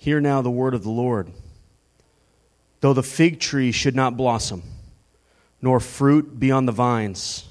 Hear 0.00 0.18
now 0.18 0.40
the 0.40 0.50
word 0.50 0.72
of 0.72 0.82
the 0.82 0.88
Lord. 0.88 1.30
Though 2.80 2.94
the 2.94 3.02
fig 3.02 3.38
tree 3.38 3.70
should 3.70 3.94
not 3.94 4.16
blossom, 4.16 4.62
nor 5.60 5.78
fruit 5.78 6.40
be 6.40 6.50
on 6.50 6.64
the 6.64 6.72
vines, 6.72 7.46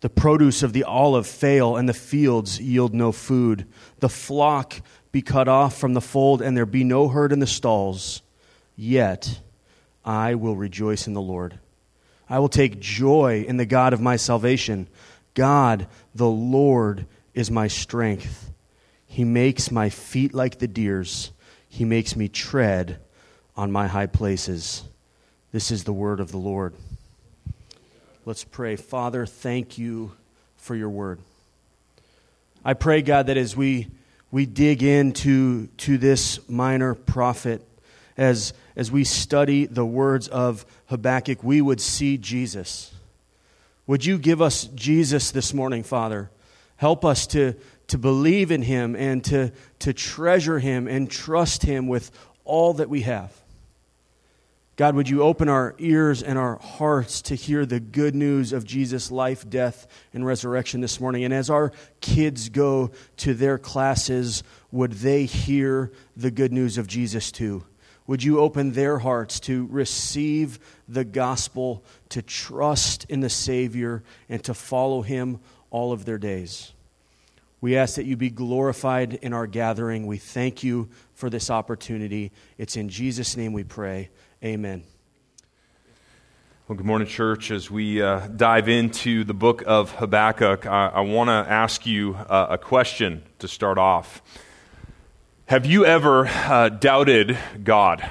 the 0.00 0.08
produce 0.08 0.62
of 0.62 0.72
the 0.72 0.84
olive 0.84 1.26
fail, 1.26 1.74
and 1.74 1.88
the 1.88 1.92
fields 1.92 2.60
yield 2.60 2.94
no 2.94 3.10
food, 3.10 3.66
the 3.98 4.08
flock 4.08 4.80
be 5.10 5.22
cut 5.22 5.48
off 5.48 5.76
from 5.76 5.94
the 5.94 6.00
fold, 6.00 6.40
and 6.40 6.56
there 6.56 6.66
be 6.66 6.84
no 6.84 7.08
herd 7.08 7.32
in 7.32 7.40
the 7.40 7.48
stalls, 7.48 8.22
yet 8.76 9.40
I 10.04 10.36
will 10.36 10.54
rejoice 10.54 11.08
in 11.08 11.14
the 11.14 11.20
Lord. 11.20 11.58
I 12.28 12.38
will 12.38 12.48
take 12.48 12.78
joy 12.78 13.44
in 13.48 13.56
the 13.56 13.66
God 13.66 13.92
of 13.92 14.00
my 14.00 14.14
salvation. 14.14 14.86
God, 15.34 15.88
the 16.14 16.30
Lord, 16.30 17.06
is 17.34 17.50
my 17.50 17.66
strength. 17.66 18.52
He 19.04 19.24
makes 19.24 19.72
my 19.72 19.88
feet 19.88 20.32
like 20.32 20.60
the 20.60 20.68
deer's, 20.68 21.32
He 21.76 21.84
makes 21.84 22.16
me 22.16 22.28
tread 22.28 22.98
on 23.54 23.70
my 23.70 23.86
high 23.86 24.06
places. 24.06 24.82
This 25.52 25.70
is 25.70 25.84
the 25.84 25.92
word 25.92 26.20
of 26.20 26.32
the 26.32 26.38
Lord. 26.38 26.72
Let's 28.24 28.44
pray. 28.44 28.76
Father, 28.76 29.26
thank 29.26 29.76
you 29.76 30.12
for 30.56 30.74
your 30.74 30.88
word. 30.88 31.18
I 32.64 32.72
pray, 32.72 33.02
God, 33.02 33.26
that 33.26 33.36
as 33.36 33.54
we, 33.54 33.88
we 34.30 34.46
dig 34.46 34.82
into 34.82 35.66
to 35.66 35.98
this 35.98 36.40
minor 36.48 36.94
prophet, 36.94 37.60
as 38.16 38.54
as 38.74 38.90
we 38.90 39.04
study 39.04 39.66
the 39.66 39.84
words 39.84 40.28
of 40.28 40.64
Habakkuk, 40.86 41.44
we 41.44 41.60
would 41.60 41.82
see 41.82 42.16
Jesus. 42.16 42.90
Would 43.86 44.06
you 44.06 44.16
give 44.16 44.40
us 44.40 44.64
Jesus 44.64 45.30
this 45.30 45.52
morning, 45.52 45.82
Father? 45.82 46.30
Help 46.76 47.04
us 47.04 47.26
to, 47.28 47.54
to 47.88 47.98
believe 47.98 48.50
in 48.50 48.62
him 48.62 48.96
and 48.96 49.22
to, 49.24 49.52
to 49.80 49.92
treasure 49.92 50.58
him 50.58 50.88
and 50.88 51.10
trust 51.10 51.62
him 51.62 51.86
with 51.86 52.10
all 52.44 52.74
that 52.74 52.88
we 52.88 53.02
have. 53.02 53.32
God, 54.76 54.94
would 54.94 55.08
you 55.08 55.22
open 55.22 55.48
our 55.48 55.74
ears 55.78 56.22
and 56.22 56.38
our 56.38 56.56
hearts 56.56 57.22
to 57.22 57.34
hear 57.34 57.64
the 57.64 57.80
good 57.80 58.14
news 58.14 58.52
of 58.52 58.64
Jesus' 58.64 59.10
life, 59.10 59.48
death, 59.48 59.86
and 60.12 60.26
resurrection 60.26 60.82
this 60.82 61.00
morning? 61.00 61.24
And 61.24 61.32
as 61.32 61.48
our 61.48 61.72
kids 62.02 62.50
go 62.50 62.90
to 63.18 63.32
their 63.32 63.56
classes, 63.56 64.42
would 64.70 64.92
they 64.92 65.24
hear 65.24 65.92
the 66.14 66.30
good 66.30 66.52
news 66.52 66.76
of 66.76 66.86
Jesus 66.86 67.32
too? 67.32 67.64
Would 68.06 68.22
you 68.22 68.38
open 68.38 68.72
their 68.72 68.98
hearts 68.98 69.40
to 69.40 69.66
receive 69.70 70.58
the 70.86 71.04
gospel, 71.04 71.82
to 72.10 72.20
trust 72.20 73.06
in 73.08 73.20
the 73.20 73.30
Savior, 73.30 74.02
and 74.28 74.44
to 74.44 74.52
follow 74.52 75.00
Him 75.00 75.40
all 75.70 75.92
of 75.92 76.04
their 76.04 76.18
days? 76.18 76.72
We 77.66 77.76
ask 77.76 77.96
that 77.96 78.04
you 78.04 78.16
be 78.16 78.30
glorified 78.30 79.14
in 79.14 79.32
our 79.32 79.48
gathering. 79.48 80.06
We 80.06 80.18
thank 80.18 80.62
you 80.62 80.88
for 81.14 81.28
this 81.28 81.50
opportunity. 81.50 82.30
It's 82.58 82.76
in 82.76 82.88
Jesus' 82.88 83.36
name 83.36 83.52
we 83.52 83.64
pray. 83.64 84.10
Amen. 84.44 84.84
Well, 86.68 86.76
good 86.76 86.86
morning, 86.86 87.08
church. 87.08 87.50
As 87.50 87.68
we 87.68 88.00
uh, 88.00 88.28
dive 88.28 88.68
into 88.68 89.24
the 89.24 89.34
book 89.34 89.64
of 89.66 89.90
Habakkuk, 89.90 90.64
I, 90.64 90.92
I 90.94 91.00
want 91.00 91.26
to 91.26 91.32
ask 91.32 91.84
you 91.84 92.14
uh, 92.14 92.46
a 92.50 92.56
question 92.56 93.24
to 93.40 93.48
start 93.48 93.78
off. 93.78 94.22
Have 95.46 95.66
you 95.66 95.84
ever 95.84 96.28
uh, 96.28 96.68
doubted 96.68 97.36
God? 97.64 98.08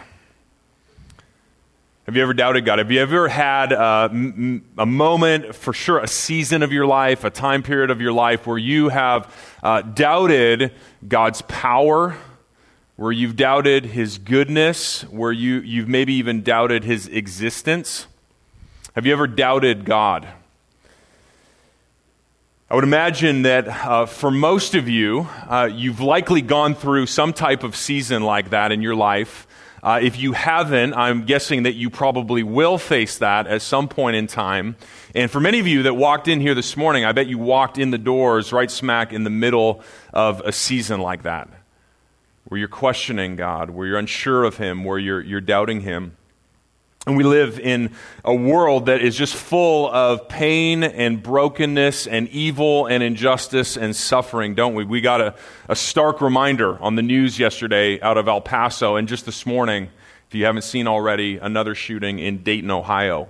Have 2.06 2.16
you 2.16 2.22
ever 2.22 2.36
doubted 2.36 2.66
God? 2.66 2.78
Have 2.78 2.92
you 2.92 3.02
ever 3.02 3.28
had 3.28 3.72
a, 3.72 4.09
m- 4.11 4.64
a 4.78 4.86
moment, 4.86 5.56
for 5.56 5.73
sure, 5.73 5.98
a 5.98 6.08
season 6.08 6.61
of 6.61 6.72
your 6.72 6.86
life, 6.86 7.23
a 7.23 7.31
time 7.31 7.64
period 7.64 7.89
of 7.89 8.00
your 8.00 8.14
life 8.14 8.45
where 8.45 8.59
you 8.59 8.89
have 8.89 9.36
uh, 9.64 9.81
doubted 9.81 10.72
God's 11.08 11.42
power, 11.44 12.16
where 12.95 13.11
you've 13.11 13.36
doubted 13.36 13.86
His 13.86 14.20
goodness, 14.20 15.02
where 15.06 15.31
you, 15.31 15.61
you've 15.61 15.88
maybe 15.88 16.14
even 16.14 16.43
doubted 16.43 16.83
His 16.83 17.08
existence? 17.08 18.05
Have 18.93 19.08
you 19.08 19.11
ever 19.11 19.26
doubted 19.26 19.83
God? 19.83 20.27
I 22.70 22.76
would 22.76 22.83
imagine 22.83 23.42
that 23.42 23.67
uh, 23.67 24.05
for 24.05 24.30
most 24.30 24.76
of 24.76 24.87
you, 24.87 25.27
uh, 25.49 25.70
you've 25.73 26.02
likely 26.02 26.43
gone 26.43 26.76
through 26.76 27.08
some 27.08 27.33
type 27.33 27.64
of 27.64 27.76
season 27.76 28.22
like 28.22 28.52
that 28.52 28.72
in 28.72 28.83
your 28.83 28.95
life. 28.95 29.48
Uh, 29.86 30.00
if 30.02 30.18
you 30.18 30.32
haven't, 30.32 30.96
I'm 30.96 31.26
guessing 31.26 31.62
that 31.64 31.76
you 31.76 31.92
probably 31.92 32.42
will 32.42 32.80
face 32.80 33.20
that 33.20 33.46
at 33.46 33.62
some 33.62 33.88
point 33.88 34.16
in 34.16 34.26
time. 34.26 34.78
And 35.14 35.30
for 35.30 35.40
many 35.40 35.60
of 35.60 35.68
you 35.68 35.84
that 35.84 35.94
walked 35.94 36.28
in 36.28 36.42
here 36.42 36.56
this 36.56 36.76
morning, 36.76 37.06
I 37.06 37.12
bet 37.12 37.28
you 37.28 37.38
walked 37.38 37.78
in 37.78 37.92
the 37.92 38.00
doors 38.00 38.52
right 38.52 38.72
smack 38.72 39.14
in 39.14 39.23
the 39.23 39.30
middle 39.30 39.84
of 40.12 40.42
a 40.42 40.52
season 40.52 41.02
like 41.02 41.22
that, 41.22 41.50
where 42.46 42.58
you're 42.58 42.68
questioning 42.68 43.36
God, 43.36 43.70
where 43.70 43.86
you're 43.86 44.00
unsure 44.00 44.44
of 44.44 44.58
Him, 44.58 44.86
where 44.86 44.98
you're, 44.98 45.22
you're 45.22 45.40
doubting 45.40 45.82
Him. 45.82 46.17
And 47.08 47.16
we 47.16 47.23
live 47.23 47.60
in 47.60 47.92
a 48.23 48.33
world 48.33 48.88
that 48.88 48.99
is 49.02 49.16
just 49.16 49.36
full 49.36 49.88
of 49.92 50.27
pain 50.27 50.83
and 50.83 51.21
brokenness 51.21 52.08
and 52.08 52.27
evil 52.30 52.88
and 52.88 53.04
injustice 53.04 53.77
and 53.77 53.95
suffering, 53.95 54.55
don't 54.55 54.73
we? 54.73 54.86
We 54.86 55.02
got 55.02 55.21
a, 55.21 55.36
a 55.70 55.76
stark 55.76 56.20
reminder 56.20 56.82
on 56.82 56.95
the 56.95 57.04
news 57.04 57.38
yesterday 57.38 58.02
out 58.02 58.17
of 58.17 58.27
El 58.27 58.42
Paso, 58.42 58.95
and 58.95 59.08
just 59.08 59.27
this 59.27 59.45
morning, 59.45 59.89
if 60.27 60.33
you 60.33 60.45
haven't 60.45 60.64
seen 60.64 60.88
already, 60.88 61.38
another 61.38 61.76
shooting 61.76 62.17
in 62.17 62.42
Dayton, 62.42 62.71
Ohio. 62.71 63.27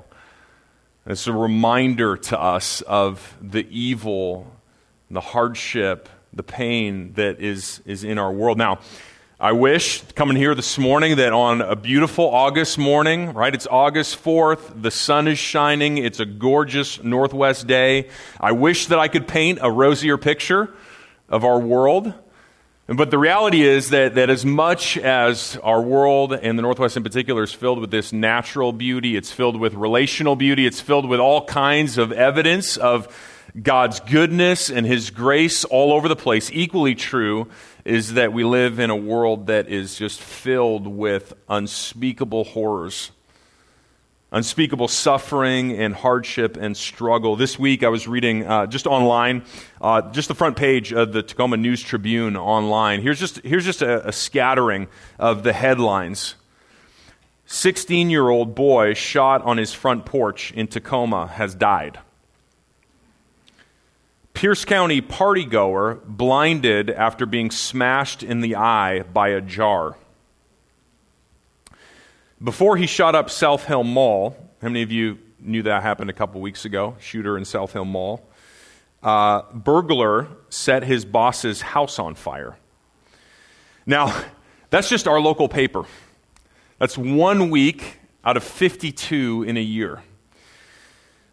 It's 1.05 1.27
a 1.27 1.33
reminder 1.33 2.15
to 2.15 2.39
us 2.39 2.79
of 2.79 3.35
the 3.41 3.67
evil, 3.69 4.49
the 5.11 5.19
hardship, 5.19 6.07
the 6.31 6.43
pain 6.43 7.11
that 7.15 7.41
is, 7.41 7.81
is 7.85 8.05
in 8.05 8.19
our 8.19 8.31
world. 8.31 8.57
Now, 8.57 8.79
I 9.37 9.51
wish 9.51 10.01
coming 10.13 10.37
here 10.37 10.55
this 10.55 10.77
morning 10.77 11.17
that 11.17 11.33
on 11.33 11.59
a 11.59 11.75
beautiful 11.75 12.23
August 12.23 12.77
morning, 12.77 13.33
right? 13.33 13.53
It's 13.53 13.67
August 13.67 14.23
4th, 14.23 14.81
the 14.81 14.91
sun 14.91 15.27
is 15.27 15.37
shining, 15.37 15.97
it's 15.97 16.21
a 16.21 16.25
gorgeous 16.25 17.03
northwest 17.03 17.67
day. 17.67 18.07
I 18.39 18.53
wish 18.53 18.85
that 18.85 18.97
I 18.97 19.09
could 19.09 19.27
paint 19.27 19.59
a 19.61 19.69
rosier 19.69 20.17
picture 20.17 20.73
of 21.27 21.43
our 21.43 21.59
world. 21.59 22.13
But 22.87 23.11
the 23.11 23.17
reality 23.17 23.63
is 23.63 23.89
that, 23.89 24.15
that 24.15 24.29
as 24.29 24.45
much 24.45 24.97
as 24.97 25.57
our 25.63 25.81
world, 25.81 26.31
and 26.31 26.57
the 26.57 26.61
Northwest 26.61 26.95
in 26.95 27.03
particular, 27.03 27.43
is 27.43 27.51
filled 27.51 27.79
with 27.79 27.91
this 27.91 28.13
natural 28.13 28.71
beauty, 28.71 29.17
it's 29.17 29.33
filled 29.33 29.59
with 29.59 29.73
relational 29.73 30.37
beauty, 30.37 30.65
it's 30.65 30.79
filled 30.79 31.09
with 31.09 31.19
all 31.19 31.43
kinds 31.43 31.97
of 31.97 32.13
evidence 32.13 32.77
of 32.77 33.13
God's 33.61 33.99
goodness 33.99 34.69
and 34.69 34.85
His 34.85 35.09
grace 35.09 35.65
all 35.65 35.91
over 35.91 36.07
the 36.07 36.15
place, 36.15 36.49
equally 36.53 36.95
true 36.95 37.49
is 37.85 38.15
that 38.15 38.33
we 38.33 38.43
live 38.43 38.79
in 38.79 38.89
a 38.89 38.95
world 38.95 39.45
that 39.47 39.69
is 39.69 39.95
just 39.95 40.19
filled 40.19 40.87
with 40.87 41.33
unspeakable 41.47 42.43
horrors, 42.43 43.11
unspeakable 44.31 44.87
suffering 44.87 45.71
and 45.71 45.93
hardship 45.93 46.57
and 46.57 46.75
struggle. 46.75 47.35
This 47.35 47.59
week 47.59 47.83
I 47.83 47.89
was 47.89 48.07
reading 48.07 48.43
uh, 48.43 48.65
just 48.65 48.87
online, 48.87 49.45
uh, 49.79 50.01
just 50.11 50.27
the 50.27 50.33
front 50.33 50.57
page 50.57 50.91
of 50.93 51.13
the 51.13 51.21
Tacoma 51.21 51.57
News 51.57 51.83
Tribune 51.83 52.35
online. 52.35 53.03
Here's 53.03 53.19
just, 53.19 53.37
here's 53.41 53.65
just 53.65 53.83
a, 53.83 54.07
a 54.07 54.11
scattering 54.11 54.87
of 55.19 55.43
the 55.43 55.53
headlines. 55.53 56.33
16 57.45 58.09
year 58.09 58.27
old 58.27 58.55
boy 58.55 58.95
shot 58.95 59.43
on 59.43 59.57
his 59.57 59.73
front 59.73 60.07
porch 60.07 60.51
in 60.53 60.65
Tacoma 60.65 61.27
has 61.27 61.53
died. 61.53 61.99
Pierce 64.35 64.65
County 64.65 65.01
partygoer 65.01 66.03
blinded 66.05 66.89
after 66.89 67.25
being 67.25 67.49
smashed 67.49 68.21
in 68.21 68.41
the 68.41 68.57
eye 68.57 69.01
by 69.01 69.29
a 69.29 69.39
jar. 69.39 69.95
Before 72.43 72.75
he 72.75 72.85
shot 72.85 73.15
up 73.15 73.29
South 73.29 73.63
Hill 73.65 73.85
Mall, 73.85 74.35
how 74.61 74.67
many 74.67 74.81
of 74.81 74.91
you 74.91 75.17
knew 75.39 75.63
that 75.63 75.81
happened 75.83 76.09
a 76.09 76.13
couple 76.13 76.41
weeks 76.41 76.65
ago? 76.65 76.97
Shooter 76.99 77.37
in 77.37 77.45
South 77.45 77.71
Hill 77.71 77.85
Mall. 77.85 78.27
Uh, 79.01 79.43
burglar 79.53 80.27
set 80.49 80.83
his 80.83 81.05
boss's 81.05 81.61
house 81.61 81.97
on 81.97 82.13
fire. 82.13 82.57
Now, 83.85 84.21
that's 84.69 84.89
just 84.89 85.07
our 85.07 85.21
local 85.21 85.47
paper. 85.47 85.85
That's 86.77 86.97
one 86.97 87.49
week 87.51 87.99
out 88.25 88.35
of 88.35 88.43
52 88.43 89.45
in 89.47 89.55
a 89.55 89.61
year. 89.61 90.03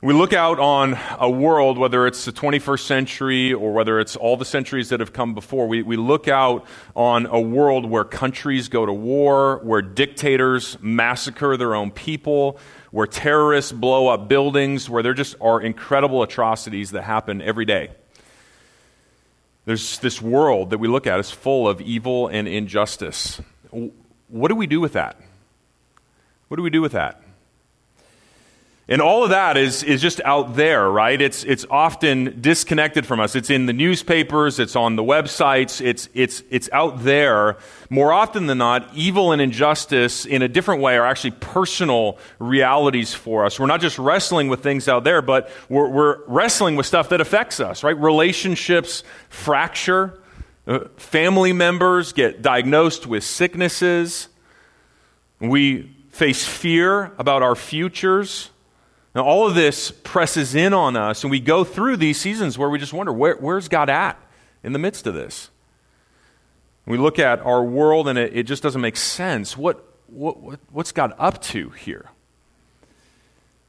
We 0.05 0.15
look 0.15 0.33
out 0.33 0.59
on 0.59 0.99
a 1.21 1.31
world, 1.31 1.79
whether 1.79 2.09
it's 2.09 2.25
the 2.25 2.33
21st 2.33 2.81
century 2.81 3.53
or 3.53 3.73
whether 3.73 4.01
it's 4.01 4.17
all 4.17 4.37
the 4.37 4.45
centuries 4.45 4.89
that 4.89 4.99
have 4.99 5.13
come 5.13 5.33
before, 5.33 5.69
we, 5.69 5.85
we 5.85 5.97
look 5.97 6.27
out 6.27 6.67
on 6.97 7.27
a 7.27 7.41
world 7.41 7.89
where 7.89 8.03
countries 8.03 8.69
go 8.69 8.85
to 8.85 8.93
war, 8.93 9.61
where 9.63 9.81
dictators 9.81 10.77
massacre 10.81 11.57
their 11.57 11.77
own 11.77 11.93
people, 11.93 12.59
where 12.91 13.07
terrorists 13.07 13.71
blow 13.71 14.09
up 14.09 14.29
buildings, 14.29 14.91
where 14.91 15.05
there 15.05 15.15
just 15.15 15.37
are 15.41 15.61
incredible 15.61 16.25
atrocities 16.25 16.91
that 16.91 17.03
happen 17.03 17.41
every 17.41 17.65
day. 17.65 17.93
There's 19.67 20.01
this 20.01 20.21
world 20.21 20.71
that 20.71 20.79
we 20.79 20.89
look 20.89 21.07
at 21.07 21.21
is 21.21 21.31
full 21.31 21.69
of 21.69 21.81
evil 21.81 22.27
and 22.27 22.49
injustice. 22.49 23.41
What 24.27 24.49
do 24.49 24.57
we 24.57 24.67
do 24.67 24.81
with 24.81 24.95
that? 24.95 25.21
What 26.49 26.57
do 26.57 26.65
we 26.65 26.71
do 26.71 26.83
with 26.83 26.91
that? 26.91 27.23
And 28.93 29.00
all 29.00 29.25
of 29.25 29.31
that 29.31 29.56
is, 29.56 29.83
is 29.83 30.03
just 30.03 30.21
out 30.23 30.55
there, 30.55 30.87
right? 30.87 31.19
It's, 31.19 31.44
it's 31.44 31.65
often 31.71 32.43
disconnected 32.43 33.06
from 33.06 33.21
us. 33.21 33.35
It's 33.35 33.49
in 33.49 33.65
the 33.65 33.73
newspapers, 33.73 34.59
it's 34.59 34.77
on 34.77 34.97
the 34.97 35.03
websites, 35.03 35.81
it's, 35.81 36.11
it's, 36.12 36.43
it's 36.50 36.69
out 36.73 37.03
there. 37.03 37.56
More 37.89 38.12
often 38.12 38.49
than 38.49 38.59
not, 38.59 38.87
evil 38.94 39.33
and 39.33 39.41
injustice 39.41 40.27
in 40.27 40.43
a 40.43 40.49
different 40.49 40.83
way 40.83 40.99
are 40.99 41.06
actually 41.06 41.31
personal 41.31 42.19
realities 42.39 43.15
for 43.15 43.47
us. 43.47 43.59
We're 43.59 43.65
not 43.65 43.81
just 43.81 43.99
wrestling 43.99 44.49
with 44.49 44.62
things 44.62 44.89
out 44.89 45.05
there, 45.05 45.23
but 45.23 45.50
we're, 45.71 45.89
we're 45.89 46.19
wrestling 46.27 46.77
with 46.77 46.85
stuff 46.85 47.09
that 47.09 47.23
affects 47.23 47.61
us, 47.61 47.83
right? 47.83 47.97
Relationships 47.97 49.05
fracture, 49.31 50.21
uh, 50.67 50.81
family 50.99 51.55
members 51.55 52.12
get 52.12 52.43
diagnosed 52.43 53.06
with 53.06 53.25
sicknesses. 53.25 54.29
We 55.41 55.97
face 56.11 56.47
fear 56.47 57.15
about 57.17 57.43
our 57.43 57.55
futures. 57.55 58.50
Now, 59.14 59.25
all 59.25 59.47
of 59.47 59.55
this 59.55 59.91
presses 59.91 60.55
in 60.55 60.73
on 60.73 60.97
us, 60.97 61.23
and 61.23 61.31
we 61.31 61.41
go 61.41 61.64
through 61.64 61.99
these 61.99 62.19
seasons 62.19 62.56
where 62.56 62.70
we 62.70 62.79
just 62.79 62.93
wonder 62.94 63.12
where, 63.12 63.37
where's 63.37 63.69
God 63.69 63.91
at 63.91 64.19
in 64.62 64.73
the 64.73 64.79
midst 64.79 65.06
of 65.06 65.14
this? 65.14 65.50
We 66.87 66.97
look 66.99 67.19
at 67.19 67.41
our 67.41 67.62
world 67.62 68.09
and 68.09 68.19
it, 68.19 68.37
it 68.37 68.43
just 68.44 68.62
doesn't 68.62 68.81
make 68.81 68.97
sense. 68.97 69.56
What, 69.56 69.85
what, 70.09 70.59
what's 70.70 70.93
God 70.93 71.14
up 71.19 71.41
to 71.43 71.70
here? 71.70 72.06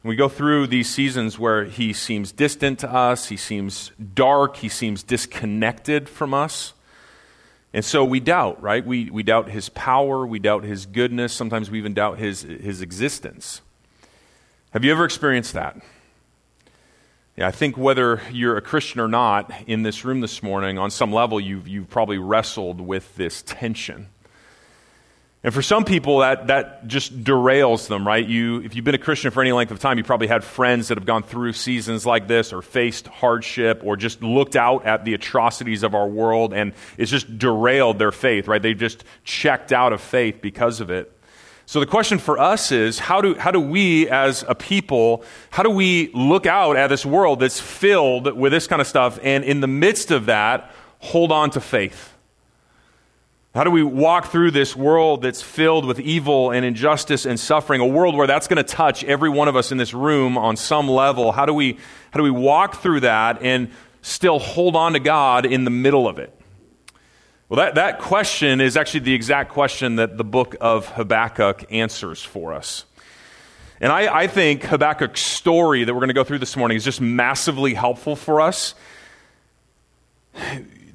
We 0.03 0.17
go 0.17 0.27
through 0.27 0.67
these 0.67 0.89
seasons 0.89 1.39
where 1.39 1.63
he 1.63 1.93
seems 1.93 2.33
distant 2.33 2.79
to 2.79 2.91
us, 2.91 3.29
he 3.29 3.37
seems 3.37 3.91
dark, 4.13 4.57
he 4.57 4.67
seems 4.67 5.01
disconnected 5.01 6.09
from 6.09 6.33
us. 6.33 6.73
And 7.73 7.85
so 7.85 8.03
we 8.03 8.19
doubt, 8.19 8.61
right? 8.61 8.85
We, 8.85 9.09
we 9.09 9.23
doubt 9.23 9.49
his 9.49 9.69
power, 9.69 10.27
we 10.27 10.39
doubt 10.39 10.65
his 10.65 10.85
goodness, 10.85 11.31
sometimes 11.31 11.71
we 11.71 11.77
even 11.77 11.93
doubt 11.93 12.19
his, 12.19 12.41
his 12.41 12.81
existence. 12.81 13.61
Have 14.73 14.83
you 14.83 14.91
ever 14.91 15.05
experienced 15.05 15.53
that? 15.53 15.79
Yeah, 17.37 17.47
I 17.47 17.51
think 17.51 17.77
whether 17.77 18.23
you're 18.31 18.57
a 18.57 18.61
Christian 18.61 19.01
or 19.01 19.07
not 19.07 19.51
in 19.67 19.83
this 19.83 20.03
room 20.03 20.19
this 20.19 20.41
morning, 20.41 20.79
on 20.79 20.89
some 20.89 21.13
level, 21.13 21.39
you've, 21.39 21.67
you've 21.67 21.91
probably 21.91 22.17
wrestled 22.17 22.81
with 22.81 23.15
this 23.15 23.43
tension. 23.43 24.07
And 25.43 25.53
for 25.53 25.61
some 25.61 25.85
people, 25.85 26.19
that, 26.19 26.47
that 26.47 26.87
just 26.87 27.23
derails 27.23 27.87
them, 27.87 28.07
right? 28.07 28.27
You, 28.27 28.61
if 28.61 28.75
you've 28.75 28.83
been 28.83 28.95
a 28.95 28.97
Christian 28.97 29.29
for 29.29 29.41
any 29.43 29.51
length 29.51 29.69
of 29.69 29.77
time, 29.77 29.99
you 29.99 30.03
probably 30.03 30.25
had 30.25 30.43
friends 30.43 30.87
that 30.87 30.97
have 30.97 31.05
gone 31.05 31.21
through 31.21 31.53
seasons 31.53 32.03
like 32.03 32.27
this 32.27 32.51
or 32.51 32.63
faced 32.63 33.05
hardship 33.05 33.83
or 33.85 33.95
just 33.95 34.23
looked 34.23 34.55
out 34.55 34.87
at 34.87 35.05
the 35.05 35.13
atrocities 35.13 35.83
of 35.83 35.93
our 35.93 36.07
world 36.07 36.51
and 36.51 36.73
it's 36.97 37.11
just 37.11 37.37
derailed 37.37 37.99
their 37.99 38.11
faith, 38.11 38.47
right? 38.47 38.61
They've 38.61 38.75
just 38.75 39.03
checked 39.23 39.71
out 39.71 39.93
of 39.93 40.01
faith 40.01 40.39
because 40.41 40.81
of 40.81 40.89
it. 40.89 41.12
So 41.73 41.79
the 41.79 41.87
question 41.87 42.19
for 42.19 42.37
us 42.37 42.71
is 42.71 42.99
how 42.99 43.19
do, 43.19 43.33
how 43.33 43.49
do 43.49 43.59
we 43.59 44.07
as 44.07 44.45
a 44.47 44.53
people, 44.53 45.23
how 45.49 45.63
do 45.63 45.71
we 45.71 46.11
look 46.13 46.45
out 46.45 46.77
at 46.77 46.85
this 46.85 47.03
world 47.03 47.39
that's 47.39 47.59
filled 47.59 48.31
with 48.37 48.51
this 48.51 48.67
kind 48.67 48.79
of 48.79 48.87
stuff 48.87 49.17
and 49.23 49.43
in 49.43 49.59
the 49.59 49.65
midst 49.65 50.11
of 50.11 50.27
that, 50.27 50.71
hold 50.99 51.31
on 51.31 51.49
to 51.49 51.59
faith? 51.59 52.13
How 53.55 53.63
do 53.63 53.71
we 53.71 53.81
walk 53.81 54.27
through 54.27 54.51
this 54.51 54.75
world 54.75 55.23
that's 55.23 55.41
filled 55.41 55.85
with 55.85 55.99
evil 55.99 56.51
and 56.51 56.63
injustice 56.63 57.25
and 57.25 57.39
suffering, 57.39 57.81
a 57.81 57.87
world 57.87 58.15
where 58.15 58.27
that's 58.27 58.47
going 58.47 58.57
to 58.57 58.63
touch 58.63 59.03
every 59.05 59.29
one 59.29 59.47
of 59.47 59.55
us 59.55 59.71
in 59.71 59.79
this 59.79 59.95
room 59.95 60.37
on 60.37 60.55
some 60.55 60.87
level? 60.87 61.31
How 61.31 61.47
do 61.47 61.55
we, 61.55 61.79
how 62.11 62.19
do 62.19 62.23
we 62.23 62.29
walk 62.29 62.83
through 62.83 62.99
that 62.99 63.41
and 63.41 63.71
still 64.03 64.37
hold 64.37 64.75
on 64.75 64.93
to 64.93 64.99
God 64.99 65.47
in 65.47 65.63
the 65.63 65.71
middle 65.71 66.07
of 66.07 66.19
it? 66.19 66.39
Well, 67.49 67.57
that, 67.57 67.75
that 67.75 67.99
question 67.99 68.61
is 68.61 68.77
actually 68.77 69.01
the 69.01 69.13
exact 69.13 69.51
question 69.51 69.97
that 69.97 70.17
the 70.17 70.23
book 70.23 70.55
of 70.61 70.87
Habakkuk 70.87 71.65
answers 71.71 72.23
for 72.23 72.53
us. 72.53 72.85
And 73.79 73.91
I, 73.91 74.21
I 74.21 74.27
think 74.27 74.63
Habakkuk's 74.63 75.21
story 75.21 75.83
that 75.83 75.93
we're 75.93 75.99
going 75.99 76.07
to 76.07 76.13
go 76.13 76.23
through 76.23 76.39
this 76.39 76.55
morning 76.55 76.77
is 76.77 76.83
just 76.83 77.01
massively 77.01 77.73
helpful 77.73 78.15
for 78.15 78.41
us 78.41 78.75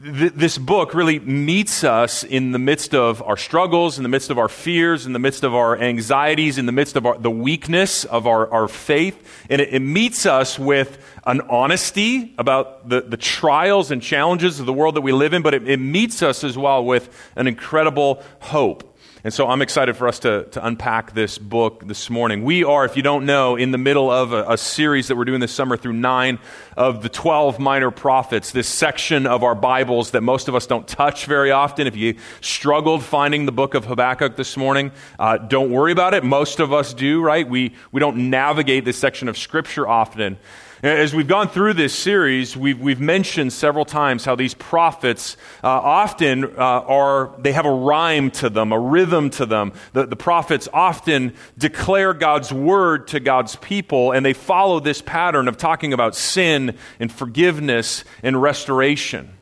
th- 0.02 0.32
this 0.34 0.58
book 0.58 0.94
really 0.94 1.18
meets 1.18 1.84
us 1.84 2.24
in 2.24 2.52
the 2.52 2.58
midst 2.58 2.94
of 2.94 3.22
our 3.22 3.36
struggles, 3.36 3.98
in 3.98 4.02
the 4.02 4.08
midst 4.08 4.30
of 4.30 4.38
our 4.38 4.48
fears, 4.48 5.06
in 5.06 5.12
the 5.12 5.18
midst 5.18 5.44
of 5.44 5.54
our 5.54 5.76
anxieties, 5.76 6.58
in 6.58 6.66
the 6.66 6.72
midst 6.72 6.96
of 6.96 7.06
our, 7.06 7.18
the 7.18 7.30
weakness 7.30 8.04
of 8.04 8.26
our, 8.26 8.50
our 8.50 8.68
faith. 8.68 9.46
And 9.50 9.60
it, 9.60 9.74
it 9.74 9.80
meets 9.80 10.26
us 10.26 10.58
with 10.58 10.98
an 11.26 11.40
honesty 11.42 12.34
about 12.38 12.88
the, 12.88 13.00
the 13.00 13.16
trials 13.16 13.90
and 13.90 14.00
challenges 14.00 14.60
of 14.60 14.66
the 14.66 14.72
world 14.72 14.94
that 14.96 15.02
we 15.02 15.12
live 15.12 15.32
in, 15.32 15.42
but 15.42 15.54
it, 15.54 15.68
it 15.68 15.78
meets 15.78 16.22
us 16.22 16.44
as 16.44 16.56
well 16.56 16.84
with 16.84 17.14
an 17.36 17.46
incredible 17.46 18.22
hope. 18.40 18.84
And 19.24 19.34
so 19.34 19.48
I'm 19.48 19.62
excited 19.62 19.96
for 19.96 20.06
us 20.06 20.20
to, 20.20 20.44
to 20.52 20.64
unpack 20.64 21.12
this 21.12 21.38
book 21.38 21.84
this 21.84 22.08
morning. 22.08 22.44
We 22.44 22.62
are, 22.62 22.84
if 22.84 22.96
you 22.96 23.02
don't 23.02 23.26
know, 23.26 23.56
in 23.56 23.72
the 23.72 23.78
middle 23.78 24.12
of 24.12 24.32
a, 24.32 24.52
a, 24.52 24.56
series 24.56 25.08
that 25.08 25.16
we're 25.16 25.24
doing 25.24 25.40
this 25.40 25.52
summer 25.52 25.76
through 25.76 25.94
nine 25.94 26.38
of 26.76 27.02
the 27.02 27.08
12 27.08 27.58
minor 27.58 27.90
prophets, 27.90 28.52
this 28.52 28.68
section 28.68 29.26
of 29.26 29.42
our 29.42 29.56
Bibles 29.56 30.12
that 30.12 30.20
most 30.20 30.46
of 30.46 30.54
us 30.54 30.68
don't 30.68 30.86
touch 30.86 31.26
very 31.26 31.50
often. 31.50 31.88
If 31.88 31.96
you 31.96 32.14
struggled 32.40 33.02
finding 33.02 33.44
the 33.44 33.52
book 33.52 33.74
of 33.74 33.86
Habakkuk 33.86 34.36
this 34.36 34.56
morning, 34.56 34.92
uh, 35.18 35.38
don't 35.38 35.72
worry 35.72 35.90
about 35.90 36.14
it. 36.14 36.22
Most 36.22 36.60
of 36.60 36.72
us 36.72 36.94
do, 36.94 37.20
right? 37.20 37.48
We, 37.48 37.74
we 37.90 37.98
don't 37.98 38.30
navigate 38.30 38.84
this 38.84 38.98
section 38.98 39.28
of 39.28 39.36
Scripture 39.36 39.88
often. 39.88 40.38
As 40.80 41.12
we've 41.12 41.26
gone 41.26 41.48
through 41.48 41.74
this 41.74 41.92
series, 41.92 42.56
we've, 42.56 42.78
we've 42.78 43.00
mentioned 43.00 43.52
several 43.52 43.84
times 43.84 44.24
how 44.24 44.36
these 44.36 44.54
prophets 44.54 45.36
uh, 45.64 45.66
often 45.66 46.44
uh, 46.44 46.50
are, 46.56 47.34
they 47.38 47.50
have 47.50 47.66
a 47.66 47.70
rhyme 47.70 48.30
to 48.32 48.48
them, 48.48 48.70
a 48.70 48.78
rhythm 48.78 49.28
to 49.30 49.46
them. 49.46 49.72
The, 49.92 50.06
the 50.06 50.14
prophets 50.14 50.68
often 50.72 51.34
declare 51.56 52.14
God's 52.14 52.52
word 52.52 53.08
to 53.08 53.18
God's 53.18 53.56
people, 53.56 54.12
and 54.12 54.24
they 54.24 54.34
follow 54.34 54.78
this 54.78 55.02
pattern 55.02 55.48
of 55.48 55.56
talking 55.56 55.92
about 55.92 56.14
sin 56.14 56.76
and 57.00 57.10
forgiveness 57.10 58.04
and 58.22 58.40
restoration. 58.40 59.36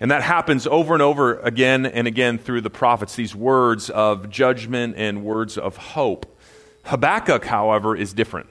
And 0.00 0.10
that 0.10 0.24
happens 0.24 0.66
over 0.66 0.94
and 0.94 1.02
over 1.02 1.38
again 1.38 1.86
and 1.86 2.08
again 2.08 2.38
through 2.38 2.62
the 2.62 2.70
prophets, 2.70 3.14
these 3.14 3.36
words 3.36 3.88
of 3.88 4.30
judgment 4.30 4.96
and 4.96 5.22
words 5.22 5.56
of 5.56 5.76
hope. 5.76 6.40
Habakkuk, 6.86 7.44
however, 7.44 7.94
is 7.94 8.12
different. 8.12 8.48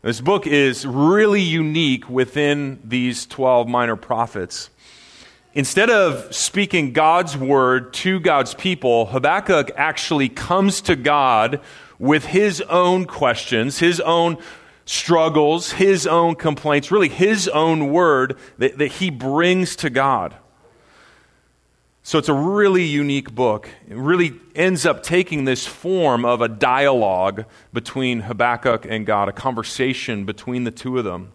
This 0.00 0.20
book 0.20 0.46
is 0.46 0.86
really 0.86 1.42
unique 1.42 2.08
within 2.08 2.78
these 2.84 3.26
12 3.26 3.66
minor 3.66 3.96
prophets. 3.96 4.70
Instead 5.54 5.90
of 5.90 6.32
speaking 6.32 6.92
God's 6.92 7.36
word 7.36 7.92
to 7.94 8.20
God's 8.20 8.54
people, 8.54 9.06
Habakkuk 9.06 9.72
actually 9.74 10.28
comes 10.28 10.80
to 10.82 10.94
God 10.94 11.60
with 11.98 12.26
his 12.26 12.60
own 12.60 13.06
questions, 13.06 13.80
his 13.80 13.98
own 13.98 14.38
struggles, 14.84 15.72
his 15.72 16.06
own 16.06 16.36
complaints, 16.36 16.92
really 16.92 17.08
his 17.08 17.48
own 17.48 17.90
word 17.90 18.38
that, 18.58 18.78
that 18.78 18.92
he 18.92 19.10
brings 19.10 19.74
to 19.76 19.90
God. 19.90 20.36
So 22.08 22.16
it's 22.16 22.30
a 22.30 22.32
really 22.32 22.84
unique 22.84 23.34
book. 23.34 23.68
It 23.86 23.94
really 23.94 24.32
ends 24.54 24.86
up 24.86 25.02
taking 25.02 25.44
this 25.44 25.66
form 25.66 26.24
of 26.24 26.40
a 26.40 26.48
dialogue 26.48 27.44
between 27.74 28.20
Habakkuk 28.20 28.86
and 28.88 29.04
God, 29.04 29.28
a 29.28 29.32
conversation 29.32 30.24
between 30.24 30.64
the 30.64 30.70
two 30.70 30.96
of 30.96 31.04
them. 31.04 31.32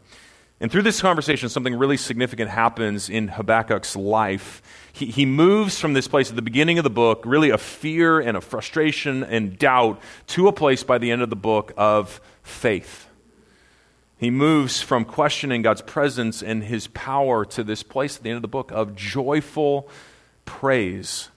And 0.59 0.71
through 0.71 0.81
this 0.81 0.99
conversation, 0.99 1.47
something 1.49 1.75
really 1.75 1.95
significant 1.95 2.49
happens 2.49 3.07
in 3.07 3.27
Habakkuk's 3.27 3.95
life. 3.95 4.63
He, 4.91 5.05
he 5.05 5.27
moves 5.27 5.79
from 5.79 5.93
this 5.93 6.07
place 6.07 6.31
at 6.31 6.35
the 6.35 6.41
beginning 6.41 6.79
of 6.79 6.83
the 6.83 6.89
book, 6.89 7.21
really 7.23 7.51
a 7.51 7.59
fear 7.59 8.19
and 8.19 8.35
a 8.35 8.41
frustration 8.41 9.23
and 9.23 9.59
doubt, 9.59 10.01
to 10.29 10.47
a 10.47 10.51
place 10.51 10.81
by 10.81 10.97
the 10.97 11.11
end 11.11 11.21
of 11.21 11.29
the 11.29 11.35
book 11.35 11.71
of 11.77 12.19
faith. 12.41 13.07
He 14.17 14.31
moves 14.31 14.81
from 14.81 15.05
questioning 15.05 15.61
God's 15.61 15.83
presence 15.83 16.41
and 16.41 16.63
his 16.63 16.87
power 16.87 17.45
to 17.45 17.63
this 17.63 17.83
place 17.83 18.17
at 18.17 18.23
the 18.23 18.31
end 18.31 18.37
of 18.37 18.41
the 18.41 18.47
book 18.47 18.71
of 18.71 18.95
joyful 18.95 19.87
praise. 20.45 21.29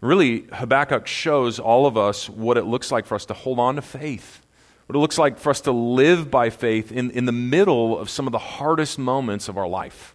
Really, 0.00 0.46
Habakkuk 0.52 1.08
shows 1.08 1.58
all 1.58 1.86
of 1.86 1.96
us 1.96 2.28
what 2.28 2.56
it 2.56 2.64
looks 2.64 2.92
like 2.92 3.04
for 3.04 3.16
us 3.16 3.26
to 3.26 3.34
hold 3.34 3.58
on 3.58 3.74
to 3.76 3.82
faith, 3.82 4.46
what 4.86 4.94
it 4.94 5.00
looks 5.00 5.18
like 5.18 5.38
for 5.38 5.50
us 5.50 5.60
to 5.62 5.72
live 5.72 6.30
by 6.30 6.50
faith 6.50 6.92
in, 6.92 7.10
in 7.10 7.24
the 7.24 7.32
middle 7.32 7.98
of 7.98 8.08
some 8.08 8.26
of 8.26 8.32
the 8.32 8.38
hardest 8.38 8.98
moments 8.98 9.48
of 9.48 9.58
our 9.58 9.66
life. 9.66 10.14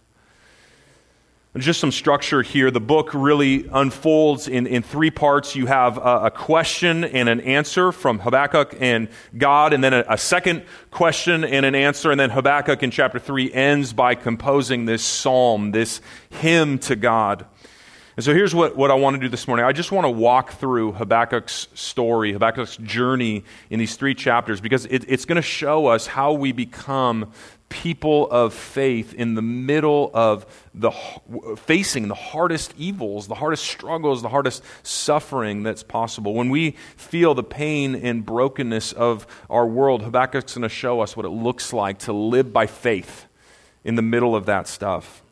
just 1.58 1.80
some 1.80 1.92
structure 1.92 2.40
here. 2.40 2.70
The 2.70 2.80
book 2.80 3.10
really 3.12 3.68
unfolds 3.70 4.48
in, 4.48 4.66
in 4.66 4.82
three 4.82 5.10
parts. 5.10 5.54
You 5.54 5.66
have 5.66 5.98
a, 5.98 6.24
a 6.24 6.30
question 6.30 7.04
and 7.04 7.28
an 7.28 7.40
answer 7.40 7.92
from 7.92 8.20
Habakkuk 8.20 8.76
and 8.80 9.08
God, 9.36 9.74
and 9.74 9.84
then 9.84 9.92
a, 9.92 10.04
a, 10.08 10.16
second 10.16 10.62
question 10.90 11.44
and 11.44 11.66
an 11.66 11.74
answer. 11.74 12.10
And 12.10 12.18
then 12.18 12.30
Habakkuk 12.30 12.82
in 12.82 12.90
chapter 12.90 13.18
3 13.18 13.52
ends 13.52 13.92
by 13.92 14.14
composing 14.14 14.86
this 14.86 15.04
psalm, 15.04 15.72
this 15.72 16.00
hymn 16.30 16.78
to 16.80 16.96
God. 16.96 17.44
And 18.16 18.24
so 18.24 18.32
here's 18.32 18.54
what, 18.54 18.76
what 18.76 18.92
I 18.92 18.94
want 18.94 19.14
to 19.14 19.20
do 19.20 19.28
this 19.28 19.48
morning. 19.48 19.66
I 19.66 19.72
just 19.72 19.90
want 19.90 20.04
to 20.04 20.10
walk 20.10 20.52
through 20.52 20.92
Habakkuk's 20.92 21.66
story, 21.74 22.32
Habakkuk's 22.32 22.76
journey 22.76 23.42
in 23.70 23.80
these 23.80 23.96
three 23.96 24.14
chapters, 24.14 24.60
because 24.60 24.86
it, 24.86 25.04
it's 25.08 25.24
going 25.24 25.36
to 25.36 25.42
show 25.42 25.86
us 25.86 26.06
how 26.06 26.32
we 26.32 26.52
become 26.52 27.32
people 27.68 28.30
of 28.30 28.54
faith 28.54 29.14
in 29.14 29.34
the 29.34 29.42
middle 29.42 30.12
of 30.14 30.46
the 30.74 30.92
facing 31.56 32.06
the 32.06 32.14
hardest 32.14 32.72
evils, 32.78 33.26
the 33.26 33.34
hardest 33.34 33.64
struggles, 33.64 34.22
the 34.22 34.28
hardest 34.28 34.62
suffering 34.84 35.64
that's 35.64 35.82
possible. 35.82 36.34
When 36.34 36.50
we 36.50 36.72
feel 36.96 37.34
the 37.34 37.42
pain 37.42 37.96
and 37.96 38.24
brokenness 38.24 38.92
of 38.92 39.26
our 39.50 39.66
world, 39.66 40.02
Habakkuk's 40.02 40.54
going 40.54 40.62
to 40.62 40.68
show 40.68 41.00
us 41.00 41.16
what 41.16 41.26
it 41.26 41.30
looks 41.30 41.72
like 41.72 41.98
to 42.00 42.12
live 42.12 42.52
by 42.52 42.66
faith 42.66 43.26
in 43.82 43.96
the 43.96 44.02
middle 44.02 44.36
of 44.36 44.46
that 44.46 44.68
stuff, 44.68 45.24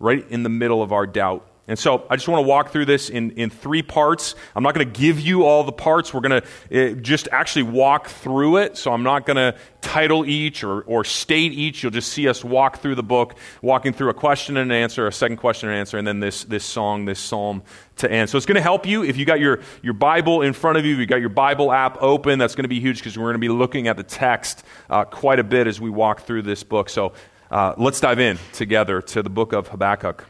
right 0.00 0.28
in 0.30 0.42
the 0.42 0.48
middle 0.48 0.82
of 0.82 0.90
our 0.90 1.06
doubt 1.06 1.46
and 1.68 1.78
so 1.78 2.04
I 2.10 2.16
just 2.16 2.26
want 2.26 2.42
to 2.42 2.48
walk 2.48 2.70
through 2.70 2.86
this 2.86 3.08
in, 3.08 3.30
in 3.32 3.48
three 3.48 3.82
parts. 3.82 4.34
I'm 4.56 4.64
not 4.64 4.74
going 4.74 4.90
to 4.90 5.00
give 5.00 5.20
you 5.20 5.44
all 5.44 5.62
the 5.62 5.70
parts. 5.70 6.12
We're 6.12 6.20
going 6.20 6.42
to 6.42 6.90
uh, 6.90 6.94
just 6.96 7.28
actually 7.30 7.62
walk 7.62 8.08
through 8.08 8.56
it. 8.56 8.76
So 8.76 8.92
I'm 8.92 9.04
not 9.04 9.26
going 9.26 9.36
to 9.36 9.56
title 9.80 10.26
each 10.26 10.64
or, 10.64 10.80
or 10.82 11.04
state 11.04 11.52
each. 11.52 11.84
You'll 11.84 11.92
just 11.92 12.12
see 12.12 12.26
us 12.28 12.44
walk 12.44 12.80
through 12.80 12.96
the 12.96 13.04
book, 13.04 13.36
walking 13.62 13.92
through 13.92 14.10
a 14.10 14.14
question 14.14 14.56
and 14.56 14.72
an 14.72 14.76
answer, 14.76 15.06
a 15.06 15.12
second 15.12 15.36
question 15.36 15.68
and 15.68 15.78
answer, 15.78 15.98
and 15.98 16.06
then 16.06 16.18
this, 16.18 16.42
this 16.42 16.64
song, 16.64 17.04
this 17.04 17.20
psalm 17.20 17.62
to 17.98 18.10
end. 18.10 18.28
So 18.28 18.36
it's 18.36 18.46
going 18.46 18.56
to 18.56 18.62
help 18.62 18.84
you. 18.84 19.04
If 19.04 19.16
you 19.16 19.24
got 19.24 19.38
your, 19.38 19.60
your 19.82 19.94
Bible 19.94 20.42
in 20.42 20.54
front 20.54 20.78
of 20.78 20.84
you, 20.84 20.94
if 20.94 20.98
you 20.98 21.06
got 21.06 21.20
your 21.20 21.28
Bible 21.28 21.70
app 21.70 22.02
open, 22.02 22.40
that's 22.40 22.56
going 22.56 22.64
to 22.64 22.68
be 22.68 22.80
huge 22.80 22.98
because 22.98 23.16
we're 23.16 23.26
going 23.26 23.34
to 23.34 23.38
be 23.38 23.48
looking 23.48 23.86
at 23.86 23.96
the 23.96 24.02
text 24.02 24.64
uh, 24.90 25.04
quite 25.04 25.38
a 25.38 25.44
bit 25.44 25.68
as 25.68 25.80
we 25.80 25.90
walk 25.90 26.22
through 26.22 26.42
this 26.42 26.64
book. 26.64 26.88
So 26.88 27.12
uh, 27.52 27.74
let's 27.76 28.00
dive 28.00 28.18
in 28.18 28.36
together 28.52 29.00
to 29.00 29.22
the 29.22 29.30
book 29.30 29.52
of 29.52 29.68
Habakkuk 29.68 30.26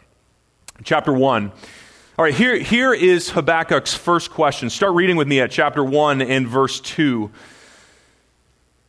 chapter 0.84 1.12
1. 1.12 1.52
All 2.18 2.24
right, 2.24 2.34
here, 2.34 2.58
here 2.58 2.92
is 2.92 3.30
Habakkuk's 3.30 3.94
first 3.94 4.30
question. 4.30 4.70
Start 4.70 4.94
reading 4.94 5.16
with 5.16 5.28
me 5.28 5.40
at 5.40 5.50
chapter 5.50 5.84
1 5.84 6.22
and 6.22 6.46
verse 6.46 6.80
2. 6.80 7.30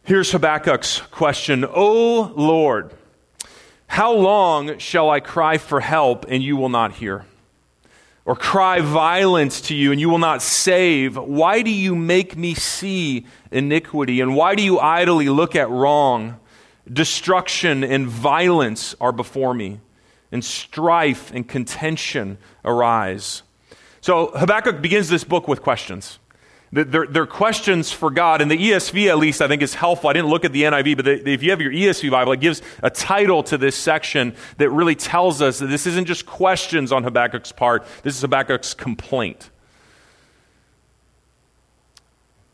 Here's 0.04 0.32
Habakkuk's 0.32 1.00
question 1.12 1.66
O 1.66 2.34
Lord, 2.36 2.92
how 3.88 4.13
long 4.13 4.78
shall 4.78 5.10
I 5.10 5.20
cry 5.20 5.58
for 5.58 5.80
help 5.80 6.25
and 6.28 6.44
you 6.44 6.58
will 6.58 6.70
not 6.70 6.94
hear? 6.94 7.25
Or 8.25 8.36
cry 8.36 8.80
violence 8.80 9.62
to 9.62 9.75
you 9.75 9.92
and 9.92 10.00
you 10.00 10.10
will 10.10 10.18
not 10.18 10.42
save? 10.42 11.18
Why 11.18 11.62
do 11.62 11.72
you 11.72 11.96
make 11.96 12.38
me 12.38 12.54
see 12.54 13.25
iniquity? 13.52 14.22
And 14.22 14.36
why 14.36 14.56
do 14.56 14.63
you 14.63 14.80
idly 14.80 15.30
look 15.30 15.56
at 15.56 15.70
wrong? 15.70 16.40
Destruction 16.92 17.84
and 17.84 18.08
violence 18.08 18.96
are 19.00 19.12
before 19.12 19.54
me 19.54 19.80
and 20.34 20.44
strife 20.44 21.32
and 21.32 21.48
contention 21.48 22.38
arise. 22.66 23.44
So 24.02 24.32
Habakkuk 24.36 24.82
begins 24.82 25.08
this 25.08 25.24
book 25.24 25.48
with 25.48 25.62
questions. 25.62 26.20
They're, 26.74 27.06
they're, 27.06 27.28
questions 27.28 27.92
for 27.92 28.10
God. 28.10 28.42
And 28.42 28.50
the 28.50 28.58
ESV, 28.58 29.08
at 29.08 29.20
least, 29.20 29.42
I 29.42 29.48
think 29.48 29.62
is 29.62 29.75
helpful. 29.75 30.10
I 30.10 30.13
didn't 30.13 30.30
look 30.30 30.44
at 30.44 30.52
the 30.52 30.63
NIV, 30.63 30.96
but 30.96 31.06
the, 31.06 31.30
if 31.30 31.44
you 31.44 31.52
have 31.52 31.62
your 31.62 31.72
ESV 31.72 32.10
Bible, 32.10 32.32
it 32.32 32.40
gives 32.40 32.63
a 32.82 32.90
title 32.90 33.44
to 33.44 33.60
this 33.60 33.75
section 33.75 34.36
that 34.58 34.72
really 34.72 34.96
tells 34.96 35.40
us 35.40 35.60
that 35.60 35.68
this 35.68 35.86
isn't 35.86 36.06
just 36.06 36.25
questions 36.25 36.92
on 36.92 37.04
Habakkuk's 37.04 37.52
part, 37.52 37.86
this 38.02 38.16
is 38.16 38.22
Habakkuk's 38.22 38.74
complaint. 38.74 39.52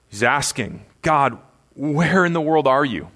He's 0.10 0.24
asking, 0.24 0.86
God, 1.02 1.38
where 1.76 2.26
in 2.26 2.34
the 2.34 2.42
world 2.42 2.68
are 2.68 2.84
you? 2.84 3.08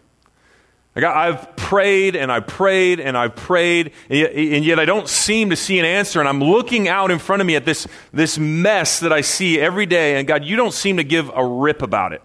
Like 0.95 1.05
I've 1.05 1.55
prayed 1.55 2.15
and 2.15 2.31
I've 2.31 2.45
prayed 2.45 2.99
and 2.99 3.17
I've 3.17 3.35
prayed, 3.35 3.93
and 4.09 4.19
yet, 4.19 4.33
and 4.33 4.63
yet, 4.63 4.79
I 4.79 4.85
don't 4.85 5.09
seem 5.09 5.49
to 5.49 5.55
see 5.55 5.79
an 5.79 5.85
answer. 5.85 6.19
And 6.19 6.29
I'm 6.29 6.43
looking 6.43 6.87
out 6.87 7.09
in 7.09 7.17
front 7.17 7.41
of 7.41 7.47
me 7.47 7.55
at 7.55 7.65
this, 7.65 7.87
this 8.11 8.37
mess 8.37 8.99
that 8.99 9.11
I 9.11 9.21
see 9.21 9.59
every 9.59 9.87
day. 9.87 10.17
And 10.17 10.27
God, 10.27 10.43
you 10.43 10.55
don't 10.55 10.73
seem 10.73 10.97
to 10.97 11.03
give 11.03 11.31
a 11.33 11.43
rip 11.43 11.81
about 11.81 12.13
it. 12.13 12.21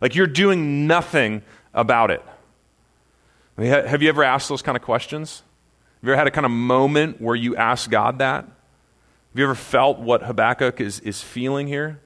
Like 0.00 0.14
you're 0.14 0.26
doing 0.26 0.86
nothing 0.86 1.42
about 1.72 2.10
it. 2.10 2.22
I 3.56 3.60
mean, 3.60 3.70
have 3.70 4.02
you 4.02 4.08
ever 4.08 4.24
asked 4.24 4.48
those 4.48 4.62
kind 4.62 4.76
of 4.76 4.82
questions? 4.82 5.42
Have 6.00 6.08
you 6.08 6.12
ever 6.12 6.18
had 6.18 6.26
a 6.26 6.30
kind 6.30 6.44
of 6.44 6.50
moment 6.50 7.20
where 7.20 7.36
you 7.36 7.56
ask 7.56 7.88
God 7.88 8.18
that? 8.18 8.44
Have 8.44 9.38
you 9.38 9.44
ever 9.44 9.54
felt 9.54 9.98
what 9.98 10.24
Habakkuk 10.24 10.80
is, 10.80 11.00
is 11.00 11.22
feeling 11.22 11.66
here? 11.66 12.00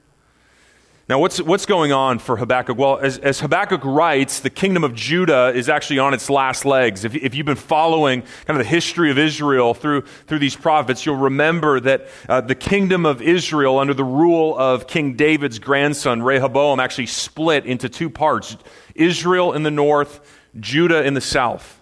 Now, 1.09 1.19
what's, 1.19 1.41
what's 1.41 1.65
going 1.65 1.93
on 1.93 2.19
for 2.19 2.35
Habakkuk? 2.35 2.77
Well, 2.77 2.97
as, 2.97 3.17
as, 3.19 3.39
Habakkuk 3.39 3.79
writes, 3.85 4.41
the 4.41 4.49
kingdom 4.49 4.83
of 4.83 4.93
Judah 4.93 5.53
is 5.55 5.69
actually 5.69 5.99
on 5.99 6.13
its 6.13 6.29
last 6.29 6.65
legs. 6.65 7.05
If, 7.05 7.15
if 7.15 7.33
you've 7.33 7.45
been 7.45 7.55
following 7.55 8.23
kind 8.43 8.59
of 8.59 8.65
the 8.65 8.69
history 8.69 9.09
of 9.09 9.17
Israel 9.17 9.73
through, 9.73 10.01
through 10.01 10.39
these 10.39 10.57
prophets, 10.57 11.05
you'll 11.05 11.15
remember 11.15 11.79
that 11.79 12.09
uh, 12.27 12.41
the 12.41 12.55
kingdom 12.55 13.05
of 13.05 13.21
Israel, 13.21 13.79
under 13.79 13.93
the 13.93 14.03
rule 14.03 14.57
of 14.59 14.85
King 14.87 15.13
David's 15.13 15.59
grandson, 15.59 16.23
Rehoboam, 16.23 16.81
actually 16.81 17.05
split 17.05 17.65
into 17.65 17.87
two 17.87 18.09
parts 18.09 18.57
Israel 18.93 19.53
in 19.53 19.63
the 19.63 19.71
north, 19.71 20.19
Judah 20.59 21.05
in 21.05 21.13
the 21.13 21.21
south. 21.21 21.81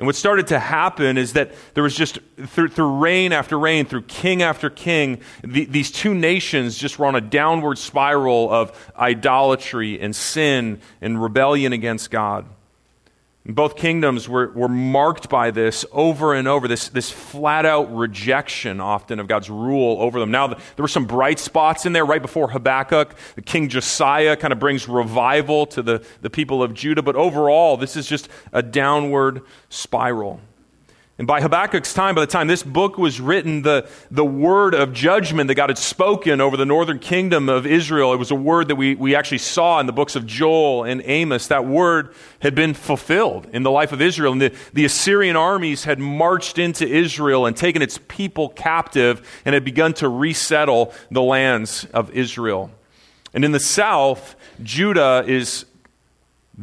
And 0.00 0.06
what 0.06 0.16
started 0.16 0.46
to 0.46 0.58
happen 0.58 1.18
is 1.18 1.34
that 1.34 1.52
there 1.74 1.82
was 1.82 1.94
just, 1.94 2.20
through, 2.46 2.68
through 2.68 3.00
reign 3.00 3.34
after 3.34 3.58
reign, 3.58 3.84
through 3.84 4.04
king 4.04 4.42
after 4.42 4.70
king, 4.70 5.20
the, 5.44 5.66
these 5.66 5.90
two 5.90 6.14
nations 6.14 6.78
just 6.78 6.98
were 6.98 7.04
on 7.04 7.16
a 7.16 7.20
downward 7.20 7.76
spiral 7.76 8.50
of 8.50 8.90
idolatry 8.98 10.00
and 10.00 10.16
sin 10.16 10.80
and 11.02 11.22
rebellion 11.22 11.74
against 11.74 12.10
God. 12.10 12.46
Both 13.46 13.76
kingdoms 13.76 14.28
were, 14.28 14.50
were 14.52 14.68
marked 14.68 15.30
by 15.30 15.50
this 15.50 15.86
over 15.92 16.34
and 16.34 16.46
over, 16.46 16.68
this, 16.68 16.90
this 16.90 17.10
flat 17.10 17.64
out 17.64 17.94
rejection 17.94 18.80
often 18.80 19.18
of 19.18 19.28
God's 19.28 19.48
rule 19.48 19.96
over 20.00 20.20
them. 20.20 20.30
Now, 20.30 20.48
there 20.48 20.58
were 20.76 20.88
some 20.88 21.06
bright 21.06 21.38
spots 21.38 21.86
in 21.86 21.94
there 21.94 22.04
right 22.04 22.20
before 22.20 22.50
Habakkuk. 22.50 23.14
The 23.36 23.42
King 23.42 23.70
Josiah 23.70 24.36
kind 24.36 24.52
of 24.52 24.58
brings 24.58 24.86
revival 24.86 25.64
to 25.68 25.80
the, 25.80 26.04
the 26.20 26.28
people 26.28 26.62
of 26.62 26.74
Judah, 26.74 27.00
but 27.00 27.16
overall, 27.16 27.78
this 27.78 27.96
is 27.96 28.06
just 28.06 28.28
a 28.52 28.62
downward 28.62 29.40
spiral. 29.70 30.40
And 31.20 31.26
by 31.26 31.42
Habakkuk's 31.42 31.92
time, 31.92 32.14
by 32.14 32.22
the 32.22 32.26
time 32.26 32.46
this 32.46 32.62
book 32.62 32.96
was 32.96 33.20
written, 33.20 33.60
the, 33.60 33.86
the 34.10 34.24
word 34.24 34.74
of 34.74 34.94
judgment 34.94 35.48
that 35.48 35.54
God 35.54 35.68
had 35.68 35.76
spoken 35.76 36.40
over 36.40 36.56
the 36.56 36.64
northern 36.64 36.98
kingdom 36.98 37.50
of 37.50 37.66
Israel, 37.66 38.14
it 38.14 38.16
was 38.16 38.30
a 38.30 38.34
word 38.34 38.68
that 38.68 38.76
we, 38.76 38.94
we 38.94 39.14
actually 39.14 39.36
saw 39.36 39.80
in 39.80 39.86
the 39.86 39.92
books 39.92 40.16
of 40.16 40.26
Joel 40.26 40.84
and 40.84 41.02
Amos. 41.04 41.48
That 41.48 41.66
word 41.66 42.14
had 42.38 42.54
been 42.54 42.72
fulfilled 42.72 43.46
in 43.52 43.64
the 43.64 43.70
life 43.70 43.92
of 43.92 44.00
Israel. 44.00 44.32
And 44.32 44.40
the, 44.40 44.54
the 44.72 44.86
Assyrian 44.86 45.36
armies 45.36 45.84
had 45.84 45.98
marched 45.98 46.56
into 46.56 46.88
Israel 46.88 47.44
and 47.44 47.54
taken 47.54 47.82
its 47.82 47.98
people 48.08 48.48
captive 48.48 49.42
and 49.44 49.52
had 49.52 49.62
begun 49.62 49.92
to 49.92 50.08
resettle 50.08 50.94
the 51.10 51.20
lands 51.20 51.84
of 51.92 52.10
Israel. 52.12 52.70
And 53.34 53.44
in 53.44 53.52
the 53.52 53.60
south, 53.60 54.36
Judah 54.62 55.22
is 55.26 55.66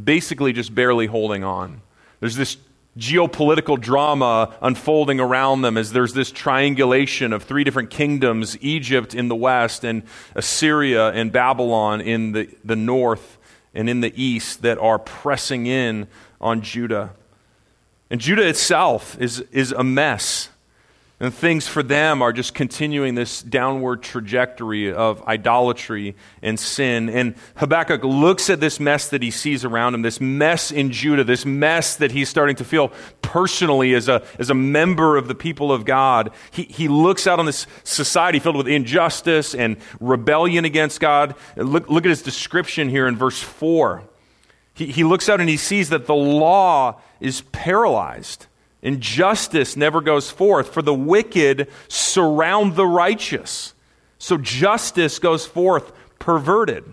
basically 0.04 0.52
just 0.52 0.74
barely 0.74 1.06
holding 1.06 1.44
on. 1.44 1.82
There's 2.20 2.36
this 2.36 2.58
geopolitical 2.98 3.80
drama 3.80 4.56
unfolding 4.62 5.20
around 5.20 5.62
them 5.62 5.78
as 5.78 5.92
there's 5.92 6.14
this 6.14 6.32
triangulation 6.32 7.32
of 7.32 7.44
three 7.44 7.64
different 7.64 7.90
kingdoms 7.90 8.58
Egypt 8.62 9.14
in 9.14 9.28
the 9.28 9.36
west, 9.36 9.84
and 9.84 10.04
Assyria 10.36 11.10
and 11.10 11.32
Babylon 11.32 12.02
in 12.02 12.32
the, 12.32 12.50
the 12.66 12.76
north 12.76 13.38
and 13.74 13.90
in 13.90 14.02
the 14.02 14.14
east 14.22 14.64
that 14.64 14.78
are 14.80 14.98
pressing 14.98 15.68
in 15.68 16.08
on 16.42 16.62
Judah. 16.62 17.12
And 18.10 18.20
Judah 18.20 18.48
itself 18.48 19.20
is, 19.20 19.42
is 19.52 19.72
a 19.72 19.84
mess. 19.84 20.50
And 21.20 21.34
things 21.34 21.68
for 21.68 21.82
them 21.82 22.22
are 22.22 22.32
just 22.32 22.54
continuing 22.54 23.16
this 23.16 23.42
downward 23.42 24.04
trajectory 24.04 24.94
of 24.94 25.28
idolatry 25.28 26.16
and 26.44 26.60
sin. 26.60 27.10
And 27.10 27.34
Habakkuk 27.56 28.04
looks 28.04 28.52
at 28.52 28.60
this 28.60 28.80
mess 28.80 29.10
that 29.10 29.24
he 29.24 29.32
sees 29.32 29.66
around 29.66 29.96
him, 29.96 30.04
this 30.04 30.22
mess 30.22 30.72
in 30.72 30.92
Judah, 30.92 31.24
this 31.24 31.44
mess 31.44 31.96
that 31.96 32.12
he's 32.12 32.30
starting 32.30 32.56
to 32.58 32.64
feel 32.64 32.92
personally 33.24 33.96
as 33.96 34.08
a, 34.08 34.24
as 34.38 34.52
a 34.52 34.54
member 34.54 35.18
of 35.18 35.28
the 35.28 35.34
people 35.34 35.72
of 35.72 35.86
God. 35.86 36.30
He, 36.52 36.64
he 36.64 36.88
looks 36.88 37.26
out 37.26 37.40
on 37.40 37.48
this 37.48 37.66
society 37.84 38.38
filled 38.38 38.56
with 38.58 38.68
injustice 38.68 39.56
and 39.56 39.78
rebellion 40.00 40.66
against 40.66 41.00
God. 41.00 41.34
Look, 41.56 41.90
look 41.90 42.06
at 42.06 42.10
his 42.10 42.22
description 42.22 42.90
here 42.90 43.08
in 43.08 43.16
verse 43.16 43.40
4. 43.40 44.04
He, 44.76 44.86
he 44.88 45.04
looks 45.04 45.30
out 45.30 45.40
and 45.40 45.50
he 45.50 45.58
sees 45.58 45.90
that 45.90 46.06
the 46.06 46.16
law 46.16 47.02
is 47.20 47.42
paralyzed 47.42 48.46
and 48.84 49.02
justice 49.02 49.76
never 49.76 50.02
goes 50.02 50.30
forth, 50.30 50.74
for 50.74 50.82
the 50.82 50.94
wicked 50.94 51.68
surround 51.88 52.76
the 52.76 52.86
righteous. 52.86 53.74
So 54.20 54.38
justice 54.38 55.20
goes 55.20 55.46
forth 55.46 55.92
perverted. 56.20 56.84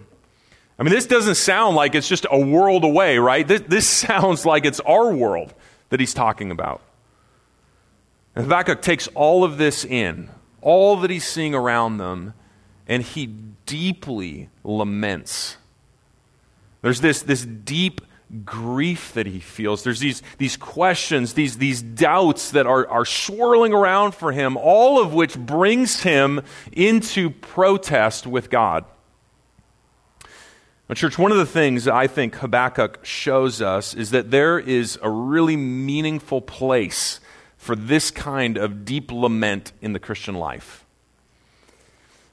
I 0.78 0.82
mean, 0.82 0.92
this 0.92 1.06
doesn't 1.06 1.36
sound 1.36 1.76
like 1.76 1.94
it's 1.94 2.08
just 2.08 2.26
a 2.30 2.38
world 2.38 2.84
away, 2.84 3.18
right? 3.18 3.46
This, 3.46 3.62
this 3.62 3.88
sounds 4.08 4.44
like 4.44 4.64
it's 4.64 4.80
our 4.80 5.12
world 5.12 5.54
that 5.90 6.00
he's 6.00 6.14
talking 6.14 6.50
about. 6.50 6.80
And 8.34 8.44
Habakkuk 8.44 8.82
takes 8.82 9.06
all 9.08 9.44
of 9.44 9.58
this 9.58 9.84
in, 9.84 10.30
all 10.60 10.96
that 10.96 11.10
he's 11.10 11.26
seeing 11.26 11.54
around 11.54 11.98
them, 11.98 12.34
and 12.88 13.02
he 13.02 13.26
deeply 13.66 14.50
laments. 14.64 15.56
There's 16.82 17.00
this, 17.00 17.22
this 17.22 17.44
deep 17.44 18.00
grief 18.44 19.12
that 19.12 19.26
he 19.26 19.40
feels. 19.40 19.84
There's 19.84 20.00
these, 20.00 20.22
these 20.38 20.56
questions, 20.56 21.34
these, 21.34 21.58
these 21.58 21.82
doubts 21.82 22.50
that 22.52 22.66
are, 22.66 22.86
are 22.88 23.04
swirling 23.04 23.72
around 23.72 24.14
for 24.14 24.32
him, 24.32 24.56
all 24.56 25.00
of 25.00 25.14
which 25.14 25.36
brings 25.38 26.02
him 26.02 26.42
into 26.72 27.30
protest 27.30 28.26
with 28.26 28.50
God. 28.50 28.84
Now, 30.88 30.94
church, 30.94 31.18
one 31.18 31.32
of 31.32 31.38
the 31.38 31.46
things 31.46 31.88
I 31.88 32.06
think 32.06 32.34
Habakkuk 32.36 33.04
shows 33.04 33.62
us 33.62 33.94
is 33.94 34.10
that 34.10 34.30
there 34.30 34.58
is 34.58 34.98
a 35.02 35.08
really 35.08 35.56
meaningful 35.56 36.42
place 36.42 37.20
for 37.56 37.74
this 37.74 38.10
kind 38.10 38.58
of 38.58 38.84
deep 38.84 39.10
lament 39.10 39.72
in 39.80 39.94
the 39.94 39.98
Christian 39.98 40.34
life. 40.34 40.83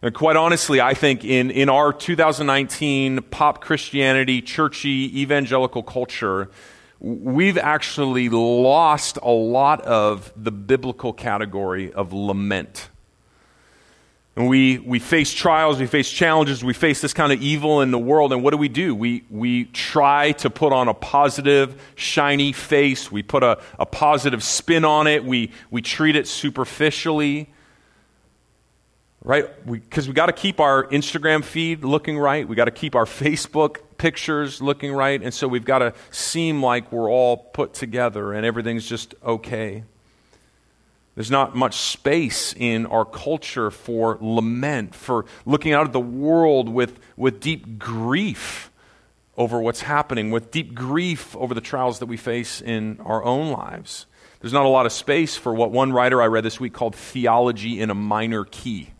And 0.04 0.16
quite 0.16 0.36
honestly, 0.36 0.82
I 0.82 0.96
think 0.96 1.24
in, 1.24 1.52
in 1.52 1.70
our 1.70 1.94
2019 1.94 3.22
pop 3.30 3.62
Christianity, 3.62 4.42
churchy, 4.42 5.22
evangelical 5.22 5.84
culture, 5.84 6.50
we've 7.00 7.58
actually 7.58 8.30
lost 8.30 9.20
a 9.22 9.30
lot 9.30 9.82
of 9.82 10.34
the 10.36 10.52
biblical 10.52 11.14
category 11.14 11.94
of 11.94 12.14
lament. 12.14 12.90
And 14.36 14.48
we, 14.48 14.80
we 14.80 14.98
face 14.98 15.34
trials, 15.34 15.80
we 15.80 15.86
face 15.86 16.10
challenges, 16.10 16.64
we 16.64 16.74
face 16.74 17.02
this 17.02 17.14
kind 17.14 17.32
of 17.32 17.42
evil 17.42 17.82
in 17.82 17.92
the 17.92 18.00
world, 18.00 18.34
and 18.34 18.42
what 18.42 18.52
do 18.52 18.58
we 18.58 18.70
do? 18.70 18.96
We, 18.96 19.24
we 19.30 19.66
try 19.66 20.32
to 20.34 20.50
put 20.50 20.74
on 20.74 20.88
a 20.88 20.94
positive, 20.96 21.80
shiny 21.96 22.54
face. 22.54 23.12
We 23.12 23.22
put 23.22 23.44
a, 23.44 23.60
a 23.78 23.86
positive 23.86 24.42
spin 24.42 24.86
on 24.86 25.06
it. 25.06 25.26
We, 25.26 25.52
we 25.70 25.82
treat 25.84 26.16
it 26.16 26.28
superficially. 26.28 27.50
Right? 29.24 29.46
Because 29.66 30.08
we, 30.08 30.12
we 30.12 30.16
got 30.16 30.26
to 30.28 30.34
keep 30.34 30.60
our 30.60 30.86
Instagram 30.88 31.44
feed 31.44 31.84
looking 31.84 32.18
right. 32.18 32.48
We 32.48 32.56
got 32.56 32.66
to 32.66 32.72
keep 32.72 32.96
our 32.96 33.06
Facebook 33.06 33.78
pictures 33.98 34.62
looking 34.62 34.94
right. 34.94 35.22
And 35.22 35.32
so 35.32 35.48
we've 35.48 35.66
got 35.66 35.80
to 35.80 35.94
seem 36.10 36.64
like 36.64 36.92
we're 36.92 37.10
all 37.10 37.38
put 37.38 37.74
together 37.76 38.34
and 38.34 38.46
everything's 38.46 38.88
just 38.88 39.14
okay. 39.24 39.84
There's 41.14 41.30
not 41.30 41.56
much 41.56 41.76
space 41.76 42.56
in 42.58 42.86
our 42.86 43.06
culture 43.06 43.70
for 43.70 44.18
lament, 44.22 44.96
for 44.96 45.26
looking 45.46 45.74
out 45.74 45.86
at 45.86 45.94
the 45.94 46.00
world 46.00 46.70
with, 46.70 47.00
with 47.18 47.42
deep 47.42 47.78
grief 47.78 48.72
over 49.38 49.60
what's 49.60 49.82
happening, 49.82 50.32
with 50.32 50.52
deep 50.52 50.74
grief 50.74 51.36
over 51.36 51.54
the 51.54 51.62
trials 51.62 52.00
that 52.00 52.06
we 52.06 52.18
face 52.18 52.62
in 52.62 53.00
our 53.02 53.24
own 53.24 53.52
lives. 53.52 54.06
There's 54.40 54.54
not 54.54 54.66
a 54.66 54.70
lot 54.70 54.86
of 54.86 54.92
space 54.92 55.36
for 55.36 55.54
what 55.54 55.72
one 55.72 55.92
writer 55.92 56.22
I 56.22 56.26
read 56.26 56.44
this 56.44 56.60
week 56.60 56.74
called 56.74 56.96
theology 56.96 57.80
in 57.80 57.90
a 57.90 57.96
minor 57.96 58.46
key. 58.46 58.92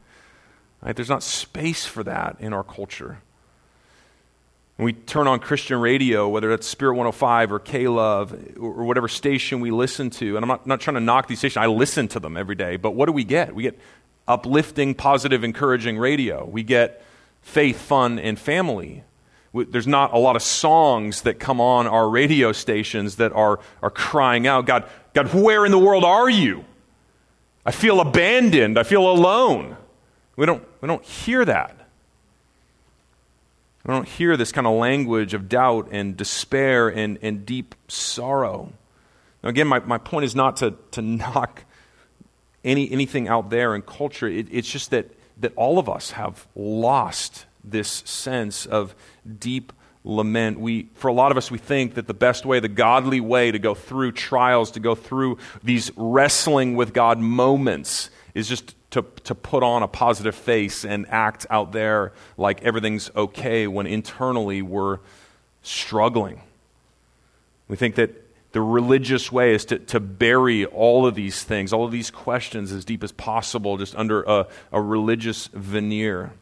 Right? 0.84 0.96
There's 0.96 1.10
not 1.10 1.24
space 1.24 1.86
for 1.86 2.04
that 2.04 2.38
in 2.40 2.54
our 2.54 2.64
culture. 2.64 3.20
When 4.78 4.86
we 4.86 4.94
turn 4.94 5.28
on 5.28 5.40
Christian 5.40 5.80
radio, 5.80 6.28
whether 6.28 6.50
that's 6.50 6.66
Spirit 6.68 6.94
105 6.94 7.52
or 7.52 7.60
K 7.60 7.88
Love 7.88 8.34
or 8.60 8.84
whatever 8.84 9.08
station 9.08 9.60
we 9.60 9.70
listen 9.70 10.10
to, 10.12 10.38
and 10.38 10.44
I'm 10.44 10.48
not, 10.48 10.66
not 10.66 10.82
trying 10.82 10.96
to 10.96 11.02
knock 11.02 11.28
these 11.28 11.38
stations, 11.38 11.58
I 11.58 11.68
listen 11.68 12.08
to 12.10 12.20
them 12.20 12.36
every 12.36 12.56
day, 12.56 12.78
but 12.78 12.96
what 12.96 13.06
do 13.06 13.12
we 13.12 13.24
get? 13.24 13.54
We 13.54 13.64
get 13.64 13.78
uplifting, 14.28 14.96
positive, 14.96 15.44
encouraging 15.44 16.00
radio. 16.00 16.46
We 16.46 16.64
get 16.64 17.04
faith, 17.42 17.80
fun, 17.80 18.18
and 18.18 18.40
family. 18.40 19.04
There's 19.54 19.88
not 19.88 20.14
a 20.14 20.18
lot 20.18 20.36
of 20.36 20.42
songs 20.42 21.24
that 21.24 21.38
come 21.38 21.60
on 21.60 21.86
our 21.86 22.10
radio 22.10 22.54
stations 22.54 23.18
that 23.18 23.34
are, 23.34 23.60
are 23.84 23.92
crying 23.92 24.48
out, 24.48 24.66
God, 24.66 24.90
God, 25.14 25.34
where 25.34 25.66
in 25.66 25.72
the 25.72 25.80
world 25.80 26.06
are 26.06 26.30
you? 26.30 26.64
I 27.66 27.72
feel 27.72 28.00
abandoned. 28.00 28.80
I 28.80 28.84
feel 28.84 29.12
alone. 29.12 29.76
We 30.36 30.46
don't, 30.46 30.64
we 30.82 30.88
don't 30.88 31.04
hear 31.04 31.46
that. 31.46 31.78
We 33.84 33.94
don't 33.94 34.08
hear 34.08 34.38
this 34.38 34.52
kind 34.52 34.68
of 34.68 34.74
language 34.78 35.34
of 35.34 35.50
doubt 35.50 35.90
and 35.92 36.16
despair 36.16 36.88
and, 36.90 37.18
and 37.22 37.46
deep 37.46 37.74
sorrow. 37.88 38.74
Now, 39.44 39.50
again, 39.50 39.68
my, 39.68 39.80
my 39.80 39.98
point 39.98 40.26
is 40.26 40.36
not 40.36 40.58
to, 40.58 40.76
to 40.92 41.02
knock 41.02 41.64
any, 42.64 42.92
anything 42.92 43.28
out 43.28 43.50
there 43.50 43.76
in 43.76 43.82
culture. 43.82 44.28
It, 44.28 44.48
it's 44.52 44.70
just 44.70 44.92
that, 44.92 45.10
that 45.40 45.54
all 45.56 45.80
of 45.80 45.90
us 45.90 46.12
have 46.12 46.48
lost 46.56 47.46
this 47.64 48.04
sense 48.06 48.66
of 48.66 48.96
deep 49.40 49.74
lament. 50.04 50.60
We, 50.60 50.90
for 50.96 51.08
a 51.08 51.14
lot 51.14 51.32
of 51.32 51.38
us, 51.38 51.52
we 51.52 51.58
think 51.58 51.96
that 51.96 52.08
the 52.08 52.14
best 52.14 52.46
way, 52.46 52.60
the 52.60 52.68
godly 52.68 53.20
way 53.20 53.52
to 53.52 53.60
go 53.60 53.74
through 53.74 54.14
trials, 54.14 54.72
to 54.72 54.80
go 54.80 54.96
through 54.96 55.38
these 55.64 55.92
wrestling 55.96 56.76
with 56.76 56.94
God 56.94 57.20
moments, 57.20 58.10
is 58.34 58.48
just 58.48 58.76
to, 58.92 59.06
to 59.24 59.34
put 59.34 59.64
on 59.64 59.84
a 59.84 59.88
positive 59.88 60.36
face 60.36 60.86
and 60.86 61.06
act 61.10 61.46
out 61.50 61.72
there 61.72 62.12
like 62.38 62.62
everything's 62.64 63.10
okay 63.16 63.68
when 63.68 63.88
internally 63.88 64.62
we're 64.62 65.00
struggling. 65.64 66.42
We 67.68 67.78
think 67.78 67.96
that 67.96 68.12
the 68.52 68.62
religious 68.62 69.32
way 69.32 69.54
is 69.54 69.64
to, 69.66 69.80
to 69.80 70.00
bury 70.00 70.66
all 70.66 71.08
of 71.08 71.16
these 71.16 71.44
things, 71.44 71.72
all 71.72 71.86
of 71.86 71.92
these 71.92 72.12
questions 72.12 72.72
as 72.74 72.84
deep 72.84 73.04
as 73.04 73.14
possible, 73.14 73.78
just 73.78 73.96
under 73.96 74.24
a, 74.24 74.48
a 74.74 74.82
religious 74.82 75.48
veneer. 75.54 76.34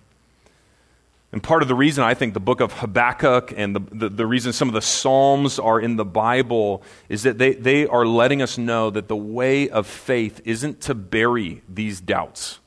And 1.31 1.43
part 1.43 1.61
of 1.61 1.67
the 1.67 1.75
reason 1.75 2.03
I 2.03 2.15
think 2.15 2.33
the 2.33 2.39
book 2.39 2.59
of 2.59 2.73
Habakkuk 2.73 3.53
and 3.55 3.75
the, 3.75 3.81
the, 3.91 4.09
the, 4.09 4.25
reason 4.25 4.51
some 4.51 4.67
of 4.67 4.73
the 4.73 4.81
Psalms 4.81 5.59
are 5.59 5.79
in 5.79 5.95
the 5.95 6.05
Bible 6.05 6.81
is 7.07 7.21
that 7.23 7.37
they, 7.37 7.53
they 7.53 7.85
are 7.85 8.05
letting 8.05 8.41
us 8.41 8.57
know 8.57 8.89
that 8.89 9.07
the 9.07 9.15
way 9.15 9.69
of 9.69 9.85
faith 9.85 10.41
isn't 10.43 10.81
to 10.81 10.95
bury 10.95 11.61
these 11.69 12.01
doubts. 12.01 12.59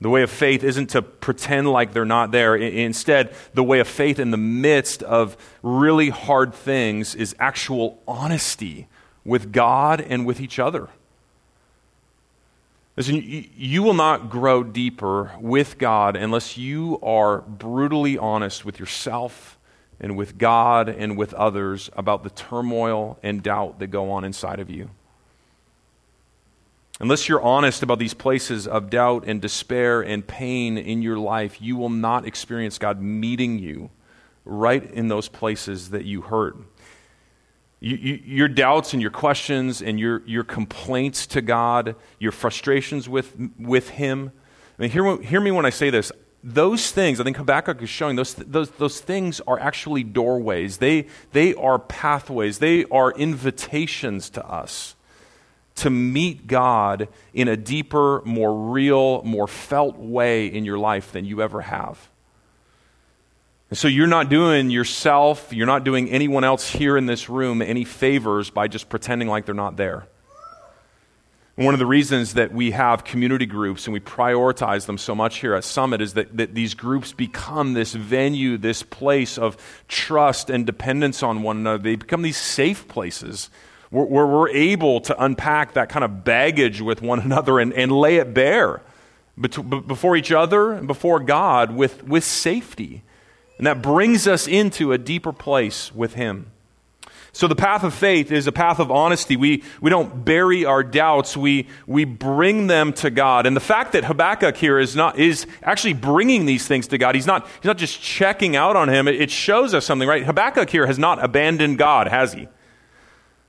The 0.00 0.10
way 0.10 0.22
of 0.22 0.30
faith 0.30 0.62
isn't 0.62 0.90
to 0.90 1.02
pretend 1.02 1.72
like 1.72 1.92
they're 1.92 2.04
not 2.04 2.30
there. 2.30 2.54
Instead, 2.54 3.34
the 3.54 3.64
way 3.64 3.80
of 3.80 3.88
faith 3.88 4.20
in 4.20 4.30
the 4.30 4.36
midst 4.36 5.02
of 5.02 5.36
really 5.62 6.10
hard 6.10 6.54
things 6.54 7.14
is 7.14 7.34
actual 7.40 8.00
honesty 8.06 8.88
with 9.24 9.52
God 9.52 10.00
and 10.00 10.26
with 10.26 10.40
each 10.40 10.58
other. 10.58 10.88
Listen, 12.96 13.22
you 13.56 13.82
will 13.82 13.94
not 13.94 14.30
grow 14.30 14.62
deeper 14.62 15.32
with 15.38 15.76
God 15.76 16.16
unless 16.16 16.56
you 16.56 16.98
are 17.02 17.42
brutally 17.42 18.16
honest 18.16 18.64
with 18.64 18.80
yourself 18.80 19.58
and 20.00 20.16
with 20.16 20.38
God 20.38 20.88
and 20.88 21.16
with 21.16 21.34
others 21.34 21.90
about 21.94 22.22
the 22.22 22.30
turmoil 22.30 23.18
and 23.22 23.42
doubt 23.42 23.80
that 23.80 23.88
go 23.88 24.10
on 24.10 24.24
inside 24.24 24.60
of 24.60 24.70
you. 24.70 24.90
Unless 26.98 27.28
you're 27.28 27.42
honest 27.42 27.82
about 27.82 27.98
these 27.98 28.14
places 28.14 28.66
of 28.66 28.88
doubt 28.88 29.24
and 29.26 29.42
despair 29.42 30.00
and 30.00 30.26
pain 30.26 30.78
in 30.78 31.02
your 31.02 31.18
life, 31.18 31.60
you 31.60 31.76
will 31.76 31.90
not 31.90 32.26
experience 32.26 32.78
God 32.78 33.02
meeting 33.02 33.58
you 33.58 33.90
right 34.46 34.90
in 34.92 35.08
those 35.08 35.28
places 35.28 35.90
that 35.90 36.06
you 36.06 36.22
hurt. 36.22 36.56
You, 37.80 37.96
you, 37.96 38.20
your 38.24 38.48
doubts 38.48 38.92
and 38.92 39.02
your 39.02 39.10
questions 39.10 39.82
and 39.82 40.00
your, 40.00 40.22
your 40.26 40.44
complaints 40.44 41.26
to 41.28 41.42
God, 41.42 41.94
your 42.18 42.32
frustrations 42.32 43.08
with, 43.08 43.36
with 43.58 43.90
Him. 43.90 44.32
I 44.78 44.82
mean, 44.82 44.90
hear, 44.90 45.20
hear 45.20 45.40
me 45.40 45.50
when 45.50 45.66
I 45.66 45.70
say 45.70 45.90
this. 45.90 46.10
Those 46.42 46.90
things, 46.90 47.20
I 47.20 47.24
think 47.24 47.36
Habakkuk 47.36 47.82
is 47.82 47.88
showing, 47.88 48.16
those, 48.16 48.34
those, 48.34 48.70
those 48.72 49.00
things 49.00 49.40
are 49.46 49.58
actually 49.58 50.04
doorways. 50.04 50.78
They, 50.78 51.06
they 51.32 51.54
are 51.54 51.78
pathways. 51.78 52.58
They 52.58 52.84
are 52.84 53.10
invitations 53.12 54.30
to 54.30 54.46
us 54.46 54.94
to 55.76 55.90
meet 55.90 56.46
God 56.46 57.08
in 57.34 57.48
a 57.48 57.56
deeper, 57.56 58.22
more 58.24 58.70
real, 58.70 59.22
more 59.22 59.46
felt 59.46 59.96
way 59.96 60.46
in 60.46 60.64
your 60.64 60.78
life 60.78 61.12
than 61.12 61.24
you 61.24 61.42
ever 61.42 61.60
have. 61.62 62.10
And 63.68 63.78
so 63.78 63.88
you're 63.88 64.06
not 64.06 64.28
doing 64.28 64.70
yourself, 64.70 65.52
you're 65.52 65.66
not 65.66 65.82
doing 65.82 66.08
anyone 66.10 66.44
else 66.44 66.70
here 66.70 66.96
in 66.96 67.06
this 67.06 67.28
room 67.28 67.60
any 67.60 67.84
favors 67.84 68.48
by 68.48 68.68
just 68.68 68.88
pretending 68.88 69.28
like 69.28 69.44
they're 69.44 69.54
not 69.54 69.76
there. 69.76 70.06
one 71.56 71.74
of 71.74 71.80
the 71.80 71.86
reasons 71.86 72.34
that 72.34 72.52
we 72.52 72.70
have 72.70 73.02
community 73.02 73.46
groups 73.46 73.86
and 73.86 73.94
we 73.94 73.98
prioritize 73.98 74.86
them 74.86 74.98
so 74.98 75.16
much 75.16 75.38
here 75.38 75.54
at 75.54 75.64
Summit 75.64 76.00
is 76.00 76.14
that, 76.14 76.36
that 76.36 76.54
these 76.54 76.74
groups 76.74 77.12
become 77.12 77.72
this 77.72 77.92
venue, 77.92 78.56
this 78.56 78.84
place 78.84 79.36
of 79.36 79.56
trust 79.88 80.48
and 80.48 80.64
dependence 80.64 81.24
on 81.24 81.42
one 81.42 81.56
another. 81.56 81.82
They 81.82 81.96
become 81.96 82.22
these 82.22 82.36
safe 82.36 82.86
places 82.86 83.50
where, 83.90 84.04
where 84.04 84.26
we're 84.26 84.50
able 84.50 85.00
to 85.00 85.24
unpack 85.24 85.72
that 85.72 85.88
kind 85.88 86.04
of 86.04 86.22
baggage 86.22 86.80
with 86.80 87.02
one 87.02 87.18
another 87.24 87.58
and, 87.58 87.72
and 87.72 87.90
lay 87.90 88.16
it 88.16 88.32
bare 88.32 88.80
before 89.38 90.16
each 90.16 90.30
other 90.30 90.72
and 90.72 90.86
before 90.86 91.18
God 91.18 91.74
with, 91.74 92.04
with 92.04 92.22
safety. 92.22 93.02
And 93.58 93.66
that 93.66 93.82
brings 93.82 94.26
us 94.26 94.46
into 94.46 94.92
a 94.92 94.98
deeper 94.98 95.32
place 95.32 95.94
with 95.94 96.14
Him. 96.14 96.50
So 97.36 97.46
the 97.46 97.54
path 97.54 97.84
of 97.84 97.92
faith 97.92 98.32
is 98.32 98.46
a 98.46 98.52
path 98.52 98.78
of 98.78 98.90
honesty. 98.90 99.36
We, 99.36 99.62
we 99.82 99.90
don't 99.90 100.24
bury 100.24 100.64
our 100.64 100.82
doubts. 100.82 101.36
We, 101.36 101.66
we 101.86 102.06
bring 102.06 102.66
them 102.66 102.94
to 102.94 103.10
God. 103.10 103.44
And 103.44 103.54
the 103.54 103.60
fact 103.60 103.92
that 103.92 104.04
Habakkuk 104.04 104.56
here 104.56 104.78
is 104.78 104.96
not, 104.96 105.18
is 105.18 105.46
actually 105.62 105.92
bringing 105.92 106.46
these 106.46 106.66
things 106.66 106.86
to 106.88 106.96
God. 106.96 107.14
He's 107.14 107.26
not, 107.26 107.46
he's 107.46 107.66
not 107.66 107.76
just 107.76 108.00
checking 108.00 108.56
out 108.56 108.74
on 108.74 108.88
him. 108.88 109.06
It, 109.06 109.30
shows 109.30 109.74
us 109.74 109.84
something, 109.84 110.08
right? 110.08 110.24
Habakkuk 110.24 110.70
here 110.70 110.86
has 110.86 110.98
not 110.98 111.22
abandoned 111.22 111.76
God, 111.76 112.08
has 112.08 112.32
he? 112.32 112.48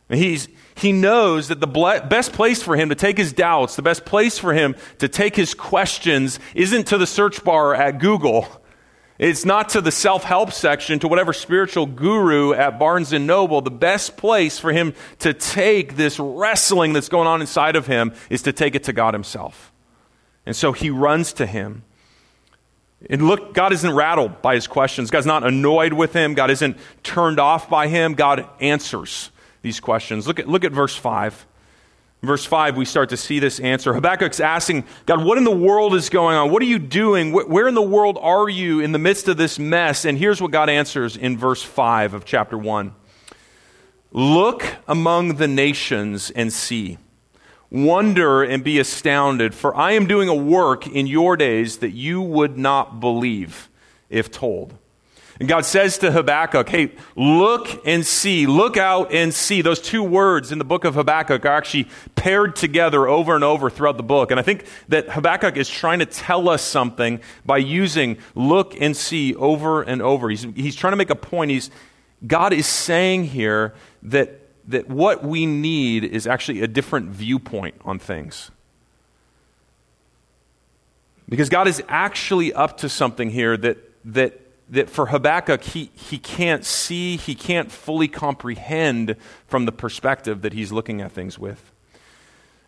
He's, 0.10 0.50
he 0.76 0.91
knows 0.91 1.48
that 1.48 1.62
the 1.62 1.67
best 2.10 2.34
place 2.34 2.62
for 2.62 2.76
him 2.76 2.89
to 2.89 2.96
take 2.96 3.17
his 3.17 3.32
doubts, 3.32 3.78
the 3.78 3.82
best 3.82 4.04
place 4.04 4.38
for 4.38 4.54
him 4.54 4.76
to 5.00 5.08
take 5.08 5.38
his 5.38 5.54
questions 5.54 6.41
isn't 6.56 6.88
to 6.88 6.98
the 6.98 7.08
search 7.08 7.41
bar 7.41 7.74
at 7.74 8.00
Google 8.00 8.50
It's 9.19 9.45
not 9.45 9.69
to 9.69 9.82
the 9.82 9.91
self 9.91 10.23
help 10.23 10.51
section, 10.51 10.99
to 10.99 11.08
whatever 11.08 11.34
spiritual 11.34 11.88
guru 11.88 12.53
at 12.53 12.77
Barnes 12.77 13.13
and 13.13 13.25
Noble. 13.25 13.62
The 13.62 13.71
best 13.71 14.15
place 14.15 14.60
for 14.60 14.71
him 14.71 14.93
to 15.19 15.34
take 15.34 15.95
this 15.95 16.19
wrestling 16.19 16.93
that's 16.93 17.10
going 17.10 17.27
on 17.27 17.41
inside 17.41 17.75
of 17.75 17.88
him 17.88 18.13
is 18.30 18.43
to 18.43 18.53
take 18.53 18.75
it 18.75 18.84
to 18.84 18.93
God 18.93 19.13
Himself. 19.13 19.73
And 20.45 20.56
so 20.56 20.71
he 20.71 20.89
runs 20.89 21.34
to 21.34 21.45
Him. 21.45 21.84
And 23.10 23.27
look, 23.27 23.53
God 23.53 23.73
isn't 23.73 23.93
rattled 23.93 24.41
by 24.41 24.56
his 24.56 24.65
questions. 24.65 25.12
God's 25.12 25.27
not 25.27 25.45
annoyed 25.45 25.93
with 25.93 26.13
him. 26.13 26.34
God 26.34 26.49
isn't 26.49 26.77
turned 27.03 27.39
off 27.39 27.69
by 27.69 27.88
him. 27.88 28.15
God 28.15 28.49
answers 28.60 29.30
these 29.62 29.80
questions. 29.80 30.27
Look 30.27 30.39
at, 30.39 30.47
look 30.47 30.63
at 30.63 30.71
verse 30.71 30.95
5. 30.95 31.45
Verse 32.21 32.45
5, 32.45 32.77
we 32.77 32.86
start 32.86 33.10
to 33.10 33.17
see 33.17 33.39
this 33.39 33.60
answer. 33.60 33.93
Habakkuk's 33.93 34.39
asking, 34.39 34.86
God, 35.06 35.23
what 35.23 35.38
in 35.38 35.43
the 35.43 35.51
world 35.51 35.95
is 35.95 36.10
going 36.10 36.36
on? 36.36 36.51
What 36.51 36.62
are 36.62 36.65
you 36.65 36.80
doing? 36.80 37.32
Where 37.32 37.67
in 37.67 37.75
the 37.75 37.82
world 37.82 38.17
are 38.21 38.49
you 38.49 38.80
in 38.80 38.91
the 38.91 38.99
midst 38.99 39.27
of 39.27 39.38
this 39.38 39.60
mess? 39.60 40.06
And 40.06 40.17
here's 40.17 40.41
what 40.41 40.51
God 40.51 40.69
answers 40.69 41.15
in 41.15 41.38
verse 41.38 41.63
5 41.63 42.13
of 42.13 42.25
chapter 42.25 42.58
1 42.58 42.93
Look 44.12 44.65
among 44.88 45.36
the 45.36 45.47
nations 45.47 46.32
and 46.32 46.51
see 46.51 46.97
Wonder 47.69 48.43
and 48.43 48.63
be 48.63 48.80
astounded, 48.80 49.53
for 49.53 49.75
I 49.75 49.91
am 49.91 50.08
doing 50.08 50.30
a 50.30 50.36
work 50.36 50.88
in 50.88 51.06
your 51.06 51.36
days 51.36 51.80
that 51.80 51.91
you 51.91 52.21
would 52.21 52.58
not 52.58 53.01
believe 53.01 53.69
if 54.10 54.32
told. 54.32 54.73
And 55.39 55.47
God 55.47 55.65
says 55.65 55.97
to 56.00 56.12
Habakkuk, 56.12 56.67
hey, 56.69 56.91
look 57.15 57.86
and 57.86 58.06
see, 58.06 58.47
look 58.47 58.76
out 58.76 59.13
and 59.13 59.34
see. 59.34 59.62
Those 59.62 59.80
two 59.80 60.04
words 60.04 60.52
in 60.52 60.58
the 60.58 60.65
book 60.65 60.84
of 60.84 60.95
Habakkuk 60.95 61.45
are 61.45 61.54
actually 61.54 61.88
paired 62.15 62.56
together 62.56 63.08
over 63.08 63.36
and 63.36 63.43
over 63.43 63.69
throughout 63.69 63.97
the 63.97 64.04
book. 64.04 64.32
And 64.32 64.39
I 64.39 64.43
think 64.43 64.65
that 64.89 65.10
Habakkuk 65.10 65.56
is 65.56 65.69
trying 65.69 66.00
to 66.00 66.06
tell 66.06 66.50
us 66.50 66.63
something 66.63 67.19
by 67.45 67.58
using 67.58 68.17
look 68.34 68.80
and 68.82 68.97
see 68.97 69.36
over 69.36 69.84
and 69.84 70.02
over. 70.02 70.30
He's, 70.30 70.43
he's 70.56 70.76
trying 70.76 70.93
to 70.93 70.97
make 70.97 71.12
a 71.12 71.15
point. 71.15 71.52
He's, 71.52 71.69
God 72.26 72.52
is 72.54 72.65
saying 72.65 73.26
here 73.26 73.76
that 74.04 74.41
that 74.67 74.89
what 74.89 75.23
we 75.23 75.45
need 75.45 76.04
is 76.04 76.28
actually 76.28 76.62
a 76.62 76.67
different 76.67 77.10
viewpoint 77.10 77.76
on 77.86 78.00
things. 78.00 78.52
Because 81.30 81.50
God 81.50 81.67
is 81.67 81.82
actually 81.88 82.54
up 82.54 82.78
to 82.80 82.89
something 82.89 83.30
here 83.30 83.58
that, 83.58 83.78
that, 84.06 84.41
that 84.69 84.89
for 84.89 85.08
Habakkuk, 85.08 85.63
he, 85.63 85.91
he 85.93 86.17
can't 86.17 86.65
see, 86.65 87.17
he 87.17 87.36
can't 87.36 87.71
fully 87.71 88.08
comprehend 88.08 89.15
from 89.47 89.65
the 89.65 89.71
perspective 89.71 90.41
that 90.41 90.53
he's 90.53 90.71
looking 90.71 91.01
at 91.01 91.12
things 91.12 91.39
with. 91.39 91.71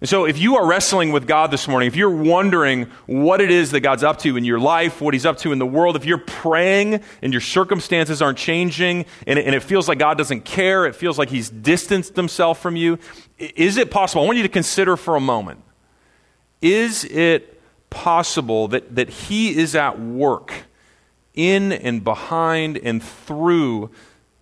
And 0.01 0.07
so, 0.07 0.23
if 0.23 0.37
you 0.37 0.55
are 0.55 0.65
wrestling 0.65 1.11
with 1.11 1.27
God 1.27 1.51
this 1.51 1.67
morning, 1.67 1.87
if 1.87 1.97
you're 1.97 2.09
wondering 2.09 2.89
what 3.05 3.41
it 3.41 3.51
is 3.51 3.71
that 3.71 3.81
God's 3.81 4.01
up 4.01 4.17
to 4.19 4.37
in 4.37 4.45
your 4.45 4.59
life, 4.59 5.01
what 5.01 5.13
He's 5.13 5.25
up 5.25 5.37
to 5.39 5.51
in 5.51 5.59
the 5.59 5.65
world, 5.65 5.97
if 5.97 6.05
you're 6.05 6.17
praying 6.17 7.01
and 7.21 7.33
your 7.33 7.41
circumstances 7.41 8.21
aren't 8.21 8.37
changing 8.37 9.05
and 9.27 9.37
it, 9.37 9.45
and 9.45 9.53
it 9.53 9.61
feels 9.61 9.89
like 9.89 9.99
God 9.99 10.17
doesn't 10.17 10.45
care, 10.45 10.85
it 10.85 10.95
feels 10.95 11.19
like 11.19 11.29
He's 11.29 11.49
distanced 11.49 12.15
Himself 12.15 12.61
from 12.61 12.77
you, 12.77 12.97
is 13.37 13.75
it 13.75 13.91
possible? 13.91 14.23
I 14.23 14.25
want 14.25 14.37
you 14.37 14.43
to 14.43 14.49
consider 14.49 14.95
for 14.95 15.17
a 15.17 15.21
moment 15.21 15.63
is 16.61 17.03
it 17.05 17.61
possible 17.89 18.69
that, 18.69 18.95
that 18.95 19.09
He 19.09 19.57
is 19.57 19.75
at 19.75 19.99
work 19.99 20.53
in 21.39 21.71
and 21.71 22.03
behind 22.03 22.77
and 22.77 23.01
through 23.01 23.89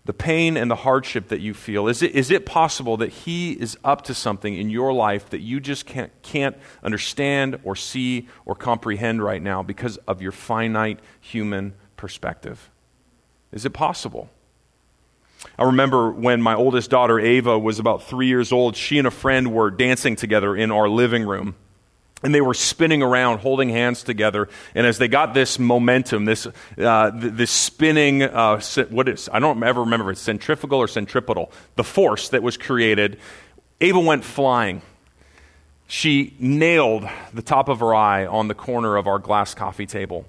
the 0.06 0.14
pain 0.14 0.58
and 0.58 0.72
the 0.72 0.76
hardship 0.76 1.28
that 1.28 1.42
you 1.42 1.54
feel? 1.54 1.88
Is 1.88 2.02
it, 2.02 2.16
is 2.16 2.32
it 2.32 2.46
possible 2.46 2.98
that 2.98 3.10
He 3.10 3.52
is 3.52 3.78
up 3.84 4.04
to 4.04 4.16
something 4.16 4.56
in 4.56 4.72
your 4.72 4.92
life 4.94 5.30
that 5.30 5.42
you 5.42 5.60
just 5.60 5.86
can't, 5.86 6.12
can't 6.24 6.58
understand 6.82 7.60
or 7.64 7.76
see 7.76 8.28
or 8.46 8.56
comprehend 8.56 9.22
right 9.22 9.42
now 9.42 9.62
because 9.62 9.98
of 10.08 10.22
your 10.22 10.32
finite 10.32 11.00
human 11.22 11.76
perspective? 11.98 12.72
Is 13.52 13.64
it 13.64 13.72
possible? 13.72 14.30
I 15.60 15.66
remember 15.66 16.10
when 16.10 16.42
my 16.42 16.56
oldest 16.56 16.90
daughter, 16.90 17.20
Ava, 17.20 17.60
was 17.60 17.78
about 17.78 18.04
three 18.04 18.28
years 18.28 18.52
old, 18.52 18.76
she 18.76 18.98
and 18.98 19.08
a 19.08 19.12
friend 19.12 19.54
were 19.54 19.70
dancing 19.70 20.16
together 20.16 20.56
in 20.56 20.72
our 20.72 20.90
living 20.90 21.28
room 21.28 21.56
and 22.24 22.34
they 22.34 22.42
were 22.42 22.54
spinning 22.54 23.04
around, 23.04 23.40
holding 23.40 23.70
hands 23.70 24.04
together. 24.04 24.50
And 24.74 24.88
as 24.88 24.98
they 24.98 25.08
got 25.08 25.34
this 25.34 25.60
momentum, 25.60 26.26
this, 26.26 26.48
uh, 26.78 27.12
this 27.14 27.52
spinning, 27.52 28.24
uh, 28.24 28.60
what 28.90 29.08
is, 29.08 29.30
I 29.32 29.40
don't 29.40 29.62
ever 29.64 29.82
remember 29.82 30.12
it's 30.12 30.22
centrifugal 30.22 30.80
or 30.80 30.88
centripetal, 30.88 31.52
the 31.76 31.84
force 31.84 32.30
that 32.30 32.42
was 32.42 32.58
created, 32.58 33.20
Ava 33.82 34.00
went 34.00 34.24
flying. 34.24 34.82
She 35.88 36.36
nailed 36.40 37.08
the 37.34 37.42
top 37.42 37.70
of 37.70 37.80
her 37.80 37.94
eye 37.94 38.26
on 38.26 38.48
the 38.48 38.56
corner 38.56 38.98
of 38.98 39.08
our 39.08 39.20
glass 39.20 39.54
coffee 39.54 39.86
table. 39.86 40.26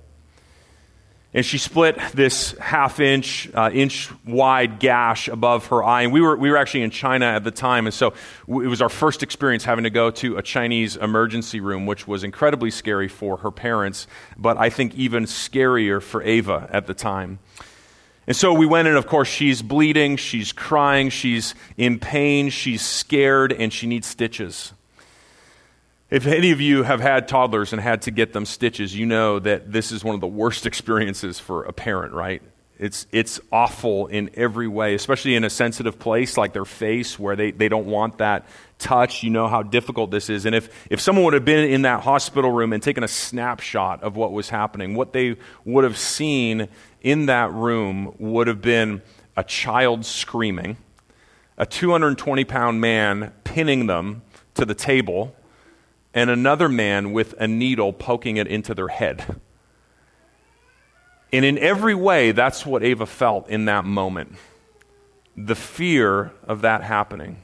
And 1.34 1.44
she 1.44 1.58
split 1.58 1.98
this 2.14 2.52
half 2.58 3.00
inch, 3.00 3.50
uh, 3.52 3.70
inch 3.72 4.10
wide 4.24 4.78
gash 4.78 5.28
above 5.28 5.66
her 5.66 5.84
eye. 5.84 6.02
And 6.02 6.12
we 6.12 6.22
were, 6.22 6.34
we 6.36 6.50
were 6.50 6.56
actually 6.56 6.82
in 6.82 6.90
China 6.90 7.26
at 7.26 7.44
the 7.44 7.50
time. 7.50 7.86
And 7.86 7.92
so 7.92 8.14
it 8.48 8.66
was 8.66 8.80
our 8.80 8.88
first 8.88 9.22
experience 9.22 9.64
having 9.64 9.84
to 9.84 9.90
go 9.90 10.10
to 10.10 10.38
a 10.38 10.42
Chinese 10.42 10.96
emergency 10.96 11.60
room, 11.60 11.84
which 11.84 12.08
was 12.08 12.24
incredibly 12.24 12.70
scary 12.70 13.08
for 13.08 13.36
her 13.38 13.50
parents, 13.50 14.06
but 14.38 14.56
I 14.56 14.70
think 14.70 14.94
even 14.94 15.24
scarier 15.24 16.02
for 16.02 16.22
Ava 16.22 16.66
at 16.72 16.86
the 16.86 16.94
time. 16.94 17.40
And 18.26 18.34
so 18.34 18.54
we 18.54 18.64
went 18.64 18.88
and 18.88 18.96
of 18.96 19.06
course, 19.06 19.28
she's 19.28 19.60
bleeding, 19.60 20.16
she's 20.16 20.52
crying, 20.52 21.10
she's 21.10 21.54
in 21.76 21.98
pain, 21.98 22.48
she's 22.48 22.82
scared, 22.82 23.52
and 23.52 23.70
she 23.70 23.86
needs 23.86 24.06
stitches. 24.06 24.72
If 26.10 26.26
any 26.26 26.52
of 26.52 26.60
you 26.60 26.84
have 26.84 27.00
had 27.00 27.28
toddlers 27.28 27.74
and 27.74 27.82
had 27.82 28.02
to 28.02 28.10
get 28.10 28.32
them 28.32 28.46
stitches, 28.46 28.96
you 28.96 29.04
know 29.04 29.38
that 29.40 29.70
this 29.70 29.92
is 29.92 30.02
one 30.02 30.14
of 30.14 30.22
the 30.22 30.26
worst 30.26 30.64
experiences 30.66 31.38
for 31.38 31.64
a 31.64 31.72
parent, 31.72 32.14
right? 32.14 32.42
It's, 32.78 33.06
it's 33.10 33.40
awful 33.50 34.06
in 34.06 34.30
every 34.34 34.68
way, 34.68 34.94
especially 34.94 35.34
in 35.34 35.42
a 35.42 35.50
sensitive 35.50 35.98
place 35.98 36.36
like 36.36 36.52
their 36.52 36.64
face 36.64 37.18
where 37.18 37.34
they, 37.34 37.50
they 37.50 37.68
don't 37.68 37.86
want 37.86 38.18
that 38.18 38.46
touch. 38.78 39.24
You 39.24 39.30
know 39.30 39.48
how 39.48 39.64
difficult 39.64 40.12
this 40.12 40.30
is. 40.30 40.46
And 40.46 40.54
if, 40.54 40.70
if 40.88 41.00
someone 41.00 41.24
would 41.24 41.34
have 41.34 41.44
been 41.44 41.68
in 41.68 41.82
that 41.82 42.02
hospital 42.04 42.52
room 42.52 42.72
and 42.72 42.80
taken 42.80 43.02
a 43.02 43.08
snapshot 43.08 44.02
of 44.04 44.16
what 44.16 44.32
was 44.32 44.48
happening, 44.48 44.94
what 44.94 45.12
they 45.12 45.36
would 45.64 45.82
have 45.82 45.98
seen 45.98 46.68
in 47.02 47.26
that 47.26 47.52
room 47.52 48.14
would 48.18 48.46
have 48.46 48.62
been 48.62 49.02
a 49.36 49.42
child 49.42 50.06
screaming, 50.06 50.76
a 51.58 51.66
220 51.66 52.44
pound 52.44 52.80
man 52.80 53.32
pinning 53.42 53.88
them 53.88 54.22
to 54.54 54.64
the 54.64 54.74
table 54.74 55.34
and 56.14 56.30
another 56.30 56.68
man 56.68 57.12
with 57.12 57.34
a 57.38 57.46
needle 57.46 57.92
poking 57.92 58.36
it 58.36 58.46
into 58.46 58.74
their 58.74 58.88
head. 58.88 59.40
And 61.32 61.44
in 61.44 61.58
every 61.58 61.94
way, 61.94 62.32
that's 62.32 62.64
what 62.64 62.82
Ava 62.82 63.06
felt 63.06 63.48
in 63.48 63.66
that 63.66 63.84
moment 63.84 64.36
the 65.36 65.54
fear 65.54 66.32
of 66.48 66.62
that 66.62 66.82
happening. 66.82 67.40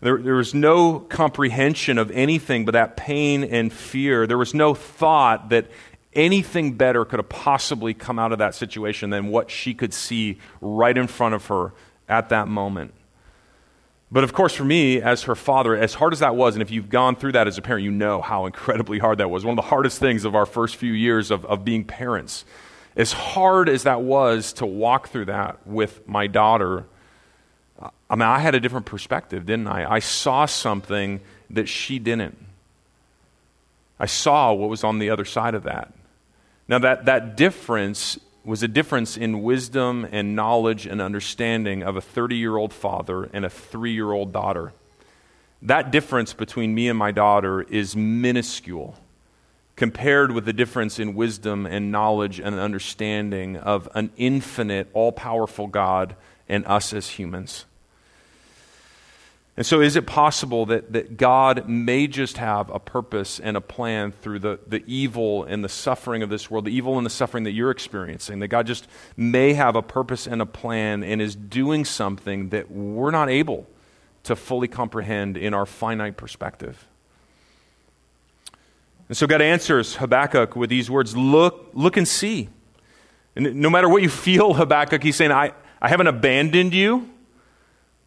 There, 0.00 0.16
there, 0.16 0.36
was 0.36 0.54
no 0.54 0.98
comprehension 0.98 1.98
of 1.98 2.10
anything 2.12 2.64
but 2.64 2.72
that 2.72 2.96
pain 2.96 3.44
and 3.44 3.70
fear. 3.70 4.26
There 4.26 4.38
was 4.38 4.54
no 4.54 4.72
thought 4.72 5.50
that 5.50 5.66
anything 6.14 6.72
better 6.72 7.04
could 7.04 7.18
have 7.18 7.28
possibly 7.28 7.92
come 7.92 8.18
out 8.18 8.32
of 8.32 8.38
that 8.38 8.54
situation 8.54 9.10
than 9.10 9.28
what 9.28 9.50
she 9.50 9.74
could 9.74 9.92
see 9.92 10.38
right 10.62 10.96
in 10.96 11.06
front 11.06 11.34
of 11.34 11.46
her 11.46 11.74
at 12.08 12.30
that 12.30 12.48
moment. 12.48 12.94
But 14.12 14.24
of 14.24 14.32
course, 14.32 14.54
for 14.54 14.64
me, 14.64 15.00
as 15.00 15.22
her 15.24 15.36
father, 15.36 15.76
as 15.76 15.94
hard 15.94 16.12
as 16.12 16.18
that 16.18 16.34
was, 16.34 16.56
and 16.56 16.62
if 16.62 16.70
you've 16.70 16.90
gone 16.90 17.14
through 17.14 17.32
that 17.32 17.46
as 17.46 17.58
a 17.58 17.62
parent, 17.62 17.84
you 17.84 17.92
know 17.92 18.20
how 18.20 18.46
incredibly 18.46 18.98
hard 18.98 19.18
that 19.18 19.30
was. 19.30 19.44
One 19.44 19.56
of 19.56 19.64
the 19.64 19.68
hardest 19.68 20.00
things 20.00 20.24
of 20.24 20.34
our 20.34 20.46
first 20.46 20.76
few 20.76 20.92
years 20.92 21.30
of, 21.30 21.44
of 21.44 21.64
being 21.64 21.84
parents. 21.84 22.44
As 22.96 23.12
hard 23.12 23.68
as 23.68 23.84
that 23.84 24.02
was 24.02 24.52
to 24.54 24.66
walk 24.66 25.10
through 25.10 25.26
that 25.26 25.64
with 25.64 26.06
my 26.08 26.26
daughter, 26.26 26.86
I 27.78 28.16
mean, 28.16 28.22
I 28.22 28.40
had 28.40 28.56
a 28.56 28.60
different 28.60 28.86
perspective, 28.86 29.46
didn't 29.46 29.68
I? 29.68 29.90
I 29.90 30.00
saw 30.00 30.44
something 30.46 31.20
that 31.50 31.68
she 31.68 32.00
didn't. 32.00 32.36
I 34.00 34.06
saw 34.06 34.52
what 34.52 34.68
was 34.68 34.82
on 34.82 34.98
the 34.98 35.10
other 35.10 35.24
side 35.24 35.54
of 35.54 35.62
that. 35.62 35.94
Now, 36.66 36.78
that, 36.80 37.04
that 37.04 37.36
difference 37.36 38.18
was 38.44 38.62
a 38.62 38.68
difference 38.68 39.16
in 39.16 39.42
wisdom 39.42 40.06
and 40.10 40.34
knowledge 40.34 40.86
and 40.86 41.00
understanding 41.00 41.82
of 41.82 41.96
a 41.96 42.00
30 42.00 42.36
year 42.36 42.56
old 42.56 42.72
father 42.72 43.24
and 43.32 43.44
a 43.44 43.50
three 43.50 43.92
year 43.92 44.12
old 44.12 44.32
daughter. 44.32 44.72
That 45.62 45.90
difference 45.90 46.32
between 46.32 46.74
me 46.74 46.88
and 46.88 46.98
my 46.98 47.10
daughter 47.10 47.62
is 47.62 47.94
minuscule 47.94 48.96
compared 49.76 50.30
with 50.30 50.44
the 50.44 50.52
difference 50.52 50.98
in 50.98 51.14
wisdom 51.14 51.64
and 51.64 51.90
knowledge 51.90 52.38
and 52.38 52.58
understanding 52.58 53.56
of 53.56 53.88
an 53.94 54.10
infinite, 54.16 54.88
all 54.92 55.10
powerful 55.10 55.66
God 55.66 56.14
and 56.48 56.66
us 56.66 56.92
as 56.92 57.08
humans. 57.08 57.64
And 59.60 59.66
so, 59.66 59.82
is 59.82 59.94
it 59.94 60.06
possible 60.06 60.64
that, 60.64 60.94
that 60.94 61.18
God 61.18 61.68
may 61.68 62.06
just 62.06 62.38
have 62.38 62.70
a 62.70 62.78
purpose 62.78 63.38
and 63.38 63.58
a 63.58 63.60
plan 63.60 64.10
through 64.10 64.38
the, 64.38 64.58
the 64.66 64.82
evil 64.86 65.44
and 65.44 65.62
the 65.62 65.68
suffering 65.68 66.22
of 66.22 66.30
this 66.30 66.50
world, 66.50 66.64
the 66.64 66.74
evil 66.74 66.96
and 66.96 67.04
the 67.04 67.10
suffering 67.10 67.44
that 67.44 67.50
you're 67.50 67.70
experiencing? 67.70 68.38
That 68.38 68.48
God 68.48 68.66
just 68.66 68.88
may 69.18 69.52
have 69.52 69.76
a 69.76 69.82
purpose 69.82 70.26
and 70.26 70.40
a 70.40 70.46
plan 70.46 71.04
and 71.04 71.20
is 71.20 71.36
doing 71.36 71.84
something 71.84 72.48
that 72.48 72.70
we're 72.70 73.10
not 73.10 73.28
able 73.28 73.66
to 74.22 74.34
fully 74.34 74.66
comprehend 74.66 75.36
in 75.36 75.52
our 75.52 75.66
finite 75.66 76.16
perspective? 76.16 76.86
And 79.08 79.16
so, 79.18 79.26
God 79.26 79.42
answers 79.42 79.96
Habakkuk 79.96 80.56
with 80.56 80.70
these 80.70 80.90
words 80.90 81.14
Look, 81.14 81.72
look 81.74 81.98
and 81.98 82.08
see. 82.08 82.48
And 83.36 83.56
no 83.56 83.68
matter 83.68 83.90
what 83.90 84.00
you 84.00 84.08
feel, 84.08 84.54
Habakkuk, 84.54 85.02
he's 85.02 85.16
saying, 85.16 85.32
I, 85.32 85.52
I 85.82 85.90
haven't 85.90 86.06
abandoned 86.06 86.72
you. 86.72 87.10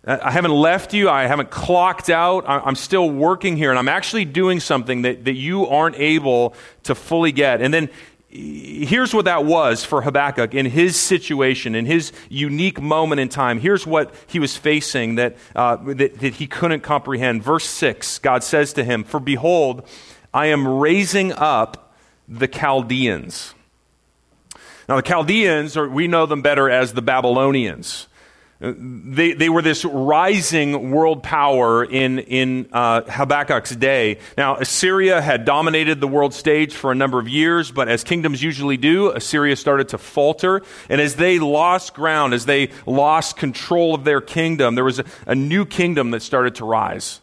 I 0.05 0.31
haven't 0.31 0.51
left 0.51 0.93
you. 0.93 1.09
I 1.09 1.27
haven't 1.27 1.49
clocked 1.49 2.09
out. 2.09 2.43
I'm 2.47 2.75
still 2.75 3.09
working 3.09 3.55
here, 3.55 3.69
and 3.69 3.79
I'm 3.79 3.87
actually 3.87 4.25
doing 4.25 4.59
something 4.59 5.03
that, 5.03 5.23
that 5.25 5.35
you 5.35 5.65
aren't 5.67 5.95
able 5.97 6.55
to 6.83 6.93
fully 6.93 7.31
get. 7.31 7.61
And 7.61 7.73
then 7.73 7.89
here's 8.29 9.13
what 9.13 9.25
that 9.25 9.45
was 9.45 9.85
for 9.85 10.01
Habakkuk 10.01 10.53
in 10.53 10.65
his 10.65 10.97
situation, 10.97 11.73
in 11.73 11.85
his 11.85 12.11
unique 12.29 12.81
moment 12.81 13.21
in 13.21 13.29
time. 13.29 13.59
Here's 13.59 13.87
what 13.87 14.13
he 14.27 14.39
was 14.39 14.57
facing 14.57 15.15
that, 15.15 15.37
uh, 15.55 15.77
that, 15.77 16.19
that 16.19 16.33
he 16.33 16.47
couldn't 16.47 16.81
comprehend. 16.81 17.43
Verse 17.43 17.65
6 17.65 18.19
God 18.19 18.43
says 18.43 18.73
to 18.73 18.83
him, 18.83 19.05
For 19.05 19.21
behold, 19.21 19.87
I 20.33 20.47
am 20.47 20.67
raising 20.67 21.31
up 21.31 21.95
the 22.27 22.47
Chaldeans. 22.47 23.53
Now, 24.89 24.97
the 24.97 25.01
Chaldeans, 25.01 25.77
or 25.77 25.87
we 25.87 26.09
know 26.09 26.25
them 26.25 26.41
better 26.41 26.69
as 26.69 26.91
the 26.93 27.01
Babylonians. 27.01 28.07
They, 28.63 29.33
they 29.33 29.49
were 29.49 29.61
this 29.61 29.83
rising 29.83 30.91
world 30.91 31.21
power 31.21 31.83
in, 31.83 32.19
in 32.19 32.69
uh, 32.71 33.01
Habakkuk's 33.01 33.75
day. 33.75 34.19
Now, 34.37 34.55
Assyria 34.55 35.21
had 35.21 35.43
dominated 35.43 35.99
the 35.99 36.07
world 36.07 36.33
stage 36.33 36.73
for 36.73 36.89
a 36.89 36.95
number 36.95 37.19
of 37.19 37.27
years, 37.27 37.71
but 37.71 37.89
as 37.89 38.05
kingdoms 38.05 38.41
usually 38.41 38.77
do, 38.77 39.09
Assyria 39.09 39.57
started 39.57 39.89
to 39.89 39.97
falter. 39.97 40.61
And 40.87 41.01
as 41.01 41.15
they 41.15 41.39
lost 41.39 41.93
ground, 41.93 42.33
as 42.33 42.45
they 42.45 42.69
lost 42.85 43.35
control 43.35 43.93
of 43.93 44.05
their 44.05 44.21
kingdom, 44.21 44.75
there 44.75 44.85
was 44.85 44.99
a, 44.99 45.05
a 45.27 45.35
new 45.35 45.65
kingdom 45.65 46.11
that 46.11 46.21
started 46.21 46.55
to 46.55 46.65
rise. 46.65 47.19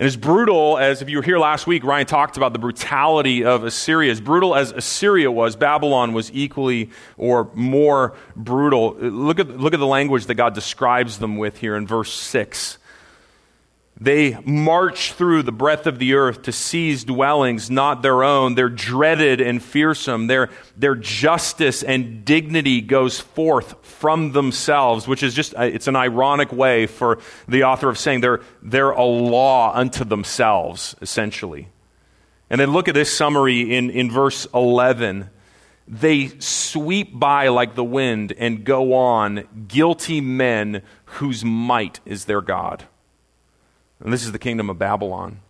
And 0.00 0.06
as 0.06 0.16
brutal 0.16 0.78
as, 0.78 1.02
if 1.02 1.10
you 1.10 1.18
were 1.18 1.22
here 1.22 1.38
last 1.38 1.66
week, 1.66 1.84
Ryan 1.84 2.06
talked 2.06 2.38
about 2.38 2.54
the 2.54 2.58
brutality 2.58 3.44
of 3.44 3.64
Assyria. 3.64 4.10
As 4.10 4.18
brutal 4.18 4.54
as 4.54 4.72
Assyria 4.72 5.30
was, 5.30 5.56
Babylon 5.56 6.14
was 6.14 6.32
equally 6.32 6.88
or 7.18 7.50
more 7.52 8.14
brutal. 8.34 8.94
Look 8.94 9.38
at, 9.38 9.60
look 9.60 9.74
at 9.74 9.78
the 9.78 9.86
language 9.86 10.24
that 10.24 10.36
God 10.36 10.54
describes 10.54 11.18
them 11.18 11.36
with 11.36 11.58
here 11.58 11.76
in 11.76 11.86
verse 11.86 12.14
6. 12.14 12.78
They 14.02 14.38
march 14.46 15.12
through 15.12 15.42
the 15.42 15.52
breadth 15.52 15.86
of 15.86 15.98
the 15.98 16.14
earth 16.14 16.42
to 16.42 16.52
seize 16.52 17.04
dwellings 17.04 17.70
not 17.70 18.00
their 18.00 18.24
own. 18.24 18.54
They're 18.54 18.70
dreaded 18.70 19.42
and 19.42 19.62
fearsome. 19.62 20.26
Their, 20.26 20.48
their 20.74 20.94
justice 20.94 21.82
and 21.82 22.24
dignity 22.24 22.80
goes 22.80 23.20
forth 23.20 23.74
from 23.84 24.32
themselves, 24.32 25.06
which 25.06 25.22
is 25.22 25.34
just, 25.34 25.54
uh, 25.54 25.64
it's 25.64 25.86
an 25.86 25.96
ironic 25.96 26.50
way 26.50 26.86
for 26.86 27.18
the 27.46 27.64
author 27.64 27.90
of 27.90 27.98
saying 27.98 28.22
they're, 28.22 28.40
they're 28.62 28.92
a 28.92 29.04
law 29.04 29.70
unto 29.74 30.02
themselves, 30.04 30.96
essentially. 31.02 31.68
And 32.48 32.58
then 32.58 32.72
look 32.72 32.88
at 32.88 32.94
this 32.94 33.14
summary 33.14 33.76
in, 33.76 33.90
in 33.90 34.10
verse 34.10 34.46
11. 34.54 35.28
They 35.86 36.28
sweep 36.38 37.10
by 37.12 37.48
like 37.48 37.74
the 37.74 37.84
wind 37.84 38.32
and 38.38 38.64
go 38.64 38.94
on, 38.94 39.46
guilty 39.68 40.22
men 40.22 40.80
whose 41.04 41.44
might 41.44 42.00
is 42.06 42.24
their 42.24 42.40
God. 42.40 42.86
And 44.02 44.12
this 44.12 44.24
is 44.24 44.32
the 44.32 44.38
kingdom 44.38 44.70
of 44.70 44.78
Babylon. 44.78 45.40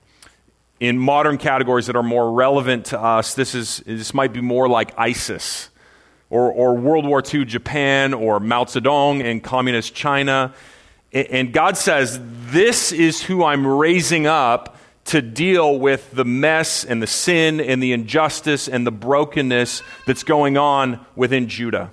In 0.81 0.99
modern 0.99 1.39
categories 1.39 1.87
that 1.87 1.97
are 1.97 2.03
more 2.03 2.33
relevant 2.33 2.87
to 2.87 3.01
us, 3.01 3.35
this, 3.35 3.55
is, 3.55 3.83
this 3.87 4.15
might 4.15 4.33
be 4.33 4.41
more 4.41 4.69
like 4.69 4.99
ISIS 4.99 5.71
or, 6.31 6.51
or 6.51 6.75
World 6.77 7.07
War 7.07 7.23
II 7.23 7.45
Japan 7.45 8.15
or 8.15 8.41
Mao 8.41 8.65
Zedong 8.65 9.23
in 9.23 9.41
communist 9.41 9.95
China. 9.95 10.55
And 11.13 11.53
God 11.53 11.77
says, 11.77 12.21
This 12.51 12.93
is 12.93 13.23
who 13.23 13.45
I'm 13.45 13.67
raising 13.67 14.27
up 14.27 14.77
to 15.07 15.21
deal 15.21 15.79
with 15.79 16.11
the 16.13 16.25
mess 16.25 16.85
and 16.85 17.03
the 17.03 17.07
sin 17.07 17.61
and 17.61 17.83
the 17.83 17.93
injustice 17.93 18.69
and 18.69 18.87
the 18.87 18.93
brokenness 18.93 19.83
that's 20.07 20.23
going 20.23 20.57
on 20.57 21.05
within 21.17 21.49
Judah. 21.49 21.91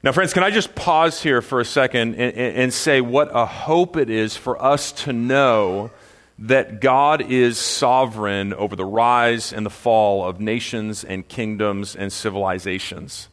Now, 0.00 0.12
friends, 0.12 0.32
can 0.32 0.44
I 0.44 0.50
just 0.50 0.76
pause 0.76 1.20
here 1.24 1.42
for 1.42 1.58
a 1.58 1.64
second 1.64 2.14
and, 2.14 2.36
and, 2.36 2.72
say 2.72 3.00
what 3.00 3.30
a 3.34 3.44
hope 3.44 3.96
it 3.96 4.08
is 4.08 4.36
for 4.36 4.62
us 4.62 4.92
to 4.92 5.12
know 5.12 5.90
that 6.38 6.80
God 6.80 7.20
is 7.20 7.58
sovereign 7.58 8.54
over 8.54 8.76
the 8.76 8.84
rise 8.84 9.52
and 9.52 9.66
the 9.66 9.70
fall 9.70 10.24
of 10.24 10.38
nations 10.38 11.02
and 11.02 11.26
kingdoms 11.26 11.96
and 11.96 12.12
civilizations? 12.12 13.28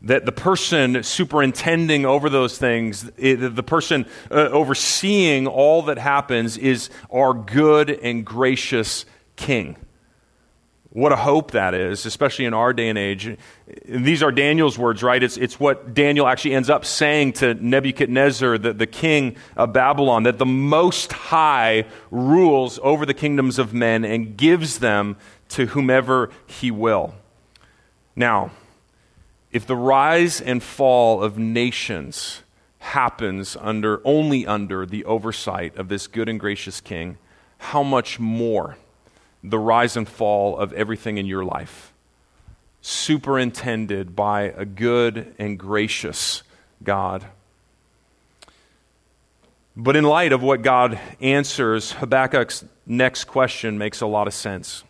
That 0.00 0.24
the 0.24 0.32
person 0.32 1.02
superintending 1.02 2.06
over 2.06 2.30
those 2.30 2.56
things, 2.56 3.02
the 3.02 3.64
person 3.66 4.06
uh, 4.30 4.48
overseeing 4.48 5.46
all 5.46 5.82
that 5.82 5.98
happens, 5.98 6.56
is 6.56 6.88
our 7.12 7.34
good 7.34 7.90
and 7.90 8.24
gracious 8.24 9.04
King. 9.36 9.76
What 10.90 11.12
a 11.12 11.16
hope 11.16 11.50
that 11.50 11.74
is, 11.74 12.06
especially 12.06 12.46
in 12.46 12.54
our 12.54 12.72
day 12.72 12.88
and 12.88 12.98
age. 12.98 13.26
And 13.26 13.36
these 14.06 14.22
are 14.22 14.32
Daniel's 14.32 14.78
words, 14.78 15.02
right? 15.02 15.22
It's, 15.22 15.36
it's 15.36 15.60
what 15.60 15.92
Daniel 15.92 16.26
actually 16.26 16.54
ends 16.54 16.70
up 16.70 16.86
saying 16.86 17.34
to 17.34 17.54
Nebuchadnezzar, 17.54 18.56
the, 18.56 18.72
the 18.72 18.86
king 18.86 19.36
of 19.54 19.74
Babylon, 19.74 20.22
that 20.22 20.38
the 20.38 20.46
Most 20.46 21.12
High 21.12 21.84
rules 22.10 22.80
over 22.82 23.04
the 23.04 23.12
kingdoms 23.12 23.58
of 23.58 23.74
men 23.74 24.02
and 24.02 24.34
gives 24.36 24.78
them 24.78 25.16
to 25.50 25.66
whomever 25.66 26.30
he 26.46 26.70
will. 26.70 27.14
Now, 28.16 28.50
if 29.52 29.66
the 29.66 29.76
rise 29.76 30.40
and 30.40 30.62
fall 30.62 31.22
of 31.22 31.38
nations 31.38 32.42
happens 32.78 33.56
under, 33.60 34.00
only 34.04 34.46
under 34.46 34.86
the 34.86 35.04
oversight 35.04 35.76
of 35.76 35.88
this 35.88 36.06
good 36.06 36.30
and 36.30 36.40
gracious 36.40 36.80
king, 36.80 37.18
how 37.58 37.82
much 37.82 38.18
more? 38.18 38.78
The 39.42 39.58
rise 39.58 39.96
and 39.96 40.08
fall 40.08 40.56
of 40.56 40.72
everything 40.72 41.18
in 41.18 41.26
your 41.26 41.44
life, 41.44 41.92
superintended 42.80 44.16
by 44.16 44.42
a 44.42 44.64
good 44.64 45.34
and 45.38 45.58
gracious 45.58 46.42
God. 46.82 47.24
But 49.76 49.94
in 49.96 50.04
light 50.04 50.32
of 50.32 50.42
what 50.42 50.62
God 50.62 50.98
answers, 51.20 51.92
Habakkuk's 51.92 52.64
next 52.86 53.24
question 53.24 53.78
makes 53.78 54.00
a 54.00 54.06
lot 54.06 54.26
of 54.26 54.34
sense. 54.34 54.82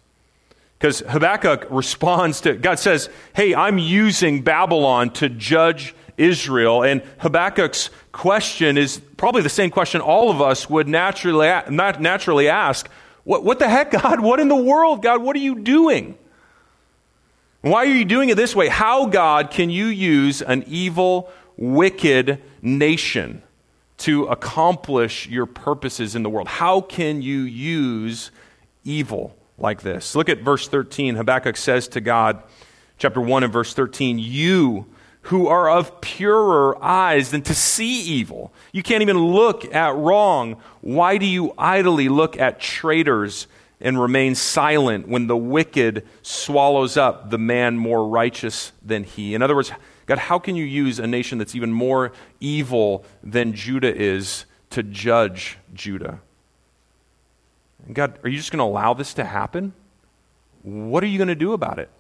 Because 0.79 1.01
Habakkuk 1.01 1.67
responds 1.71 2.41
to, 2.43 2.55
God 2.55 2.79
says, 2.79 3.11
Hey, 3.35 3.55
I'm 3.55 3.79
using 3.79 4.43
Babylon 4.43 5.11
to 5.15 5.29
judge 5.29 5.95
Israel. 6.17 6.85
And 6.85 7.03
Habakkuk's 7.19 7.91
question 8.13 8.79
is 8.79 9.01
probably 9.17 9.43
the 9.43 9.49
same 9.49 9.71
question 9.71 10.01
all 10.01 10.31
of 10.31 10.41
us 10.41 10.71
would 10.71 10.89
naturally, 10.89 11.49
naturally 11.69 12.49
ask 12.49 12.89
what, 13.29 13.45
what 13.45 13.59
the 13.59 13.69
heck, 13.69 13.91
God? 14.03 14.21
What 14.21 14.41
in 14.41 14.49
the 14.49 14.57
world, 14.57 15.03
God? 15.03 15.23
What 15.23 15.37
are 15.37 15.41
you 15.41 15.57
doing? 15.57 16.17
Why 17.61 17.85
are 17.85 17.93
you 17.93 18.07
doing 18.07 18.31
it 18.31 18.37
this 18.37 18.57
way? 18.57 18.69
How, 18.69 19.05
God, 19.05 19.51
can 19.51 19.69
you 19.69 19.85
use 19.85 20.41
an 20.41 20.64
evil, 20.67 21.31
wicked 21.59 22.41
nation 22.62 23.43
to 23.99 24.25
accomplish 24.29 25.29
your 25.29 25.45
purposes 25.45 26.14
in 26.14 26.23
the 26.23 26.31
world? 26.31 26.49
How 26.49 26.81
can 26.81 27.21
you 27.21 27.41
use 27.41 28.31
evil 28.83 29.37
like 29.59 29.83
this? 29.83 30.14
Look 30.14 30.31
at 30.31 30.38
verse 30.38 30.67
13. 30.67 31.17
Habakkuk 31.17 31.59
says 31.59 31.87
to 31.88 32.01
God, 32.01 32.43
chapter 32.97 33.21
1 33.21 33.45
and 33.45 33.53
verse 33.53 33.75
13, 33.75 34.19
You 34.19 34.87
who 35.29 35.47
are 35.47 35.69
of 35.69 36.01
purer 36.01 36.83
eyes 36.83 37.31
than 37.31 37.43
to 37.43 37.55
see 37.55 38.01
evil. 38.01 38.51
You 38.73 38.83
can't 38.83 39.03
even 39.03 39.19
look 39.19 39.75
at 39.75 39.95
wrong. 39.95 40.57
Why 40.81 41.19
do 41.19 41.27
you 41.27 41.53
idly 41.59 42.09
look 42.09 42.38
at 42.38 42.61
traitors 42.61 43.47
and 43.79 44.01
remain 44.01 44.35
silent 44.35 45.07
when 45.07 45.27
the 45.27 45.37
wicked 45.37 46.07
swallows 46.23 46.97
up 46.97 47.29
the 47.29 47.37
man 47.37 47.77
more 47.77 48.09
righteous 48.09 48.73
than 48.83 49.05
he? 49.05 49.35
In 49.35 49.43
other 49.43 49.55
words, 49.55 49.71
God, 50.07 50.17
how 50.17 50.38
can 50.38 50.57
you 50.57 50.64
use 50.64 50.99
a 50.99 51.07
nation 51.07 51.37
that's 51.37 51.55
even 51.55 51.75
more 51.75 52.12
evil 52.41 53.05
than 53.23 53.53
Judah 53.53 53.95
is 53.95 54.47
to 54.71 54.83
judge 54.83 55.59
Judah? 55.75 56.21
God, 57.93 58.19
are 58.25 58.31
you 58.31 58.38
just 58.38 58.51
going 58.51 58.61
to 58.61 58.64
allow 58.64 58.95
this 58.95 59.12
to 59.14 59.25
happen? 59.25 59.75
What 60.62 61.05
are 61.05 61.07
you 61.07 61.19
going 61.19 61.29
to 61.29 61.35
do 61.35 61.53
about 61.53 61.79
it? 61.79 61.91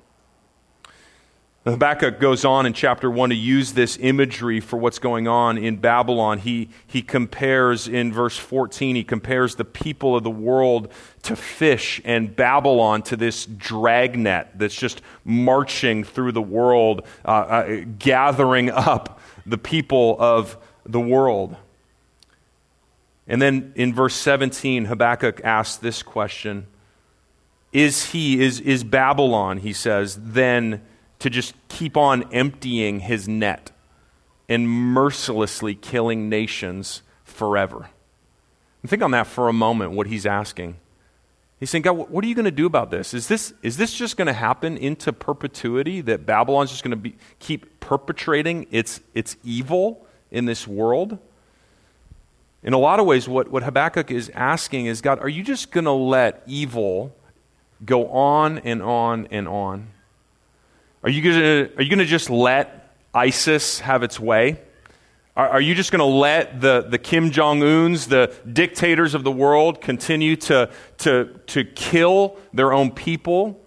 Habakkuk 1.70 2.20
goes 2.20 2.44
on 2.44 2.66
in 2.66 2.72
chapter 2.72 3.10
1 3.10 3.30
to 3.30 3.36
use 3.36 3.72
this 3.72 3.98
imagery 4.00 4.60
for 4.60 4.76
what's 4.76 4.98
going 4.98 5.26
on 5.26 5.58
in 5.58 5.76
Babylon. 5.76 6.38
He, 6.38 6.68
he 6.86 7.02
compares 7.02 7.88
in 7.88 8.12
verse 8.12 8.36
14, 8.36 8.96
he 8.96 9.04
compares 9.04 9.56
the 9.56 9.64
people 9.64 10.16
of 10.16 10.24
the 10.24 10.30
world 10.30 10.92
to 11.22 11.36
fish 11.36 12.00
and 12.04 12.34
Babylon 12.34 13.02
to 13.02 13.16
this 13.16 13.46
dragnet 13.46 14.50
that's 14.54 14.74
just 14.74 15.02
marching 15.24 16.04
through 16.04 16.32
the 16.32 16.42
world, 16.42 17.06
uh, 17.24 17.28
uh, 17.28 17.84
gathering 17.98 18.70
up 18.70 19.20
the 19.44 19.58
people 19.58 20.16
of 20.18 20.56
the 20.86 21.00
world. 21.00 21.56
And 23.26 23.42
then 23.42 23.72
in 23.74 23.94
verse 23.94 24.14
17, 24.14 24.86
Habakkuk 24.86 25.40
asks 25.44 25.76
this 25.76 26.02
question 26.02 26.66
Is 27.72 28.06
he, 28.06 28.40
is, 28.40 28.60
is 28.60 28.84
Babylon, 28.84 29.58
he 29.58 29.72
says, 29.72 30.18
then 30.20 30.82
to 31.18 31.30
just 31.30 31.54
keep 31.68 31.96
on 31.96 32.32
emptying 32.32 33.00
his 33.00 33.28
net 33.28 33.70
and 34.48 34.68
mercilessly 34.68 35.74
killing 35.74 36.28
nations 36.28 37.02
forever. 37.24 37.90
And 38.82 38.90
think 38.90 39.02
on 39.02 39.10
that 39.10 39.26
for 39.26 39.48
a 39.48 39.52
moment, 39.52 39.92
what 39.92 40.06
he's 40.06 40.26
asking. 40.26 40.76
He's 41.60 41.70
saying, 41.70 41.82
God, 41.82 41.92
what 41.92 42.24
are 42.24 42.28
you 42.28 42.36
going 42.36 42.44
to 42.44 42.50
do 42.52 42.66
about 42.66 42.90
this? 42.90 43.12
Is 43.12 43.26
this, 43.26 43.52
is 43.62 43.76
this 43.76 43.92
just 43.92 44.16
going 44.16 44.26
to 44.26 44.32
happen 44.32 44.76
into 44.76 45.12
perpetuity, 45.12 46.00
that 46.02 46.24
Babylon's 46.24 46.70
just 46.70 46.84
going 46.84 47.02
to 47.02 47.12
keep 47.40 47.80
perpetrating 47.80 48.66
its, 48.70 49.00
its 49.12 49.36
evil 49.42 50.06
in 50.30 50.44
this 50.44 50.68
world? 50.68 51.18
In 52.62 52.72
a 52.74 52.78
lot 52.78 53.00
of 53.00 53.06
ways, 53.06 53.28
what, 53.28 53.48
what 53.48 53.64
Habakkuk 53.64 54.10
is 54.10 54.30
asking 54.34 54.86
is, 54.86 55.00
God, 55.00 55.18
are 55.18 55.28
you 55.28 55.42
just 55.42 55.72
going 55.72 55.84
to 55.84 55.92
let 55.92 56.42
evil 56.46 57.14
go 57.84 58.08
on 58.08 58.58
and 58.58 58.80
on 58.80 59.26
and 59.30 59.48
on? 59.48 59.88
Are 61.02 61.10
you 61.10 61.22
going 61.22 61.36
to 61.36 61.76
are 61.76 61.82
you 61.82 61.88
going 61.88 61.98
to 61.98 62.04
just 62.04 62.30
let 62.30 62.94
ISIS 63.14 63.80
have 63.80 64.02
its 64.02 64.18
way? 64.18 64.60
Are, 65.38 65.48
are 65.50 65.60
you 65.60 65.76
just 65.76 65.92
going 65.92 66.00
to 66.00 66.04
let 66.04 66.60
the, 66.60 66.84
the 66.88 66.98
Kim 66.98 67.30
Jong 67.30 67.62
uns, 67.62 68.08
the 68.08 68.34
dictators 68.52 69.14
of 69.14 69.22
the 69.22 69.30
world, 69.30 69.80
continue 69.80 70.34
to, 70.34 70.68
to, 70.98 71.26
to 71.46 71.64
kill 71.64 72.36
their 72.52 72.72
own 72.72 72.90
people? 72.90 73.60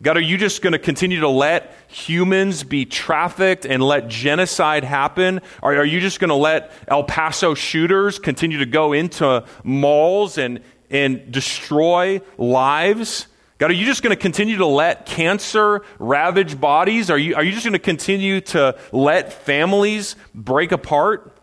God, 0.00 0.16
are 0.16 0.20
you 0.20 0.38
just 0.38 0.62
going 0.62 0.72
to 0.72 0.78
continue 0.78 1.20
to 1.20 1.28
let 1.28 1.74
humans 1.88 2.62
be 2.62 2.84
trafficked 2.84 3.66
and 3.66 3.82
let 3.82 4.06
genocide 4.06 4.84
happen? 4.84 5.40
Or 5.60 5.74
are 5.74 5.84
you 5.84 6.00
just 6.00 6.20
going 6.20 6.28
to 6.28 6.36
let 6.36 6.72
El 6.86 7.02
Paso 7.02 7.54
shooters 7.54 8.20
continue 8.20 8.58
to 8.58 8.66
go 8.66 8.92
into 8.92 9.44
malls 9.64 10.38
and, 10.38 10.60
and 10.88 11.32
destroy 11.32 12.20
lives? 12.38 13.26
God, 13.62 13.70
are 13.70 13.74
you 13.74 13.86
just 13.86 14.02
going 14.02 14.10
to 14.10 14.20
continue 14.20 14.56
to 14.56 14.66
let 14.66 15.06
cancer 15.06 15.82
ravage 16.00 16.60
bodies? 16.60 17.10
Are 17.10 17.16
you, 17.16 17.36
are 17.36 17.44
you 17.44 17.52
just 17.52 17.62
going 17.62 17.74
to 17.74 17.78
continue 17.78 18.40
to 18.40 18.76
let 18.90 19.32
families 19.32 20.16
break 20.34 20.72
apart? 20.72 21.36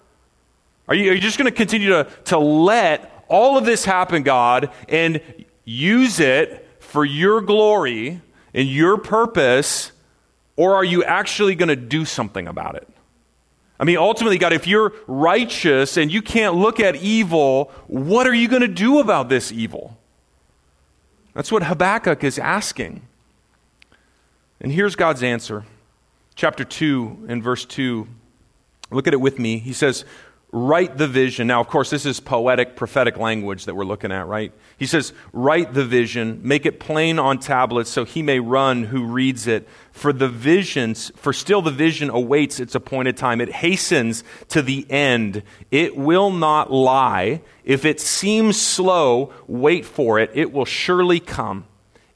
Are 0.90 0.96
you, 0.96 1.12
are 1.12 1.14
you 1.14 1.22
just 1.22 1.38
going 1.38 1.50
to 1.50 1.56
continue 1.56 1.88
to, 1.92 2.10
to 2.26 2.38
let 2.38 3.24
all 3.30 3.58
of 3.58 3.64
this 3.64 3.86
happen, 3.86 4.24
God, 4.24 4.70
and 4.90 5.22
use 5.64 6.20
it 6.20 6.68
for 6.82 7.06
your 7.06 7.40
glory 7.40 8.20
and 8.54 8.68
your 8.68 8.98
purpose, 8.98 9.94
or 10.58 10.76
are 10.76 10.84
you 10.84 11.06
actually 11.06 11.56
going 11.56 11.70
to 11.70 11.78
do 11.78 12.04
something 12.04 12.50
about 12.50 12.76
it? 12.76 12.90
I 13.80 13.86
mean, 13.86 13.96
ultimately, 13.96 14.38
God, 14.38 14.52
if 14.52 14.68
you're 14.68 14.92
righteous 15.08 15.96
and 15.96 16.12
you 16.12 16.22
can't 16.22 16.56
look 16.56 16.82
at 16.82 16.98
evil, 16.98 17.72
what 17.88 18.28
are 18.28 18.34
you 18.34 18.50
going 18.50 18.64
to 18.64 18.68
do 18.68 19.00
about 19.00 19.30
this 19.30 19.54
evil? 19.54 19.99
That's 21.40 21.54
what 21.54 21.64
Habakkuk 21.64 22.26
is 22.26 22.38
asking. 22.38 23.02
And 24.60 24.74
here's 24.74 24.98
God's 24.98 25.24
answer. 25.24 25.64
Chapter 26.36 26.66
2 26.66 27.28
and 27.30 27.42
verse 27.42 27.64
2. 27.64 28.10
Look 28.92 29.08
at 29.08 29.14
it 29.14 29.22
with 29.22 29.40
me. 29.40 29.58
He 29.58 29.72
says, 29.72 30.04
Write 30.52 30.98
the 30.98 31.08
vision. 31.08 31.46
Now, 31.46 31.62
of 31.62 31.68
course, 31.68 31.92
this 31.92 32.08
is 32.08 32.20
poetic, 32.20 32.76
prophetic 32.76 33.18
language 33.18 33.66
that 33.66 33.76
we're 33.76 33.86
looking 33.86 34.12
at, 34.12 34.26
right? 34.26 34.52
He 34.80 34.88
says, 34.88 35.14
Write 35.32 35.76
the 35.76 35.86
vision, 35.86 36.42
make 36.44 36.66
it 36.66 36.80
plain 36.80 37.20
on 37.20 37.38
tablets 37.38 37.92
so 37.92 38.04
he 38.04 38.24
may 38.24 38.40
run 38.40 38.84
who 38.84 39.06
reads 39.06 39.46
it. 39.46 39.70
For 39.92 40.12
the 40.12 40.28
visions, 40.28 41.12
for 41.18 41.34
still 41.34 41.62
the 41.62 41.70
vision 41.70 42.10
awaits 42.10 42.60
its 42.60 42.74
appointed 42.74 43.16
time. 43.16 43.42
It 43.42 43.52
hastens 43.52 44.24
to 44.48 44.64
the 44.64 44.90
end. 44.90 45.44
It 45.70 45.96
will 45.96 46.32
not 46.32 46.74
lie. 46.74 47.42
If 47.64 47.86
it 47.86 48.00
seems 48.00 48.60
slow, 48.60 49.32
wait 49.46 49.86
for 49.86 50.18
it. 50.18 50.32
It 50.34 50.52
will 50.52 50.66
surely 50.66 51.20
come. 51.20 51.66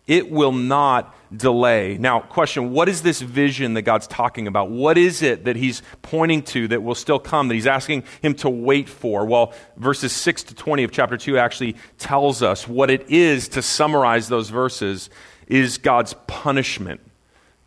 It 0.08 0.32
will 0.32 0.52
not 0.52 1.16
delay. 1.36 1.98
Now, 1.98 2.20
question 2.20 2.72
what 2.72 2.90
is 2.90 3.02
this 3.02 3.22
vision 3.22 3.74
that 3.74 3.84
God's 3.84 4.08
talking 4.08 4.48
about? 4.48 4.70
What 4.70 4.98
is 4.98 5.22
it 5.22 5.46
that 5.46 5.56
he's 5.56 5.82
pointing 6.02 6.44
to 6.44 6.68
that 6.70 6.84
will 6.84 6.96
still 6.96 7.20
come, 7.20 7.48
that 7.48 7.56
he's 7.56 7.68
asking 7.68 8.04
him 8.22 8.34
to 8.36 8.50
wait 8.50 8.90
for? 8.90 9.26
Well, 9.26 9.54
verses 9.78 10.12
6 10.14 10.44
to 10.44 10.56
20 10.56 10.84
of 10.84 10.92
chapter 10.92 11.18
2 11.18 11.38
actually 11.38 11.76
tells 11.98 12.42
us 12.44 12.68
what 12.68 12.90
it 12.90 13.10
is 13.10 13.48
to 13.50 13.62
summarize 13.62 14.28
those 14.30 14.50
verses 14.50 15.10
is 15.48 15.78
God's 15.78 16.14
punishment, 16.28 17.02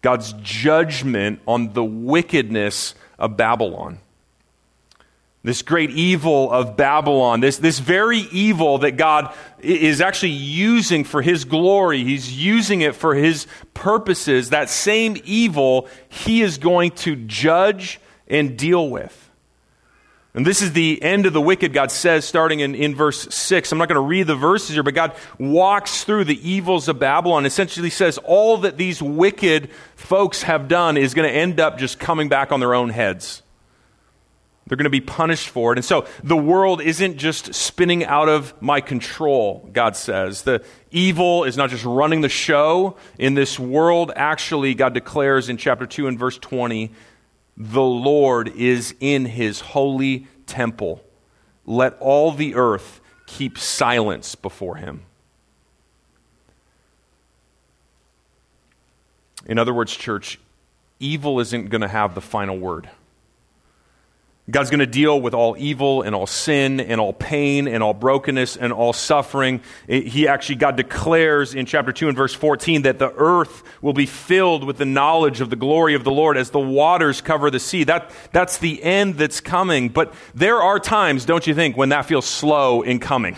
God's 0.03 0.33
judgment 0.43 1.41
on 1.47 1.73
the 1.73 1.85
wickedness 1.85 2.95
of 3.19 3.37
Babylon 3.37 3.99
this 5.47 5.63
great 5.63 5.91
evil 5.91 6.51
of 6.51 6.77
Babylon, 6.77 7.39
this, 7.39 7.59
this 7.59 7.79
very 7.79 8.19
evil 8.19 8.79
that 8.79 8.97
God 8.97 9.33
is 9.61 10.01
actually 10.01 10.33
using 10.33 11.05
for 11.05 11.23
His 11.23 11.45
glory. 11.45 12.03
He's 12.03 12.37
using 12.37 12.81
it 12.81 12.97
for 12.97 13.15
His 13.15 13.47
purposes. 13.73 14.51
That 14.51 14.69
same 14.69 15.17
evil 15.25 15.89
He 16.09 16.43
is 16.43 16.59
going 16.59 16.91
to 16.91 17.15
judge 17.15 18.01
and 18.27 18.59
deal 18.59 18.91
with. 18.91 19.31
And 20.35 20.45
this 20.45 20.63
is 20.63 20.73
the 20.73 21.01
end 21.01 21.27
of 21.27 21.33
the 21.33 21.41
wicked, 21.41 21.73
God 21.73 21.93
says, 21.93 22.25
starting 22.25 22.59
in, 22.59 22.75
in 22.75 22.97
verse 22.97 23.33
6. 23.33 23.71
I'm 23.71 23.79
not 23.79 23.89
going 23.89 23.95
to 23.95 24.01
read 24.01 24.27
the 24.27 24.35
verses 24.35 24.71
here, 24.71 24.83
but 24.83 24.95
God 24.95 25.15
walks 25.39 26.03
through 26.03 26.25
the 26.25 26.51
evils 26.51 26.89
of 26.89 26.99
Babylon, 26.99 27.47
essentially 27.47 27.89
says 27.89 28.19
all 28.25 28.57
that 28.59 28.79
these 28.79 29.01
wicked 29.01 29.71
folks 29.95 30.43
have 30.43 30.67
done 30.67 30.97
is 30.97 31.15
going 31.15 31.29
to 31.29 31.35
end 31.35 31.61
up 31.61 31.79
just 31.79 32.01
coming 32.01 32.29
back 32.29 32.51
on 32.51 32.59
their 32.59 32.75
own 32.75 32.89
heads. 32.89 33.43
They're 34.67 34.77
going 34.77 34.85
to 34.85 34.91
be 34.91 35.01
punished 35.01 35.49
for 35.49 35.73
it. 35.73 35.79
And 35.79 35.85
so 35.85 36.07
the 36.25 36.37
world 36.37 36.81
isn't 36.81 37.19
just 37.19 37.55
spinning 37.55 38.05
out 38.05 38.29
of 38.29 38.61
my 38.61 38.81
control, 38.81 39.69
God 39.73 39.95
says. 39.95 40.43
The 40.43 40.65
evil 40.91 41.45
is 41.45 41.57
not 41.57 41.71
just 41.71 41.85
running 41.85 42.21
the 42.21 42.29
show 42.29 42.97
in 43.17 43.35
this 43.35 43.61
world. 43.61 44.11
Actually, 44.17 44.75
God 44.75 44.93
declares 44.93 45.49
in 45.49 45.57
chapter 45.57 45.87
2 45.87 46.09
and 46.09 46.19
verse 46.19 46.37
20, 46.39 46.91
the 47.57 47.83
Lord 47.83 48.49
is 48.49 48.95
in 48.99 49.25
his 49.25 49.61
holy 49.61 50.27
temple. 50.47 51.03
Let 51.65 51.97
all 52.01 52.33
the 52.33 52.57
earth 52.57 53.01
keep 53.27 53.59
silence 53.59 54.35
before 54.35 54.77
him. 54.77 55.03
In 59.47 59.59
other 59.59 59.73
words, 59.73 59.95
church, 59.97 60.41
evil 60.99 61.39
isn't 61.39 61.71
going 61.71 61.83
to 61.83 61.89
have 61.89 62.17
the 62.17 62.21
final 62.21 62.59
word. 62.59 62.91
God's 64.49 64.71
going 64.71 64.79
to 64.79 64.87
deal 64.87 65.21
with 65.21 65.35
all 65.35 65.57
evil 65.59 66.03
and 66.03 66.15
all 66.15 66.27
sin 66.27 66.79
and 66.79 67.01
all 67.01 67.13
pain 67.13 67.67
and 67.67 67.83
all 67.83 67.93
brokenness 67.93 68.57
and 68.57 68.73
all 68.73 68.93
suffering. 68.93 69.61
He 69.89 70.29
actually, 70.29 70.55
God 70.55 70.77
declares 70.77 71.53
in 71.53 71.67
chapter 71.67 71.93
2 71.93 72.07
and 72.09 72.17
verse 72.17 72.33
14 72.33 72.83
that 72.83 73.01
the 73.01 73.13
earth 73.17 73.65
will 73.83 73.93
be 73.93 74.07
filled 74.07 74.63
with 74.63 74.79
the 74.79 74.85
knowledge 74.85 75.41
of 75.41 75.51
the 75.51 75.57
glory 75.57 75.95
of 75.95 76.05
the 76.05 76.13
Lord 76.13 76.37
as 76.37 76.51
the 76.51 76.61
waters 76.61 77.21
cover 77.21 77.51
the 77.51 77.59
sea. 77.59 77.83
That, 77.85 78.13
that's 78.33 78.59
the 78.59 78.81
end 78.85 79.17
that's 79.17 79.41
coming. 79.41 79.89
But 79.89 80.15
there 80.33 80.63
are 80.63 80.79
times, 80.79 81.25
don't 81.25 81.47
you 81.47 81.55
think, 81.55 81.77
when 81.77 81.89
that 81.89 82.07
feels 82.07 82.27
slow 82.27 82.83
in 82.83 83.01
coming. 83.01 83.37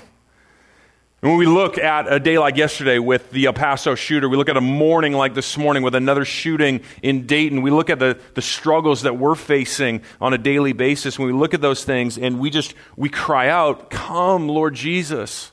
And 1.20 1.32
when 1.32 1.38
we 1.38 1.46
look 1.46 1.78
at 1.78 2.12
a 2.12 2.20
day 2.20 2.38
like 2.38 2.56
yesterday 2.56 3.00
with 3.00 3.32
the 3.32 3.46
El 3.46 3.52
Paso 3.52 3.96
shooter, 3.96 4.28
we 4.28 4.36
look 4.36 4.48
at 4.48 4.56
a 4.56 4.60
morning 4.60 5.12
like 5.12 5.34
this 5.34 5.58
morning 5.58 5.82
with 5.82 5.96
another 5.96 6.24
shooting 6.24 6.80
in 7.02 7.26
Dayton, 7.26 7.60
we 7.62 7.72
look 7.72 7.90
at 7.90 7.98
the, 7.98 8.20
the 8.34 8.42
struggles 8.42 9.02
that 9.02 9.18
we're 9.18 9.34
facing 9.34 10.02
on 10.20 10.32
a 10.32 10.38
daily 10.38 10.72
basis. 10.72 11.18
When 11.18 11.26
we 11.26 11.34
look 11.34 11.54
at 11.54 11.60
those 11.60 11.82
things 11.82 12.18
and 12.18 12.38
we 12.38 12.50
just, 12.50 12.72
we 12.96 13.08
cry 13.08 13.48
out, 13.48 13.90
Come, 13.90 14.48
Lord 14.48 14.74
Jesus. 14.74 15.50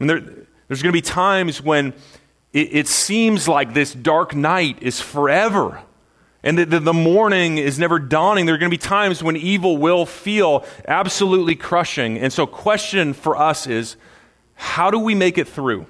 And 0.00 0.10
there, 0.10 0.18
there's 0.18 0.82
going 0.82 0.92
to 0.92 0.96
be 0.96 1.00
times 1.00 1.62
when 1.62 1.94
it, 2.52 2.74
it, 2.74 2.88
seems 2.88 3.46
like 3.46 3.72
this 3.72 3.92
dark 3.94 4.34
night 4.34 4.82
is 4.82 5.00
forever 5.00 5.80
and 6.42 6.58
that 6.58 6.70
the, 6.70 6.80
the 6.80 6.92
morning 6.92 7.58
is 7.58 7.78
never 7.78 8.00
dawning. 8.00 8.46
There 8.46 8.56
are 8.56 8.58
going 8.58 8.70
to 8.70 8.76
be 8.76 8.82
times 8.82 9.22
when 9.22 9.36
evil 9.36 9.78
will 9.78 10.06
feel 10.06 10.64
absolutely 10.88 11.54
crushing. 11.54 12.18
And 12.18 12.32
so, 12.32 12.48
question 12.48 13.12
for 13.12 13.36
us 13.36 13.68
is, 13.68 13.96
how 14.56 14.90
do 14.90 14.98
we 14.98 15.14
make 15.14 15.38
it 15.38 15.46
through? 15.46 15.86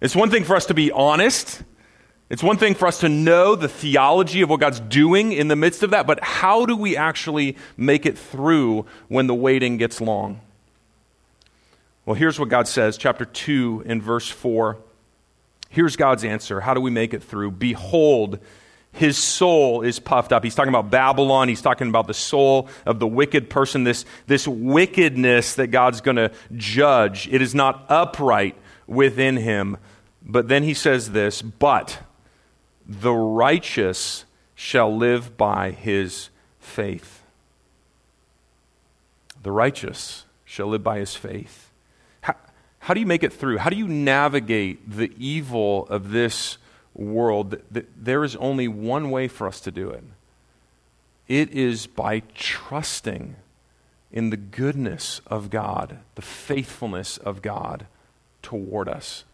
It's 0.00 0.14
one 0.14 0.30
thing 0.30 0.44
for 0.44 0.54
us 0.54 0.66
to 0.66 0.74
be 0.74 0.92
honest. 0.92 1.62
It's 2.30 2.44
one 2.44 2.58
thing 2.58 2.74
for 2.74 2.86
us 2.86 3.00
to 3.00 3.08
know 3.08 3.56
the 3.56 3.68
theology 3.68 4.40
of 4.40 4.48
what 4.48 4.60
God's 4.60 4.78
doing 4.78 5.32
in 5.32 5.48
the 5.48 5.56
midst 5.56 5.82
of 5.82 5.90
that, 5.90 6.06
but 6.06 6.22
how 6.22 6.64
do 6.64 6.76
we 6.76 6.96
actually 6.96 7.56
make 7.76 8.06
it 8.06 8.16
through 8.16 8.86
when 9.08 9.26
the 9.26 9.34
waiting 9.34 9.78
gets 9.78 10.00
long? 10.00 10.40
Well, 12.06 12.14
here's 12.14 12.38
what 12.38 12.48
God 12.48 12.68
says, 12.68 12.96
chapter 12.96 13.24
2 13.24 13.82
and 13.86 14.00
verse 14.00 14.28
4. 14.28 14.78
Here's 15.70 15.96
God's 15.96 16.22
answer. 16.22 16.60
How 16.60 16.72
do 16.72 16.80
we 16.80 16.90
make 16.90 17.14
it 17.14 17.22
through? 17.22 17.52
Behold, 17.52 18.38
his 18.92 19.16
soul 19.16 19.82
is 19.82 19.98
puffed 19.98 20.32
up. 20.32 20.42
He's 20.42 20.54
talking 20.54 20.70
about 20.70 20.90
Babylon. 20.90 21.48
He's 21.48 21.62
talking 21.62 21.88
about 21.88 22.06
the 22.06 22.14
soul 22.14 22.68
of 22.84 22.98
the 22.98 23.06
wicked 23.06 23.48
person, 23.48 23.84
this, 23.84 24.04
this 24.26 24.48
wickedness 24.48 25.54
that 25.54 25.68
God's 25.68 26.00
going 26.00 26.16
to 26.16 26.32
judge. 26.56 27.28
It 27.28 27.40
is 27.40 27.54
not 27.54 27.86
upright 27.88 28.56
within 28.86 29.36
him. 29.36 29.76
But 30.22 30.48
then 30.48 30.64
he 30.64 30.74
says 30.74 31.12
this, 31.12 31.40
but 31.40 32.00
the 32.86 33.14
righteous 33.14 34.24
shall 34.54 34.94
live 34.94 35.36
by 35.36 35.70
his 35.70 36.28
faith. 36.58 37.22
The 39.42 39.52
righteous 39.52 40.24
shall 40.44 40.66
live 40.66 40.82
by 40.82 40.98
his 40.98 41.14
faith. 41.14 41.70
How, 42.20 42.34
how 42.80 42.92
do 42.92 43.00
you 43.00 43.06
make 43.06 43.22
it 43.22 43.32
through? 43.32 43.58
How 43.58 43.70
do 43.70 43.76
you 43.76 43.88
navigate 43.88 44.90
the 44.90 45.12
evil 45.16 45.86
of 45.86 46.10
this 46.10 46.58
world, 47.00 47.56
there 47.70 48.22
is 48.22 48.36
only 48.36 48.68
one 48.68 49.10
way 49.10 49.26
for 49.26 49.48
us 49.48 49.60
to 49.60 49.70
do 49.70 49.90
it. 49.90 50.04
It 51.26 51.50
is 51.50 51.86
by 51.86 52.20
trusting 52.34 53.36
in 54.12 54.30
the 54.30 54.36
goodness 54.36 55.20
of 55.26 55.50
God, 55.50 55.98
the 56.14 56.22
faithfulness 56.22 57.16
of 57.16 57.42
God 57.42 57.86
toward 58.42 58.88
us. 58.88 59.24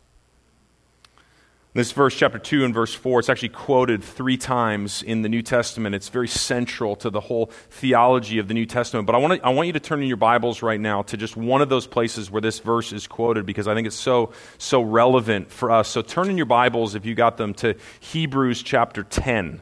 This 1.76 1.92
verse, 1.92 2.14
chapter 2.16 2.38
2 2.38 2.64
and 2.64 2.72
verse 2.72 2.94
4, 2.94 3.20
it's 3.20 3.28
actually 3.28 3.50
quoted 3.50 4.02
three 4.02 4.38
times 4.38 5.02
in 5.02 5.20
the 5.20 5.28
New 5.28 5.42
Testament. 5.42 5.94
It's 5.94 6.08
very 6.08 6.26
central 6.26 6.96
to 6.96 7.10
the 7.10 7.20
whole 7.20 7.50
theology 7.68 8.38
of 8.38 8.48
the 8.48 8.54
New 8.54 8.64
Testament. 8.64 9.06
But 9.06 9.14
I 9.14 9.18
want, 9.18 9.44
I 9.44 9.50
want 9.50 9.66
you 9.66 9.74
to 9.74 9.80
turn 9.80 10.00
in 10.00 10.08
your 10.08 10.16
Bibles 10.16 10.62
right 10.62 10.80
now 10.80 11.02
to 11.02 11.18
just 11.18 11.36
one 11.36 11.60
of 11.60 11.68
those 11.68 11.86
places 11.86 12.30
where 12.30 12.40
this 12.40 12.60
verse 12.60 12.94
is 12.94 13.06
quoted 13.06 13.44
because 13.44 13.68
I 13.68 13.74
think 13.74 13.86
it's 13.86 13.94
so, 13.94 14.32
so 14.56 14.80
relevant 14.80 15.50
for 15.50 15.70
us. 15.70 15.88
So 15.88 16.00
turn 16.00 16.30
in 16.30 16.38
your 16.38 16.46
Bibles, 16.46 16.94
if 16.94 17.04
you 17.04 17.14
got 17.14 17.36
them, 17.36 17.52
to 17.56 17.74
Hebrews 18.00 18.62
chapter 18.62 19.02
10. 19.02 19.44
And 19.44 19.60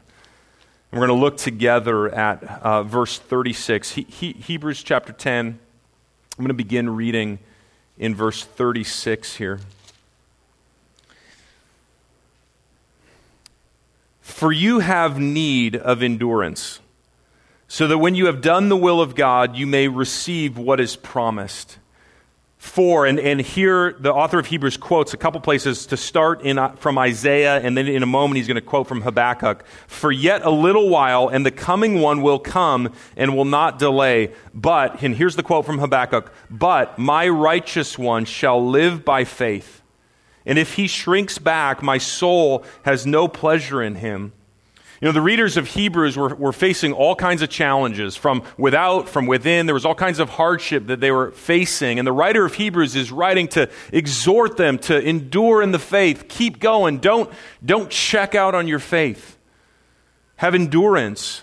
we're 0.93 1.09
going 1.09 1.19
to 1.19 1.21
look 1.21 1.37
together 1.37 2.15
at 2.15 2.45
uh, 2.63 2.85
verse 2.85 3.19
36. 3.19 3.91
He, 3.91 4.03
he, 4.03 4.33
Hebrews 4.35 4.85
chapter 4.85 5.13
10. 5.13 5.47
I'm 5.49 5.59
going 6.39 6.47
to 6.47 6.55
begin 6.55 6.91
reading 6.91 7.41
in 7.99 8.15
verse 8.15 8.45
36 8.45 9.35
here. 9.35 9.59
For 14.35 14.51
you 14.51 14.81
have 14.81 15.21
need 15.21 15.77
of 15.77 16.03
endurance, 16.03 16.81
so 17.69 17.87
that 17.87 17.99
when 17.99 18.17
you 18.17 18.27
have 18.27 18.41
done 18.41 18.69
the 18.69 18.77
will 18.77 19.01
of 19.01 19.15
God, 19.15 19.55
you 19.55 19.65
may 19.65 19.87
receive 19.87 20.59
what 20.59 20.81
is 20.81 20.97
promised. 20.97 21.79
For, 22.59 23.07
and, 23.07 23.21
and 23.21 23.41
here 23.41 23.93
the 23.93 24.13
author 24.13 24.41
of 24.41 24.47
Hebrews 24.47 24.77
quotes 24.77 25.15
a 25.15 25.17
couple 25.17 25.41
places 25.41 25.87
to 25.87 25.97
start 25.97 26.43
in, 26.43 26.59
uh, 26.59 26.71
from 26.71 26.99
Isaiah, 26.99 27.61
and 27.61 27.79
then 27.79 27.87
in 27.87 28.03
a 28.03 28.07
moment 28.07 28.39
he's 28.39 28.49
going 28.49 28.57
to 28.57 28.61
quote 28.61 28.89
from 28.89 29.03
Habakkuk. 29.03 29.65
For 29.87 30.11
yet 30.11 30.43
a 30.43 30.51
little 30.51 30.89
while, 30.89 31.29
and 31.29 31.47
the 31.47 31.53
coming 31.53 32.01
one 32.01 32.21
will 32.21 32.41
come 32.41 32.93
and 33.17 33.37
will 33.37 33.45
not 33.45 33.79
delay. 33.79 34.33
But, 34.53 35.01
and 35.01 35.15
here's 35.15 35.37
the 35.37 35.45
quote 35.45 35.65
from 35.65 35.79
Habakkuk, 35.79 36.33
but 36.51 36.99
my 36.99 37.29
righteous 37.29 37.97
one 37.97 38.25
shall 38.25 38.69
live 38.69 39.05
by 39.05 39.23
faith. 39.23 39.81
And 40.47 40.59
if 40.59 40.75
he 40.75 40.87
shrinks 40.87 41.39
back, 41.39 41.83
my 41.83 41.99
soul 41.99 42.65
has 42.83 43.07
no 43.07 43.29
pleasure 43.29 43.83
in 43.83 43.97
him. 43.97 44.33
You 45.01 45.09
know, 45.09 45.13
the 45.13 45.21
readers 45.21 45.57
of 45.57 45.69
Hebrews 45.69 46.17
were, 46.17 46.35
were 46.35 46.53
facing 46.53 46.93
all 46.93 47.15
kinds 47.17 47.43
of 47.43 47.51
challenges 47.51 48.17
from 48.17 48.43
without, 48.57 49.09
from 49.09 49.27
within. 49.27 49.67
There 49.67 49.75
was 49.75 49.85
all 49.85 49.95
kinds 49.95 50.19
of 50.19 50.31
hardship 50.31 50.87
that 50.87 51.01
they 51.01 51.11
were 51.11 51.33
facing. 51.33 51.99
And 51.99 52.07
the 52.07 52.13
writer 52.13 52.45
of 52.45 52.55
Hebrews 52.55 52.95
is 52.95 53.11
writing 53.11 53.49
to 53.49 53.69
exhort 53.93 54.57
them 54.57 54.79
to 54.81 54.99
endure 54.99 55.63
in 55.63 55.73
the 55.73 55.79
faith. 55.79 56.27
Keep 56.29 56.61
going. 56.61 56.99
Don't, 56.99 57.31
don't 57.65 57.91
check 57.91 58.35
out 58.35 58.55
on 58.55 58.69
your 58.69 58.79
faith. 58.79 59.37
Have 60.37 60.55
endurance. 60.55 61.43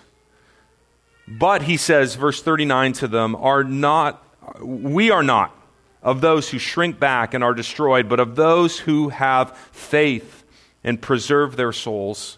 But, 1.28 1.64
he 1.64 1.78
says, 1.78 2.16
verse 2.16 2.42
39 2.42 2.94
to 2.94 3.08
them, 3.08 3.36
are 3.36 3.64
not, 3.64 4.26
we 4.60 5.12
are 5.12 5.24
not 5.24 5.56
of 6.04 6.22
those 6.22 6.50
who 6.50 6.58
shrink 6.58 7.00
back 7.00 7.34
and 7.34 7.44
are 7.44 7.54
destroyed, 7.54 8.10
but 8.10 8.20
of 8.20 8.36
those 8.36 8.80
who 8.80 9.10
have 9.10 9.56
faith 9.72 10.44
and 10.84 11.02
preserve 11.02 11.56
their 11.56 11.72
souls. 11.72 12.38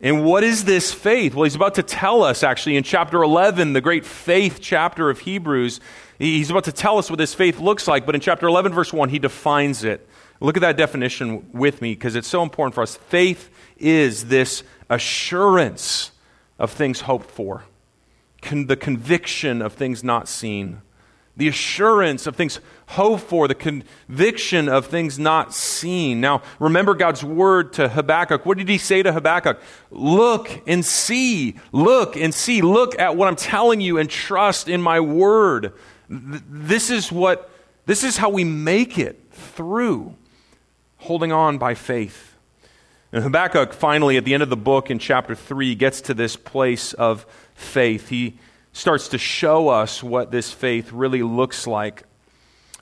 And 0.00 0.24
what 0.24 0.44
is 0.44 0.64
this 0.64 0.92
faith? 0.92 1.34
Well, 1.34 1.44
he's 1.44 1.54
about 1.54 1.76
to 1.76 1.82
tell 1.82 2.22
us 2.22 2.42
actually 2.42 2.76
in 2.76 2.84
chapter 2.84 3.22
11, 3.22 3.72
the 3.72 3.80
great 3.80 4.04
faith 4.04 4.58
chapter 4.60 5.10
of 5.10 5.20
Hebrews. 5.20 5.80
He's 6.18 6.50
about 6.50 6.64
to 6.64 6.72
tell 6.72 6.98
us 6.98 7.10
what 7.10 7.18
this 7.18 7.34
faith 7.34 7.58
looks 7.58 7.88
like, 7.88 8.06
but 8.06 8.14
in 8.14 8.20
chapter 8.20 8.46
11, 8.46 8.72
verse 8.72 8.92
1, 8.92 9.08
he 9.08 9.18
defines 9.18 9.82
it. 9.82 10.06
Look 10.40 10.56
at 10.56 10.60
that 10.60 10.76
definition 10.76 11.48
with 11.52 11.80
me 11.80 11.94
because 11.94 12.16
it's 12.16 12.28
so 12.28 12.42
important 12.42 12.74
for 12.74 12.82
us. 12.82 12.96
Faith 12.96 13.50
is 13.78 14.26
this 14.26 14.62
assurance 14.90 16.10
of 16.58 16.70
things 16.70 17.02
hoped 17.02 17.30
for, 17.30 17.64
Con- 18.42 18.66
the 18.66 18.76
conviction 18.76 19.62
of 19.62 19.72
things 19.72 20.04
not 20.04 20.28
seen 20.28 20.82
the 21.36 21.48
assurance 21.48 22.26
of 22.26 22.36
things 22.36 22.60
hoped 22.86 23.24
for, 23.24 23.48
the 23.48 23.54
conviction 23.54 24.68
of 24.68 24.86
things 24.86 25.18
not 25.18 25.52
seen. 25.52 26.20
Now, 26.20 26.42
remember 26.60 26.94
God's 26.94 27.24
word 27.24 27.72
to 27.74 27.88
Habakkuk. 27.88 28.46
What 28.46 28.58
did 28.58 28.68
he 28.68 28.78
say 28.78 29.02
to 29.02 29.12
Habakkuk? 29.12 29.60
Look 29.90 30.62
and 30.66 30.84
see. 30.84 31.56
Look 31.72 32.16
and 32.16 32.32
see. 32.32 32.62
Look 32.62 32.98
at 32.98 33.16
what 33.16 33.26
I'm 33.28 33.36
telling 33.36 33.80
you 33.80 33.98
and 33.98 34.08
trust 34.08 34.68
in 34.68 34.80
my 34.80 35.00
word. 35.00 35.72
This 36.08 36.90
is 36.90 37.10
what, 37.10 37.50
this 37.86 38.04
is 38.04 38.16
how 38.16 38.28
we 38.28 38.44
make 38.44 38.98
it 38.98 39.20
through 39.32 40.14
holding 40.98 41.32
on 41.32 41.58
by 41.58 41.74
faith. 41.74 42.36
And 43.12 43.22
Habakkuk 43.22 43.72
finally, 43.72 44.16
at 44.16 44.24
the 44.24 44.34
end 44.34 44.42
of 44.42 44.50
the 44.50 44.56
book 44.56 44.90
in 44.90 44.98
chapter 44.98 45.34
3, 45.34 45.74
gets 45.74 46.00
to 46.02 46.14
this 46.14 46.36
place 46.36 46.92
of 46.92 47.26
faith. 47.54 48.08
He 48.08 48.38
starts 48.74 49.08
to 49.08 49.18
show 49.18 49.68
us 49.68 50.02
what 50.02 50.30
this 50.30 50.52
faith 50.52 50.92
really 50.92 51.22
looks 51.22 51.66
like. 51.66 52.02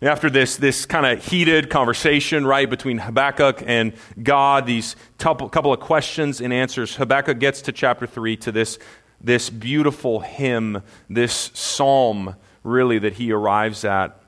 After 0.01 0.31
this, 0.31 0.57
this 0.57 0.87
kind 0.87 1.07
of 1.07 1.25
heated 1.25 1.71
conversation, 1.71 2.45
right, 2.47 2.69
between 2.69 2.99
Habakkuk 2.99 3.63
and 3.65 3.93
God, 4.21 4.67
these 4.67 4.97
couple 5.19 5.73
of 5.73 5.81
questions 5.81 6.41
and 6.41 6.53
answers, 6.53 6.97
Habakkuk 6.97 7.39
gets 7.39 7.63
to 7.63 7.73
chapter 7.73 8.07
3 8.07 8.37
to 8.39 8.51
this, 8.51 8.79
this 9.21 9.51
beautiful 9.51 10.21
hymn, 10.21 10.83
this 11.11 11.51
psalm, 11.55 12.37
really, 12.65 12.99
that 12.99 13.13
he 13.13 13.31
arrives 13.31 13.85
at. 13.85 14.19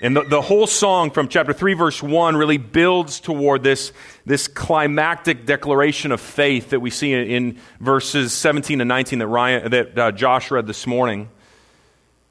And 0.00 0.14
the, 0.14 0.22
the 0.22 0.40
whole 0.40 0.68
song 0.68 1.10
from 1.10 1.26
chapter 1.26 1.52
3, 1.52 1.74
verse 1.74 2.00
1 2.00 2.36
really 2.36 2.56
builds 2.56 3.18
toward 3.18 3.64
this, 3.64 3.92
this 4.24 4.46
climactic 4.46 5.44
declaration 5.44 6.12
of 6.12 6.20
faith 6.20 6.70
that 6.70 6.78
we 6.78 6.90
see 6.90 7.12
in, 7.12 7.26
in 7.26 7.58
verses 7.80 8.32
17 8.32 8.80
and 8.80 8.86
19 8.86 9.18
that, 9.18 9.26
Ryan, 9.26 9.70
that 9.72 9.98
uh, 9.98 10.12
Josh 10.12 10.52
read 10.52 10.68
this 10.68 10.86
morning. 10.86 11.28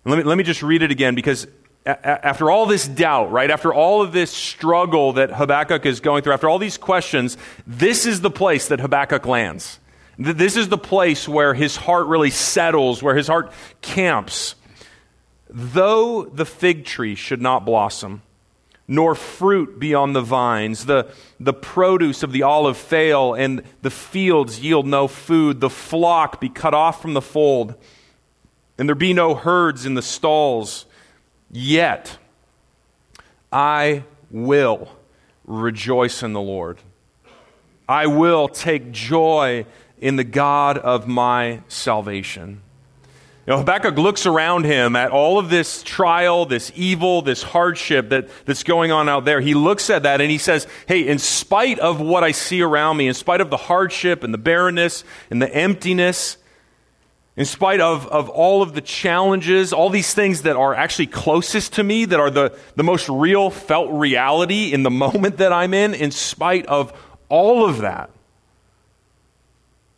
Let 0.06 0.20
me, 0.20 0.24
let 0.24 0.38
me 0.38 0.46
just 0.46 0.64
read 0.64 0.82
it 0.82 0.92
again 0.92 1.14
because 1.14 1.46
a- 1.86 2.26
after 2.26 2.50
all 2.50 2.68
this 2.68 2.88
doubt, 2.88 3.32
right, 3.34 3.52
after 3.52 3.74
all 3.74 4.02
of 4.02 4.14
this 4.14 4.32
struggle 4.32 5.14
that 5.14 5.32
Habakkuk 5.32 5.86
is 5.86 6.00
going 6.00 6.24
through, 6.24 6.34
after 6.34 6.48
all 6.48 6.60
these 6.60 6.78
questions, 6.78 7.38
this 7.66 8.06
is 8.06 8.22
the 8.22 8.32
place 8.32 8.70
that 8.70 8.80
Habakkuk 8.80 9.26
lands. 9.26 9.80
This 10.18 10.56
is 10.56 10.70
the 10.70 10.78
place 10.78 11.28
where 11.28 11.54
his 11.54 11.76
heart 11.76 12.08
really 12.08 12.32
settles, 12.32 13.04
where 13.04 13.16
his 13.16 13.28
heart 13.28 13.52
camps. 13.82 14.56
Though 15.50 16.24
the 16.26 16.46
fig 16.46 16.86
tree 16.86 17.16
should 17.16 17.42
not 17.42 17.66
blossom, 17.66 18.22
nor 18.88 19.16
fruit 19.16 19.80
be 19.80 19.94
on 19.94 20.14
the 20.14 20.22
vines, 20.22 20.86
the, 20.86 21.08
the 21.40 21.54
produce 21.54 22.24
of 22.24 22.32
the 22.32 22.44
olive 22.44 22.78
fail, 22.78 23.34
and 23.34 23.62
the 23.82 23.90
fields 23.90 24.60
yield 24.60 24.88
no 24.88 25.08
food, 25.08 25.60
the 25.60 25.70
flock 25.70 26.40
be 26.40 26.50
cut 26.50 26.74
off 26.74 27.02
from 27.02 27.14
the 27.14 27.22
fold, 27.22 27.76
and 28.78 28.88
there 28.88 28.96
be 28.96 29.14
no 29.14 29.36
herds 29.36 29.86
in 29.86 29.96
the 29.96 30.02
stalls, 30.02 30.86
yet 31.52 32.18
I 33.52 34.04
will 34.30 34.90
rejoice 35.46 36.24
in 36.24 36.34
the 36.34 36.42
Lord. 36.42 36.80
I 37.90 38.08
will 38.08 38.48
take 38.50 38.92
joy 38.92 39.66
in 40.00 40.18
the 40.18 40.24
God 40.24 40.78
of 40.78 41.08
my 41.08 41.62
salvation. 41.68 42.62
You 43.48 43.54
know, 43.54 43.60
Habakkuk 43.60 43.98
looks 43.98 44.26
around 44.26 44.66
him 44.66 44.98
at 44.98 45.12
all 45.12 45.40
of 45.40 45.50
this 45.50 45.82
trial, 45.82 46.46
this 46.46 46.70
evil, 46.76 47.22
this 47.22 47.42
hardship 47.42 48.10
that, 48.10 48.28
that's 48.44 48.64
going 48.64 48.92
on 48.92 49.08
out 49.08 49.24
there. 49.24 49.40
He 49.40 49.54
looks 49.54 49.90
at 49.90 50.04
that 50.04 50.20
and 50.20 50.30
he 50.30 50.38
says, 50.38 50.68
Hey, 50.86 51.08
in 51.08 51.18
spite 51.18 51.80
of 51.80 52.02
what 52.02 52.26
I 52.26 52.34
see 52.34 52.62
around 52.62 52.98
me, 52.98 53.08
in 53.08 53.14
spite 53.14 53.40
of 53.40 53.50
the 53.50 53.56
hardship 53.56 54.26
and 54.26 54.34
the 54.34 54.38
barrenness 54.38 55.06
and 55.32 55.42
the 55.42 55.50
emptiness, 55.56 56.36
in 57.38 57.46
spite 57.46 57.80
of, 57.80 58.06
of 58.08 58.28
all 58.28 58.62
of 58.62 58.74
the 58.74 58.82
challenges, 58.82 59.72
all 59.72 59.90
these 59.90 60.14
things 60.14 60.42
that 60.42 60.58
are 60.58 60.76
actually 60.76 61.08
closest 61.08 61.72
to 61.74 61.84
me, 61.86 62.04
that 62.04 62.20
are 62.20 62.30
the, 62.30 62.54
the 62.76 62.84
most 62.84 63.08
real 63.08 63.50
felt 63.50 63.90
reality 63.92 64.74
in 64.74 64.84
the 64.84 64.92
moment 64.92 65.38
that 65.38 65.54
I'm 65.54 65.74
in, 65.74 65.94
in 65.94 66.12
spite 66.12 66.66
of 66.66 66.92
all 67.30 67.64
of 67.64 67.78
that, 67.78 68.10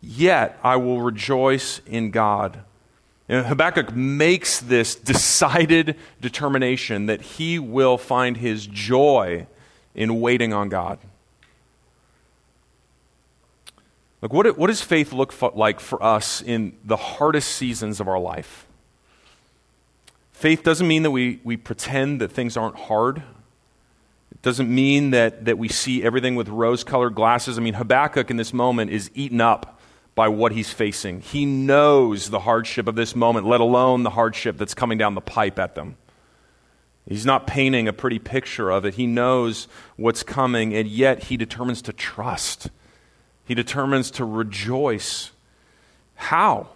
yet 0.02 0.60
I 0.64 0.76
will 0.76 1.02
rejoice 1.02 1.82
in 1.88 2.12
God 2.12 2.64
and 3.30 3.46
Habakkuk 3.46 3.96
makes 3.96 4.60
this 4.60 4.96
decided 4.96 5.96
determination 6.20 7.06
that 7.06 7.22
he 7.22 7.60
will 7.60 8.00
find 8.00 8.36
his 8.36 8.66
joy 8.66 9.46
in 9.94 10.20
waiting 10.20 10.52
on 10.52 10.68
God. 10.68 10.98
Look, 14.24 14.34
what, 14.34 14.58
what 14.58 14.68
does 14.68 14.82
faith 14.82 15.14
look 15.14 15.32
for, 15.32 15.52
like 15.56 15.80
for 15.80 16.02
us 16.04 16.42
in 16.42 16.76
the 16.84 16.98
hardest 16.98 17.52
seasons 17.52 18.00
of 18.00 18.08
our 18.08 18.20
life? 18.20 18.66
Faith 20.32 20.64
doesn't 20.64 20.88
mean 20.88 21.04
that 21.04 21.12
we, 21.12 21.40
we 21.44 21.56
pretend 21.56 22.20
that 22.22 22.32
things 22.32 22.58
aren't 22.58 22.78
hard. 22.78 23.18
It 24.32 24.42
doesn't 24.42 24.74
mean 24.74 25.12
that, 25.12 25.46
that 25.46 25.58
we 25.60 25.70
see 25.70 26.04
everything 26.04 26.36
with 26.36 26.50
rose 26.50 26.84
colored 26.84 27.14
glasses. 27.14 27.60
I 27.60 27.62
mean, 27.62 27.76
Habakkuk 27.76 28.32
in 28.32 28.38
this 28.38 28.54
moment 28.54 28.90
is 28.90 29.12
eaten 29.14 29.40
up 29.40 29.79
by 30.20 30.28
what 30.28 30.52
he's 30.52 30.70
facing. 30.70 31.22
He 31.22 31.46
knows 31.46 32.30
the 32.30 32.42
hardship 32.42 32.90
of 32.90 32.96
this 32.96 33.16
moment, 33.16 33.48
let 33.48 33.62
alone 33.62 34.04
the 34.04 34.10
hardship 34.10 34.58
that's 34.58 34.74
coming 34.74 34.98
down 34.98 35.16
the 35.16 35.22
pipe 35.22 35.58
at 35.58 35.76
them. 35.76 35.96
He's 37.08 37.26
not 37.26 37.48
painting 37.48 37.88
a 37.88 37.94
pretty 37.94 38.20
picture 38.20 38.70
of 38.70 38.84
it. 38.84 38.96
He 38.96 39.08
knows 39.08 39.70
what's 39.96 40.22
coming, 40.22 40.74
and 40.74 40.90
yet 40.90 41.24
he 41.24 41.38
determines 41.38 41.82
to 41.84 41.94
trust. 41.94 42.70
He 43.46 43.56
determines 43.56 44.12
to 44.12 44.26
rejoice. 44.26 45.32
How? 46.16 46.68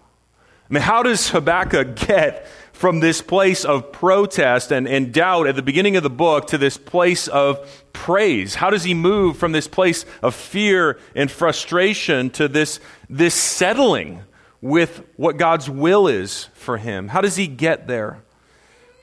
I 0.70 0.72
mean, 0.72 0.82
how 0.82 1.02
does 1.02 1.28
Habakkuk 1.28 1.96
get 1.96 2.46
from 2.72 3.00
this 3.00 3.20
place 3.20 3.64
of 3.64 3.92
protest 3.92 4.72
and, 4.72 4.88
and 4.88 5.12
doubt 5.12 5.46
at 5.46 5.56
the 5.56 5.62
beginning 5.62 5.96
of 5.96 6.02
the 6.02 6.10
book 6.10 6.46
to 6.48 6.58
this 6.58 6.78
place 6.78 7.28
of 7.28 7.84
praise? 7.92 8.54
How 8.54 8.70
does 8.70 8.84
he 8.84 8.94
move 8.94 9.36
from 9.36 9.52
this 9.52 9.68
place 9.68 10.06
of 10.22 10.34
fear 10.34 10.98
and 11.14 11.30
frustration 11.30 12.30
to 12.30 12.48
this, 12.48 12.80
this 13.08 13.34
settling 13.34 14.22
with 14.60 15.02
what 15.16 15.36
God's 15.36 15.68
will 15.68 16.08
is 16.08 16.48
for 16.54 16.76
him? 16.76 17.08
How 17.08 17.20
does 17.20 17.36
he 17.36 17.46
get 17.46 17.86
there? 17.86 18.22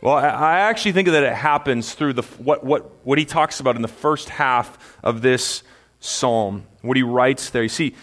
Well, 0.02 0.16
I 0.16 0.62
actually 0.62 0.94
think 0.94 1.10
that 1.10 1.24
it 1.24 1.34
happens 1.34 1.94
through 1.94 2.14
the, 2.14 2.24
what, 2.40 2.64
what, 2.64 3.06
what 3.06 3.20
he 3.20 3.26
talks 3.26 3.60
about 3.60 3.76
in 3.76 3.84
the 3.84 3.88
first 3.88 4.30
half 4.30 4.98
of 5.04 5.22
this 5.22 5.62
psalm, 6.00 6.66
what 6.82 6.98
he 6.98 7.04
writes 7.04 7.52
there. 7.52 7.62
You 7.62 7.70
see, 7.70 7.94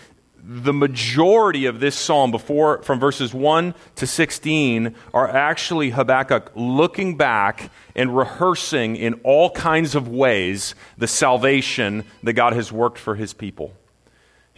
the 0.41 0.73
majority 0.73 1.67
of 1.67 1.81
this 1.81 1.97
psalm, 1.97 2.31
before 2.31 2.83
from 2.83 3.01
verses 3.01 3.35
1 3.35 3.75
to 3.97 4.07
16, 4.07 4.95
are 5.13 5.29
actually 5.29 5.91
Habakkuk 5.91 6.53
looking 6.55 7.17
back 7.17 7.71
and 7.97 8.17
rehearsing 8.17 8.95
in 8.95 9.15
all 9.25 9.51
kinds 9.51 9.95
of 9.97 10.09
ways 10.09 10.77
the 10.97 11.09
salvation 11.09 12.05
that 12.23 12.35
God 12.35 12.53
has 12.53 12.71
worked 12.71 12.99
for 12.99 13.17
his 13.17 13.35
people. 13.35 13.75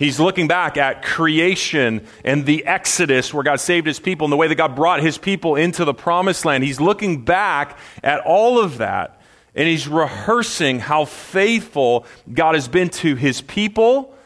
He's 0.00 0.18
looking 0.18 0.48
back 0.48 0.78
at 0.78 1.02
creation 1.02 2.06
and 2.24 2.46
the 2.46 2.64
Exodus 2.64 3.34
where 3.34 3.42
God 3.42 3.60
saved 3.60 3.86
his 3.86 4.00
people 4.00 4.24
and 4.24 4.32
the 4.32 4.36
way 4.38 4.48
that 4.48 4.54
God 4.54 4.74
brought 4.74 5.02
his 5.02 5.18
people 5.18 5.56
into 5.56 5.84
the 5.84 5.92
promised 5.92 6.46
land. 6.46 6.64
He's 6.64 6.80
looking 6.80 7.22
back 7.22 7.76
at 8.02 8.20
all 8.20 8.58
of 8.58 8.78
that 8.78 9.20
and 9.54 9.68
he's 9.68 9.86
rehearsing 9.86 10.78
how 10.78 11.04
faithful 11.04 12.06
God 12.32 12.54
has 12.54 12.66
been 12.66 12.88
to 12.88 13.14
his 13.14 13.42
people 13.42 14.16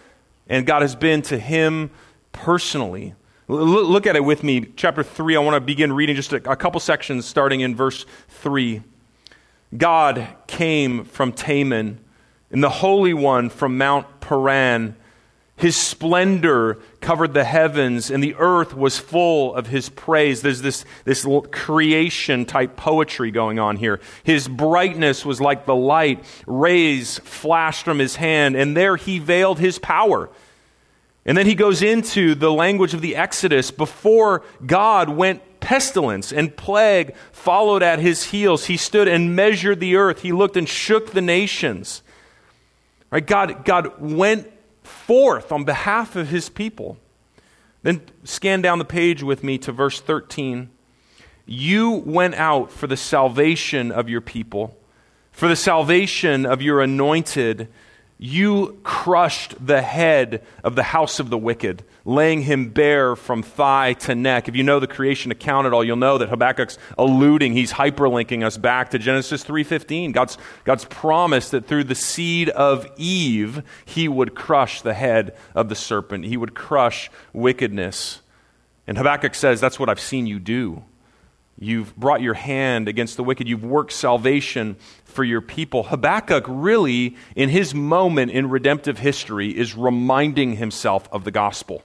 and 0.48 0.64
God 0.64 0.82
has 0.82 0.94
been 0.94 1.22
to 1.22 1.40
him 1.40 1.90
personally. 2.30 3.16
Look 3.48 4.06
at 4.06 4.14
it 4.14 4.24
with 4.24 4.44
me. 4.44 4.68
Chapter 4.76 5.02
3, 5.02 5.34
I 5.34 5.40
want 5.40 5.56
to 5.56 5.60
begin 5.60 5.92
reading 5.92 6.14
just 6.14 6.32
a, 6.32 6.38
couple 6.54 6.78
sections 6.78 7.26
starting 7.26 7.62
in 7.62 7.74
verse 7.74 8.06
3. 8.28 8.80
God 9.76 10.28
came 10.46 11.04
from 11.04 11.32
Teman, 11.32 11.96
and 12.52 12.62
the 12.62 12.70
Holy 12.70 13.12
One 13.12 13.48
from 13.48 13.76
Mount 13.76 14.20
Paran. 14.20 14.94
His 15.64 15.78
splendor 15.78 16.78
covered 17.00 17.32
the 17.32 17.42
heavens, 17.42 18.10
and 18.10 18.22
the 18.22 18.34
earth 18.34 18.76
was 18.76 18.98
full 18.98 19.54
of 19.54 19.68
his 19.68 19.88
praise. 19.88 20.42
There's 20.42 20.60
this, 20.60 20.84
this 21.06 21.26
creation 21.52 22.44
type 22.44 22.76
poetry 22.76 23.30
going 23.30 23.58
on 23.58 23.76
here. 23.76 23.98
His 24.24 24.46
brightness 24.46 25.24
was 25.24 25.40
like 25.40 25.64
the 25.64 25.74
light. 25.74 26.22
Rays 26.46 27.18
flashed 27.20 27.82
from 27.82 27.98
his 27.98 28.16
hand, 28.16 28.56
and 28.56 28.76
there 28.76 28.96
he 28.96 29.18
veiled 29.18 29.58
his 29.58 29.78
power. 29.78 30.28
And 31.24 31.34
then 31.34 31.46
he 31.46 31.54
goes 31.54 31.80
into 31.80 32.34
the 32.34 32.52
language 32.52 32.92
of 32.92 33.00
the 33.00 33.16
Exodus. 33.16 33.70
Before 33.70 34.42
God 34.66 35.08
went 35.08 35.60
pestilence 35.60 36.30
and 36.30 36.54
plague 36.54 37.16
followed 37.32 37.82
at 37.82 38.00
his 38.00 38.24
heels. 38.24 38.66
He 38.66 38.76
stood 38.76 39.08
and 39.08 39.34
measured 39.34 39.80
the 39.80 39.96
earth. 39.96 40.20
He 40.20 40.30
looked 40.30 40.58
and 40.58 40.68
shook 40.68 41.12
the 41.12 41.22
nations. 41.22 42.02
Right? 43.10 43.26
God, 43.26 43.64
God 43.64 43.98
went 43.98 44.50
forth 44.84 45.50
on 45.50 45.64
behalf 45.64 46.14
of 46.14 46.28
his 46.28 46.48
people. 46.48 46.98
Then 47.82 48.02
scan 48.22 48.62
down 48.62 48.78
the 48.78 48.84
page 48.84 49.22
with 49.22 49.42
me 49.42 49.58
to 49.58 49.72
verse 49.72 50.00
13. 50.00 50.70
You 51.46 51.90
went 51.90 52.34
out 52.34 52.70
for 52.70 52.86
the 52.86 52.96
salvation 52.96 53.92
of 53.92 54.08
your 54.08 54.20
people, 54.20 54.78
for 55.32 55.48
the 55.48 55.56
salvation 55.56 56.46
of 56.46 56.62
your 56.62 56.80
anointed. 56.80 57.68
You 58.16 58.78
crushed 58.84 59.66
the 59.66 59.82
head 59.82 60.44
of 60.62 60.76
the 60.76 60.84
house 60.84 61.18
of 61.18 61.30
the 61.30 61.38
wicked, 61.38 61.82
laying 62.04 62.42
him 62.42 62.70
bare 62.70 63.16
from 63.16 63.42
thigh 63.42 63.94
to 63.94 64.14
neck. 64.14 64.48
If 64.48 64.54
you 64.54 64.62
know 64.62 64.78
the 64.78 64.86
creation 64.86 65.32
account 65.32 65.66
at 65.66 65.72
all, 65.72 65.82
you'll 65.82 65.96
know 65.96 66.18
that 66.18 66.28
Habakkuk's 66.28 66.78
alluding, 66.96 67.54
he's 67.54 67.72
hyperlinking 67.72 68.44
us 68.44 68.56
back 68.56 68.90
to 68.90 68.98
Genesis 68.98 69.42
3:15. 69.42 70.12
God's, 70.12 70.38
God's 70.62 70.84
promise 70.84 71.50
that 71.50 71.66
through 71.66 71.84
the 71.84 71.96
seed 71.96 72.48
of 72.50 72.86
Eve, 72.96 73.62
he 73.84 74.06
would 74.06 74.36
crush 74.36 74.80
the 74.80 74.94
head 74.94 75.36
of 75.54 75.68
the 75.68 75.74
serpent. 75.74 76.24
He 76.24 76.36
would 76.36 76.54
crush 76.54 77.10
wickedness. 77.32 78.20
And 78.86 78.96
Habakkuk 78.96 79.34
says, 79.34 79.60
That's 79.60 79.80
what 79.80 79.88
I've 79.88 80.00
seen 80.00 80.26
you 80.26 80.38
do. 80.38 80.84
You've 81.58 81.94
brought 81.96 82.20
your 82.20 82.34
hand 82.34 82.88
against 82.88 83.16
the 83.16 83.24
wicked. 83.24 83.48
You've 83.48 83.64
worked 83.64 83.92
salvation 83.92 84.76
for 85.04 85.22
your 85.22 85.40
people. 85.40 85.84
Habakkuk, 85.84 86.44
really, 86.48 87.16
in 87.36 87.48
his 87.48 87.74
moment 87.74 88.32
in 88.32 88.50
redemptive 88.50 88.98
history, 88.98 89.56
is 89.56 89.76
reminding 89.76 90.56
himself 90.56 91.08
of 91.12 91.24
the 91.24 91.30
gospel. 91.30 91.82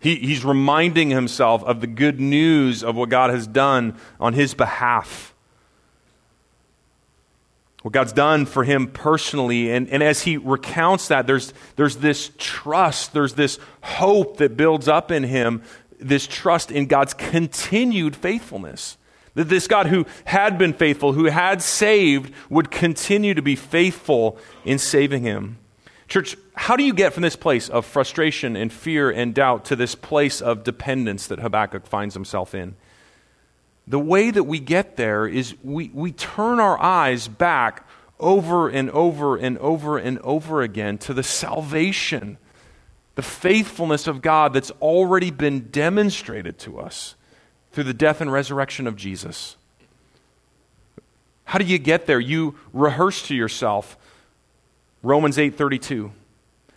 He, 0.00 0.16
he's 0.16 0.44
reminding 0.44 1.10
himself 1.10 1.62
of 1.64 1.82
the 1.82 1.86
good 1.86 2.20
news 2.20 2.82
of 2.82 2.96
what 2.96 3.10
God 3.10 3.30
has 3.30 3.46
done 3.46 3.98
on 4.18 4.32
his 4.32 4.54
behalf. 4.54 5.34
What 7.82 7.92
God's 7.92 8.12
done 8.12 8.44
for 8.46 8.64
him 8.64 8.88
personally. 8.88 9.70
And, 9.70 9.88
and 9.88 10.02
as 10.02 10.22
he 10.22 10.36
recounts 10.38 11.08
that, 11.08 11.26
there's, 11.26 11.52
there's 11.76 11.96
this 11.96 12.30
trust, 12.38 13.12
there's 13.12 13.34
this 13.34 13.58
hope 13.82 14.38
that 14.38 14.56
builds 14.56 14.88
up 14.88 15.10
in 15.10 15.22
him 15.22 15.62
this 16.00 16.26
trust 16.26 16.70
in 16.70 16.86
God's 16.86 17.14
continued 17.14 18.16
faithfulness. 18.16 18.96
That 19.34 19.48
this 19.48 19.68
God 19.68 19.86
who 19.86 20.06
had 20.24 20.58
been 20.58 20.72
faithful, 20.72 21.12
who 21.12 21.26
had 21.26 21.62
saved, 21.62 22.32
would 22.48 22.70
continue 22.70 23.34
to 23.34 23.42
be 23.42 23.54
faithful 23.56 24.38
in 24.64 24.78
saving 24.78 25.22
him. 25.22 25.58
Church, 26.08 26.36
how 26.54 26.74
do 26.74 26.82
you 26.82 26.92
get 26.92 27.12
from 27.12 27.22
this 27.22 27.36
place 27.36 27.68
of 27.68 27.86
frustration 27.86 28.56
and 28.56 28.72
fear 28.72 29.10
and 29.10 29.32
doubt 29.32 29.64
to 29.66 29.76
this 29.76 29.94
place 29.94 30.42
of 30.42 30.64
dependence 30.64 31.28
that 31.28 31.38
Habakkuk 31.38 31.86
finds 31.86 32.14
himself 32.14 32.54
in? 32.54 32.74
The 33.86 34.00
way 34.00 34.30
that 34.30 34.44
we 34.44 34.58
get 34.58 34.96
there 34.96 35.26
is 35.26 35.54
we, 35.62 35.90
we 35.94 36.10
turn 36.10 36.58
our 36.58 36.80
eyes 36.80 37.28
back 37.28 37.86
over 38.18 38.68
and 38.68 38.90
over 38.90 39.36
and 39.36 39.56
over 39.58 39.98
and 39.98 40.18
over 40.20 40.62
again 40.62 40.98
to 40.98 41.14
the 41.14 41.22
salvation 41.22 42.38
the 43.20 43.26
faithfulness 43.26 44.06
of 44.06 44.22
God 44.22 44.54
that's 44.54 44.70
already 44.80 45.30
been 45.30 45.68
demonstrated 45.68 46.58
to 46.60 46.80
us 46.80 47.16
through 47.70 47.84
the 47.84 47.92
death 47.92 48.22
and 48.22 48.32
resurrection 48.32 48.86
of 48.86 48.96
Jesus. 48.96 49.56
How 51.44 51.58
do 51.58 51.66
you 51.66 51.76
get 51.76 52.06
there? 52.06 52.18
You 52.18 52.54
rehearse 52.72 53.28
to 53.28 53.34
yourself 53.34 53.98
Romans 55.02 55.36
8:32. 55.36 56.12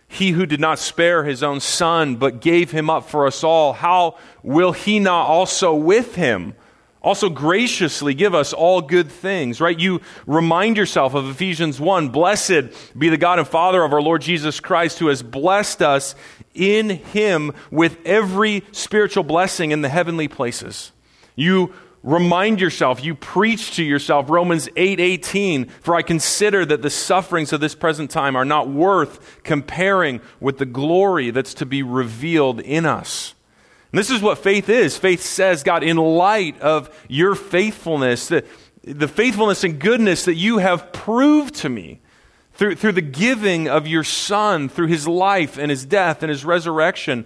He 0.06 0.32
who 0.32 0.44
did 0.44 0.60
not 0.60 0.78
spare 0.78 1.24
his 1.24 1.42
own 1.42 1.60
son 1.60 2.16
but 2.16 2.42
gave 2.42 2.72
him 2.72 2.90
up 2.90 3.08
for 3.08 3.26
us 3.26 3.42
all, 3.42 3.72
how 3.72 4.18
will 4.42 4.72
he 4.72 4.98
not 4.98 5.26
also 5.26 5.74
with 5.74 6.14
him 6.14 6.54
also 7.04 7.28
graciously 7.28 8.14
give 8.14 8.34
us 8.34 8.52
all 8.52 8.80
good 8.80 9.10
things, 9.10 9.60
right? 9.60 9.78
You 9.78 10.00
remind 10.26 10.78
yourself 10.78 11.14
of 11.14 11.28
Ephesians 11.28 11.78
1 11.78 12.08
Blessed 12.08 12.98
be 12.98 13.10
the 13.10 13.18
God 13.18 13.38
and 13.38 13.46
Father 13.46 13.84
of 13.84 13.92
our 13.92 14.00
Lord 14.00 14.22
Jesus 14.22 14.58
Christ, 14.58 14.98
who 14.98 15.08
has 15.08 15.22
blessed 15.22 15.82
us 15.82 16.14
in 16.54 16.90
him 16.90 17.52
with 17.70 17.98
every 18.04 18.62
spiritual 18.72 19.24
blessing 19.24 19.70
in 19.70 19.82
the 19.82 19.88
heavenly 19.88 20.28
places. 20.28 20.92
You 21.36 21.74
remind 22.02 22.60
yourself, 22.60 23.02
you 23.02 23.14
preach 23.14 23.76
to 23.76 23.82
yourself 23.82 24.28
Romans 24.28 24.68
8:18, 24.76 25.66
for 25.80 25.94
I 25.94 26.02
consider 26.02 26.64
that 26.66 26.82
the 26.82 26.90
sufferings 26.90 27.52
of 27.52 27.60
this 27.60 27.74
present 27.74 28.10
time 28.10 28.36
are 28.36 28.44
not 28.44 28.68
worth 28.68 29.42
comparing 29.42 30.20
with 30.38 30.58
the 30.58 30.66
glory 30.66 31.30
that's 31.30 31.54
to 31.54 31.66
be 31.66 31.82
revealed 31.82 32.60
in 32.60 32.86
us. 32.86 33.34
And 33.90 33.98
this 33.98 34.10
is 34.10 34.20
what 34.20 34.38
faith 34.38 34.68
is. 34.68 34.98
Faith 34.98 35.22
says, 35.22 35.62
God, 35.62 35.82
in 35.82 35.96
light 35.96 36.60
of 36.60 36.90
your 37.08 37.34
faithfulness, 37.34 38.28
the, 38.28 38.44
the 38.82 39.08
faithfulness 39.08 39.64
and 39.64 39.78
goodness 39.78 40.24
that 40.24 40.34
you 40.34 40.58
have 40.58 40.92
proved 40.92 41.54
to 41.56 41.68
me 41.68 42.00
through, 42.54 42.76
through 42.76 42.92
the 42.92 43.02
giving 43.02 43.68
of 43.68 43.86
your 43.86 44.04
Son, 44.04 44.68
through 44.68 44.86
his 44.86 45.06
life 45.08 45.58
and 45.58 45.70
his 45.70 45.84
death 45.84 46.22
and 46.22 46.30
his 46.30 46.44
resurrection, 46.44 47.24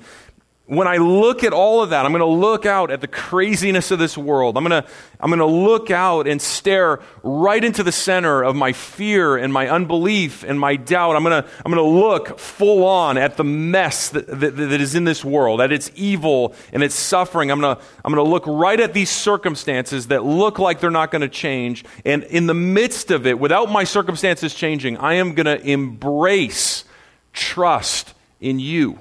when 0.68 0.86
I 0.86 0.98
look 0.98 1.44
at 1.44 1.54
all 1.54 1.82
of 1.82 1.90
that, 1.90 2.04
I'm 2.04 2.12
going 2.12 2.20
to 2.20 2.26
look 2.26 2.66
out 2.66 2.90
at 2.90 3.00
the 3.00 3.06
craziness 3.06 3.90
of 3.90 3.98
this 3.98 4.18
world. 4.18 4.58
I'm 4.58 4.64
going 4.64 4.82
to, 4.82 4.88
I'm 5.18 5.30
going 5.30 5.38
to 5.38 5.46
look 5.46 5.90
out 5.90 6.28
and 6.28 6.42
stare 6.42 7.00
right 7.22 7.64
into 7.64 7.82
the 7.82 7.90
center 7.90 8.42
of 8.42 8.54
my 8.54 8.74
fear 8.74 9.38
and 9.38 9.50
my 9.50 9.70
unbelief 9.70 10.44
and 10.44 10.60
my 10.60 10.76
doubt. 10.76 11.16
I'm 11.16 11.24
going 11.24 11.42
to, 11.42 11.48
I'm 11.64 11.72
going 11.72 11.82
to 11.82 11.98
look 11.98 12.38
full 12.38 12.84
on 12.84 13.16
at 13.16 13.38
the 13.38 13.44
mess 13.44 14.10
that, 14.10 14.26
that, 14.26 14.56
that 14.56 14.78
is 14.78 14.94
in 14.94 15.04
this 15.04 15.24
world, 15.24 15.62
at 15.62 15.72
its 15.72 15.90
evil 15.94 16.54
and 16.70 16.82
its 16.82 16.94
suffering. 16.94 17.50
I'm 17.50 17.60
going 17.60 17.74
to, 17.74 17.82
I'm 18.04 18.12
going 18.12 18.22
to 18.22 18.30
look 18.30 18.44
right 18.46 18.78
at 18.78 18.92
these 18.92 19.10
circumstances 19.10 20.08
that 20.08 20.22
look 20.22 20.58
like 20.58 20.80
they're 20.80 20.90
not 20.90 21.10
going 21.10 21.22
to 21.22 21.30
change. 21.30 21.82
And 22.04 22.24
in 22.24 22.46
the 22.46 22.52
midst 22.52 23.10
of 23.10 23.26
it, 23.26 23.38
without 23.38 23.72
my 23.72 23.84
circumstances 23.84 24.52
changing, 24.52 24.98
I 24.98 25.14
am 25.14 25.32
going 25.32 25.46
to 25.46 25.58
embrace 25.66 26.84
trust 27.32 28.12
in 28.38 28.58
you. 28.58 28.98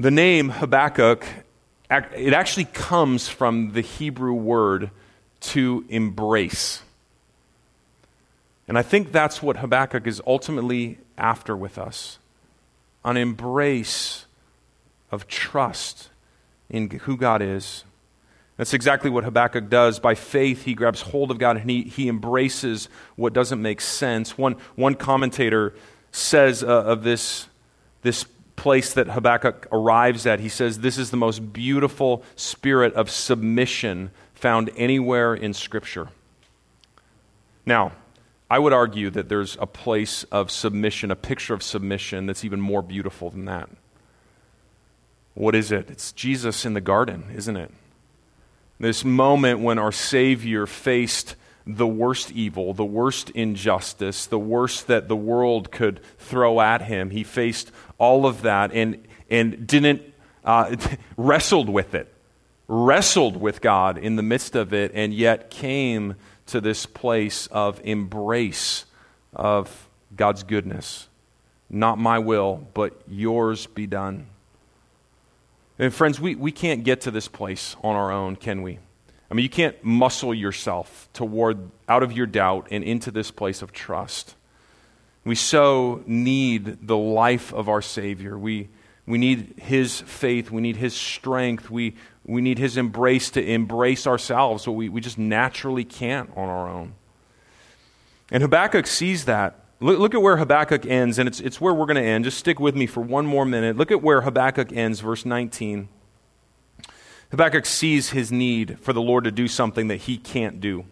The 0.00 0.10
name 0.10 0.48
Habakkuk, 0.48 1.26
it 1.90 2.32
actually 2.32 2.64
comes 2.64 3.28
from 3.28 3.72
the 3.72 3.82
Hebrew 3.82 4.32
word 4.32 4.90
to 5.40 5.84
embrace. 5.90 6.80
And 8.66 8.78
I 8.78 8.82
think 8.82 9.12
that's 9.12 9.42
what 9.42 9.58
Habakkuk 9.58 10.06
is 10.06 10.22
ultimately 10.26 10.96
after 11.18 11.54
with 11.54 11.76
us 11.76 12.18
an 13.04 13.18
embrace 13.18 14.24
of 15.10 15.28
trust 15.28 16.08
in 16.70 16.88
who 16.88 17.18
God 17.18 17.42
is. 17.42 17.84
That's 18.56 18.72
exactly 18.72 19.10
what 19.10 19.24
Habakkuk 19.24 19.68
does. 19.68 19.98
By 19.98 20.14
faith, 20.14 20.62
he 20.62 20.72
grabs 20.72 21.02
hold 21.02 21.30
of 21.30 21.36
God 21.36 21.58
and 21.58 21.70
he, 21.70 21.82
he 21.82 22.08
embraces 22.08 22.88
what 23.16 23.34
doesn't 23.34 23.60
make 23.60 23.82
sense. 23.82 24.38
One, 24.38 24.56
one 24.76 24.94
commentator 24.94 25.74
says 26.10 26.64
uh, 26.64 26.68
of 26.68 27.02
this, 27.02 27.48
this 28.00 28.24
place 28.60 28.92
that 28.92 29.08
Habakkuk 29.08 29.68
arrives 29.72 30.26
at, 30.26 30.38
he 30.38 30.50
says, 30.50 30.80
This 30.80 30.98
is 30.98 31.10
the 31.10 31.16
most 31.16 31.50
beautiful 31.50 32.22
spirit 32.36 32.92
of 32.92 33.10
submission 33.10 34.10
found 34.34 34.68
anywhere 34.76 35.34
in 35.34 35.54
Scripture. 35.54 36.08
Now, 37.64 37.92
I 38.50 38.58
would 38.58 38.74
argue 38.74 39.08
that 39.10 39.30
there's 39.30 39.56
a 39.60 39.66
place 39.66 40.24
of 40.24 40.50
submission, 40.50 41.10
a 41.10 41.16
picture 41.16 41.54
of 41.54 41.62
submission 41.62 42.26
that's 42.26 42.44
even 42.44 42.60
more 42.60 42.82
beautiful 42.82 43.30
than 43.30 43.46
that. 43.46 43.70
What 45.32 45.54
is 45.54 45.72
it? 45.72 45.88
It's 45.88 46.12
Jesus 46.12 46.66
in 46.66 46.74
the 46.74 46.82
garden, 46.82 47.30
isn't 47.34 47.56
it? 47.56 47.70
This 48.78 49.06
moment 49.06 49.60
when 49.60 49.78
our 49.78 49.92
Savior 49.92 50.66
faced 50.66 51.34
the 51.76 51.86
worst 51.86 52.32
evil, 52.32 52.74
the 52.74 52.84
worst 52.84 53.30
injustice, 53.30 54.26
the 54.26 54.38
worst 54.38 54.86
that 54.86 55.08
the 55.08 55.16
world 55.16 55.70
could 55.70 56.00
throw 56.18 56.60
at 56.60 56.82
him. 56.82 57.10
He 57.10 57.24
faced 57.24 57.70
all 57.98 58.26
of 58.26 58.42
that 58.42 58.72
and, 58.72 59.06
and 59.28 59.66
didn't, 59.66 60.02
uh, 60.44 60.76
wrestled 61.16 61.68
with 61.68 61.94
it, 61.94 62.12
wrestled 62.68 63.36
with 63.36 63.60
God 63.60 63.98
in 63.98 64.16
the 64.16 64.22
midst 64.22 64.56
of 64.56 64.72
it, 64.72 64.92
and 64.94 65.12
yet 65.12 65.50
came 65.50 66.16
to 66.46 66.60
this 66.60 66.86
place 66.86 67.46
of 67.48 67.80
embrace 67.84 68.84
of 69.34 69.88
God's 70.16 70.42
goodness. 70.42 71.08
Not 71.68 71.98
my 71.98 72.18
will, 72.18 72.66
but 72.74 73.00
yours 73.08 73.66
be 73.66 73.86
done. 73.86 74.26
And 75.78 75.94
friends, 75.94 76.20
we, 76.20 76.34
we 76.34 76.52
can't 76.52 76.84
get 76.84 77.02
to 77.02 77.10
this 77.10 77.28
place 77.28 77.76
on 77.82 77.96
our 77.96 78.10
own, 78.10 78.36
can 78.36 78.62
we? 78.62 78.80
I 79.30 79.34
mean, 79.34 79.44
you 79.44 79.50
can't 79.50 79.82
muscle 79.84 80.34
yourself 80.34 81.08
toward 81.12 81.70
out 81.88 82.02
of 82.02 82.12
your 82.12 82.26
doubt 82.26 82.68
and 82.70 82.82
into 82.82 83.10
this 83.10 83.30
place 83.30 83.62
of 83.62 83.72
trust. 83.72 84.34
We 85.24 85.36
so 85.36 86.02
need 86.06 86.86
the 86.86 86.96
life 86.96 87.52
of 87.52 87.68
our 87.68 87.82
Savior. 87.82 88.36
We, 88.36 88.68
we 89.06 89.18
need 89.18 89.54
His 89.58 90.00
faith. 90.00 90.50
We 90.50 90.60
need 90.60 90.76
His 90.76 90.94
strength. 90.94 91.70
We, 91.70 91.94
we 92.24 92.40
need 92.40 92.58
His 92.58 92.76
embrace 92.76 93.30
to 93.30 93.44
embrace 93.44 94.06
ourselves, 94.06 94.64
so 94.64 94.72
we, 94.72 94.88
we 94.88 95.00
just 95.00 95.18
naturally 95.18 95.84
can't 95.84 96.30
on 96.36 96.48
our 96.48 96.68
own. 96.68 96.94
And 98.30 98.42
Habakkuk 98.42 98.86
sees 98.86 99.26
that. 99.26 99.64
Look, 99.78 99.98
look 99.98 100.14
at 100.14 100.22
where 100.22 100.38
Habakkuk 100.38 100.86
ends, 100.86 101.18
and 101.18 101.28
it's, 101.28 101.40
it's 101.40 101.60
where 101.60 101.72
we're 101.72 101.86
going 101.86 101.96
to 101.96 102.02
end. 102.02 102.24
Just 102.24 102.38
stick 102.38 102.58
with 102.58 102.74
me 102.74 102.86
for 102.86 103.00
one 103.00 103.26
more 103.26 103.44
minute. 103.44 103.76
Look 103.76 103.90
at 103.90 104.02
where 104.02 104.22
Habakkuk 104.22 104.72
ends, 104.72 105.00
verse 105.00 105.24
19. 105.24 105.88
Habakkuk 107.30 107.64
sees 107.64 108.10
his 108.10 108.32
need 108.32 108.78
for 108.80 108.92
the 108.92 109.00
Lord 109.00 109.24
to 109.24 109.30
do 109.30 109.46
something 109.46 109.88
that 109.88 109.98
he 109.98 110.16
can't 110.16 110.60
do. 110.60 110.84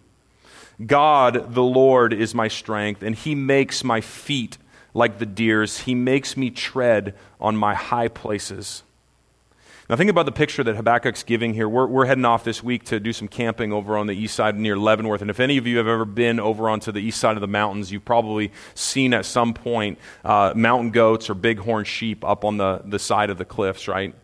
God, 0.85 1.55
the 1.55 1.63
Lord, 1.63 2.13
is 2.13 2.35
my 2.35 2.47
strength, 2.47 3.03
and 3.03 3.15
he 3.15 3.35
makes 3.35 3.83
my 3.83 4.01
feet 4.01 4.59
like 4.95 5.19
the 5.19 5.27
deer's. 5.27 5.81
He 5.81 5.95
makes 5.95 6.37
me 6.37 6.51
tread 6.51 7.15
on 7.41 7.57
my 7.57 7.75
high 7.75 8.09
places. 8.09 8.85
Now, 9.91 9.97
think 9.97 10.11
about 10.11 10.27
the 10.27 10.33
picture 10.33 10.63
that 10.63 10.77
Habakkuk's 10.77 11.23
giving 11.23 11.55
here. 11.55 11.67
We're, 11.67 11.87
we're 11.87 12.05
heading 12.05 12.27
off 12.27 12.45
this 12.45 12.63
week 12.63 12.85
to 12.87 13.01
do 13.01 13.13
some 13.13 13.27
camping 13.27 13.73
over 13.73 13.97
on 13.97 14.07
the 14.07 14.13
east 14.13 14.37
side 14.37 14.55
near 14.55 14.77
Leavenworth. 14.77 15.23
And 15.23 15.31
if 15.31 15.41
any 15.41 15.57
of 15.57 15.67
you 15.67 15.79
have 15.79 15.87
ever 15.87 16.05
been 16.05 16.39
over 16.39 16.69
onto 16.69 16.93
the 16.93 17.01
east 17.01 17.19
side 17.19 17.39
of 17.39 17.41
the 17.41 17.49
mountains, 17.49 17.91
you've 17.91 18.05
probably 18.05 18.53
seen 18.75 19.15
at 19.15 19.25
some 19.25 19.55
point 19.55 19.99
uh, 20.27 20.53
mountain 20.55 20.91
goats 20.91 21.31
or 21.31 21.35
bighorn 21.35 21.87
sheep 21.87 22.23
up 22.23 22.45
on 22.45 22.59
the, 22.59 22.83
the 22.85 22.99
side 22.99 23.31
of 23.31 23.39
the 23.39 23.47
cliffs, 23.47 23.89
right? 23.89 24.15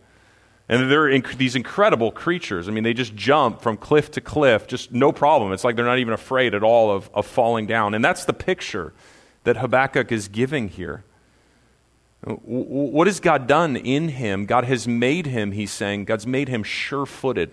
And 0.67 0.89
they're 0.89 1.05
inc- 1.05 1.37
these 1.37 1.55
incredible 1.55 2.11
creatures. 2.11 2.67
I 2.67 2.71
mean, 2.71 2.83
they 2.83 2.93
just 2.93 3.15
jump 3.15 3.61
from 3.61 3.77
cliff 3.77 4.09
to 4.11 4.21
cliff, 4.21 4.65
just 4.65 4.91
no 4.91 5.11
problem. 5.11 5.53
It's 5.53 5.63
like 5.63 5.75
they're 5.75 5.85
not 5.85 5.99
even 5.99 6.13
afraid 6.13 6.55
at 6.55 6.63
all 6.63 6.91
of, 6.91 7.09
of 7.13 7.27
falling 7.27 7.67
down. 7.67 7.93
And 7.93 8.03
that's 8.03 8.25
the 8.25 8.33
picture 8.33 8.93
that 9.43 9.57
Habakkuk 9.57 10.11
is 10.11 10.27
giving 10.27 10.69
here. 10.69 11.03
What 12.23 13.05
has 13.05 13.19
God 13.19 13.45
done 13.45 13.75
in 13.75 14.09
him? 14.09 14.47
God 14.47 14.63
has 14.63 14.87
made 14.87 15.27
him, 15.27 15.51
he's 15.51 15.71
saying, 15.71 16.05
God's 16.05 16.25
made 16.25 16.49
him 16.49 16.63
sure 16.63 17.05
footed. 17.05 17.51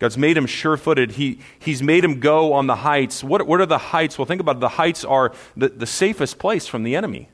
God's 0.00 0.18
made 0.18 0.36
him 0.36 0.46
sure 0.46 0.76
footed. 0.76 1.12
He, 1.12 1.38
he's 1.58 1.80
made 1.80 2.02
him 2.02 2.18
go 2.18 2.52
on 2.52 2.66
the 2.66 2.76
heights. 2.76 3.22
What, 3.22 3.46
what 3.46 3.60
are 3.60 3.66
the 3.66 3.78
heights? 3.78 4.18
Well, 4.18 4.26
think 4.26 4.40
about 4.40 4.56
it. 4.56 4.60
The 4.60 4.68
heights 4.70 5.04
are 5.04 5.32
the, 5.56 5.68
the 5.68 5.86
safest 5.86 6.38
place 6.38 6.66
from 6.66 6.82
the 6.82 6.96
enemy. 6.96 7.28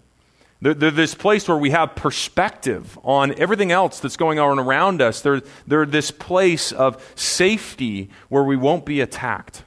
They're, 0.65 0.91
this 0.91 1.15
place 1.15 1.47
where 1.47 1.59
we 1.59 1.71
have 1.71 1.95
perspective 1.95 2.99
on 3.05 3.39
everything 3.39 3.71
else 3.71 4.01
that's 4.01 4.17
going 4.17 4.39
on 4.39 4.59
around 4.59 5.03
us. 5.03 5.21
They're, 5.21 5.43
they're 5.67 5.85
this 5.85 6.11
place 6.11 6.73
of 6.73 7.13
safety 7.15 8.09
where 8.31 8.43
we 8.43 8.57
won't 8.57 8.87
be 8.87 9.03
attacked. 9.03 9.63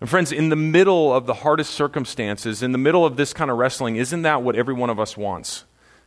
And 0.00 0.08
friends, 0.08 0.30
in 0.30 0.48
the 0.48 0.54
middle 0.54 1.12
of 1.12 1.26
the 1.26 1.34
hardest 1.34 1.74
circumstances, 1.74 2.62
in 2.62 2.70
the 2.70 2.78
middle 2.78 3.04
of 3.04 3.16
this 3.16 3.32
kind 3.32 3.50
of 3.50 3.58
wrestling, 3.58 3.96
isn't 3.96 4.22
that 4.22 4.44
what 4.44 4.54
every 4.54 4.74
one 4.74 4.90
of 4.90 5.00
us 5.00 5.16
wants? 5.16 5.64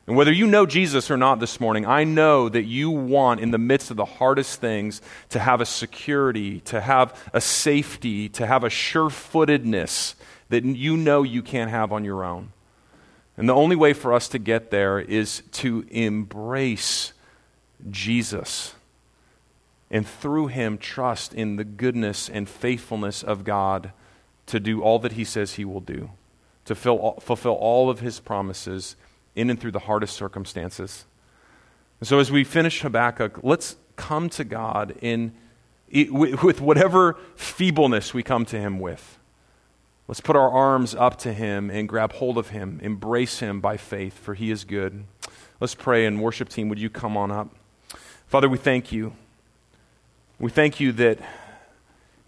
And 0.07 0.15
whether 0.15 0.32
you 0.32 0.47
know 0.47 0.65
Jesus 0.65 1.11
or 1.11 1.18
not 1.18 1.41
this 1.41 1.59
morning, 1.59 1.86
I 1.86 2.05
know 2.05 2.47
that 2.47 2.63
you 2.63 2.89
want, 2.89 3.41
in 3.41 3.51
the 3.51 3.57
midst 3.57 3.91
of 3.91 3.97
the 3.97 4.05
hardest 4.05 4.61
things, 4.61 5.01
to 5.32 5.39
have 5.39 5.59
a 5.59 5.65
security, 5.65 6.61
to 6.61 6.80
have 6.80 7.22
a 7.34 7.41
safety, 7.41 8.30
to 8.30 8.47
have 8.47 8.63
a 8.63 8.70
sure 8.70 9.09
footedness 9.09 10.15
that 10.47 10.63
you 10.63 10.95
know 10.95 11.24
you 11.24 11.41
can't 11.41 11.70
have 11.70 11.91
on 11.91 12.05
your 12.05 12.24
own. 12.24 12.53
And 13.38 13.47
the 13.47 13.53
only 13.53 13.75
way 13.75 13.93
for 13.93 14.13
us 14.13 14.27
to 14.29 14.39
get 14.39 14.71
there 14.71 14.99
is 14.99 15.43
to 15.53 15.85
embrace 15.91 17.13
Jesus 17.89 18.73
and 19.89 20.05
through 20.05 20.47
him 20.47 20.77
trust 20.77 21.33
in 21.33 21.55
the 21.55 21.63
goodness 21.63 22.29
and 22.29 22.49
faithfulness 22.49 23.23
of 23.23 23.43
God 23.43 23.91
to 24.47 24.59
do 24.59 24.81
all 24.81 24.99
that 24.99 25.13
he 25.13 25.23
says 25.23 25.53
he 25.53 25.65
will 25.65 25.81
do, 25.81 26.09
to 26.65 26.73
fulfill 26.73 27.53
all 27.53 27.89
of 27.89 27.99
his 27.99 28.19
promises 28.19 28.95
in 29.35 29.49
and 29.49 29.59
through 29.59 29.71
the 29.71 29.79
hardest 29.79 30.15
circumstances. 30.15 31.05
And 31.99 32.07
so 32.07 32.19
as 32.19 32.31
we 32.31 32.43
finish 32.43 32.81
Habakkuk, 32.81 33.39
let's 33.43 33.75
come 33.95 34.29
to 34.31 34.43
God 34.43 34.95
in, 35.01 35.33
with 35.91 36.59
whatever 36.59 37.17
feebleness 37.35 38.13
we 38.13 38.23
come 38.23 38.45
to 38.45 38.59
him 38.59 38.79
with. 38.79 39.16
Let's 40.08 40.22
put 40.22 40.38
our 40.38 40.49
arms 40.49 40.95
up 40.95 41.18
to 41.20 41.34
him 41.34 41.70
and 41.70 41.89
grab 41.89 42.14
hold 42.14 42.38
of 42.38 42.49
him, 42.49 42.80
embrace 42.82 43.39
him 43.39 43.60
by 43.60 43.76
faith, 43.76 44.18
for 44.18 44.36
he 44.36 44.51
is 44.51 44.64
good. 44.64 45.03
Let's 45.60 45.76
pray, 45.76 46.05
and 46.05 46.22
worship 46.22 46.47
team, 46.47 46.70
would 46.70 46.80
you 46.80 46.89
come 46.89 47.18
on 47.18 47.30
up? 47.30 47.49
Father, 48.28 48.47
we 48.47 48.58
thank 48.58 48.93
you. 48.93 49.14
We 50.39 50.49
thank 50.49 50.80
you 50.80 50.93
that 50.93 51.20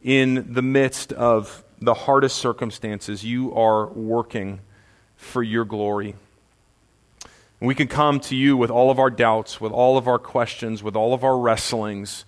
in 0.03 0.53
the 0.53 0.61
midst 0.61 1.13
of 1.13 1.63
the 1.79 1.93
hardest 1.93 2.37
circumstances, 2.37 3.23
you 3.23 3.53
are 3.53 3.87
working 3.87 4.59
for 5.15 5.41
your 5.41 5.63
glory. 5.63 6.15
we 7.61 7.75
can 7.75 7.87
come 7.87 8.19
to 8.21 8.35
you 8.35 8.57
with 8.57 8.71
all 8.71 8.91
of 8.91 8.99
our 8.99 9.09
doubts, 9.09 9.61
with 9.61 9.71
all 9.71 9.97
of 9.97 10.07
our 10.07 10.19
questions, 10.19 10.81
with 10.83 10.95
all 10.97 11.13
of 11.13 11.23
our 11.23 11.37
wrestlings, 11.37 12.25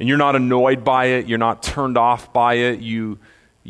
and 0.00 0.08
you're 0.08 0.18
not 0.18 0.34
annoyed 0.34 0.82
by 0.82 1.06
it, 1.06 1.26
you're 1.26 1.38
not 1.38 1.62
turned 1.62 1.98
off 1.98 2.32
by 2.32 2.54
it, 2.54 2.80
you, 2.80 3.18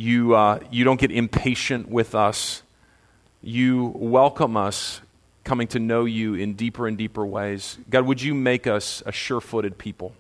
you, 0.01 0.35
uh, 0.35 0.61
you 0.71 0.85
don't 0.85 0.99
get 0.99 1.11
impatient 1.11 1.89
with 1.91 2.15
us. 2.15 2.63
You 3.43 3.93
welcome 3.95 4.57
us 4.57 5.03
coming 5.45 5.69
to 5.69 5.79
know 5.79 6.07
you 6.07 6.35
in 6.35 6.55
deeper 6.55 6.87
and 6.89 6.97
deeper 6.97 7.25
ways. 7.25 7.77
God, 7.91 8.07
would 8.07 8.23
you 8.23 8.35
make 8.35 8.67
us 8.67 9.03
a 9.05 9.13
sure 9.13 9.43
footed 9.43 9.77
people? 9.77 10.15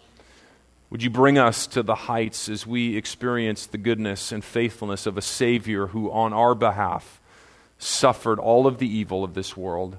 Would 0.90 1.02
you 1.02 1.08
bring 1.08 1.38
us 1.38 1.66
to 1.68 1.82
the 1.82 1.94
heights 1.94 2.48
as 2.50 2.66
we 2.66 2.94
experience 2.94 3.64
the 3.64 3.78
goodness 3.78 4.32
and 4.32 4.44
faithfulness 4.44 5.06
of 5.06 5.16
a 5.16 5.22
Savior 5.22 5.88
who, 5.88 6.10
on 6.10 6.34
our 6.34 6.54
behalf, 6.54 7.18
suffered 7.78 8.38
all 8.38 8.66
of 8.66 8.78
the 8.78 8.88
evil 8.88 9.24
of 9.24 9.32
this 9.32 9.56
world 9.56 9.96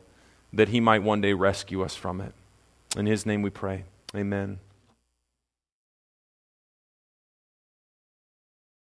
that 0.54 0.70
he 0.70 0.80
might 0.80 1.02
one 1.02 1.22
day 1.22 1.34
rescue 1.34 1.82
us 1.82 1.96
from 1.96 2.22
it? 2.22 2.34
In 2.96 3.08
his 3.08 3.26
name 3.26 3.42
we 3.42 3.50
pray. 3.50 3.86
Amen. 4.14 4.60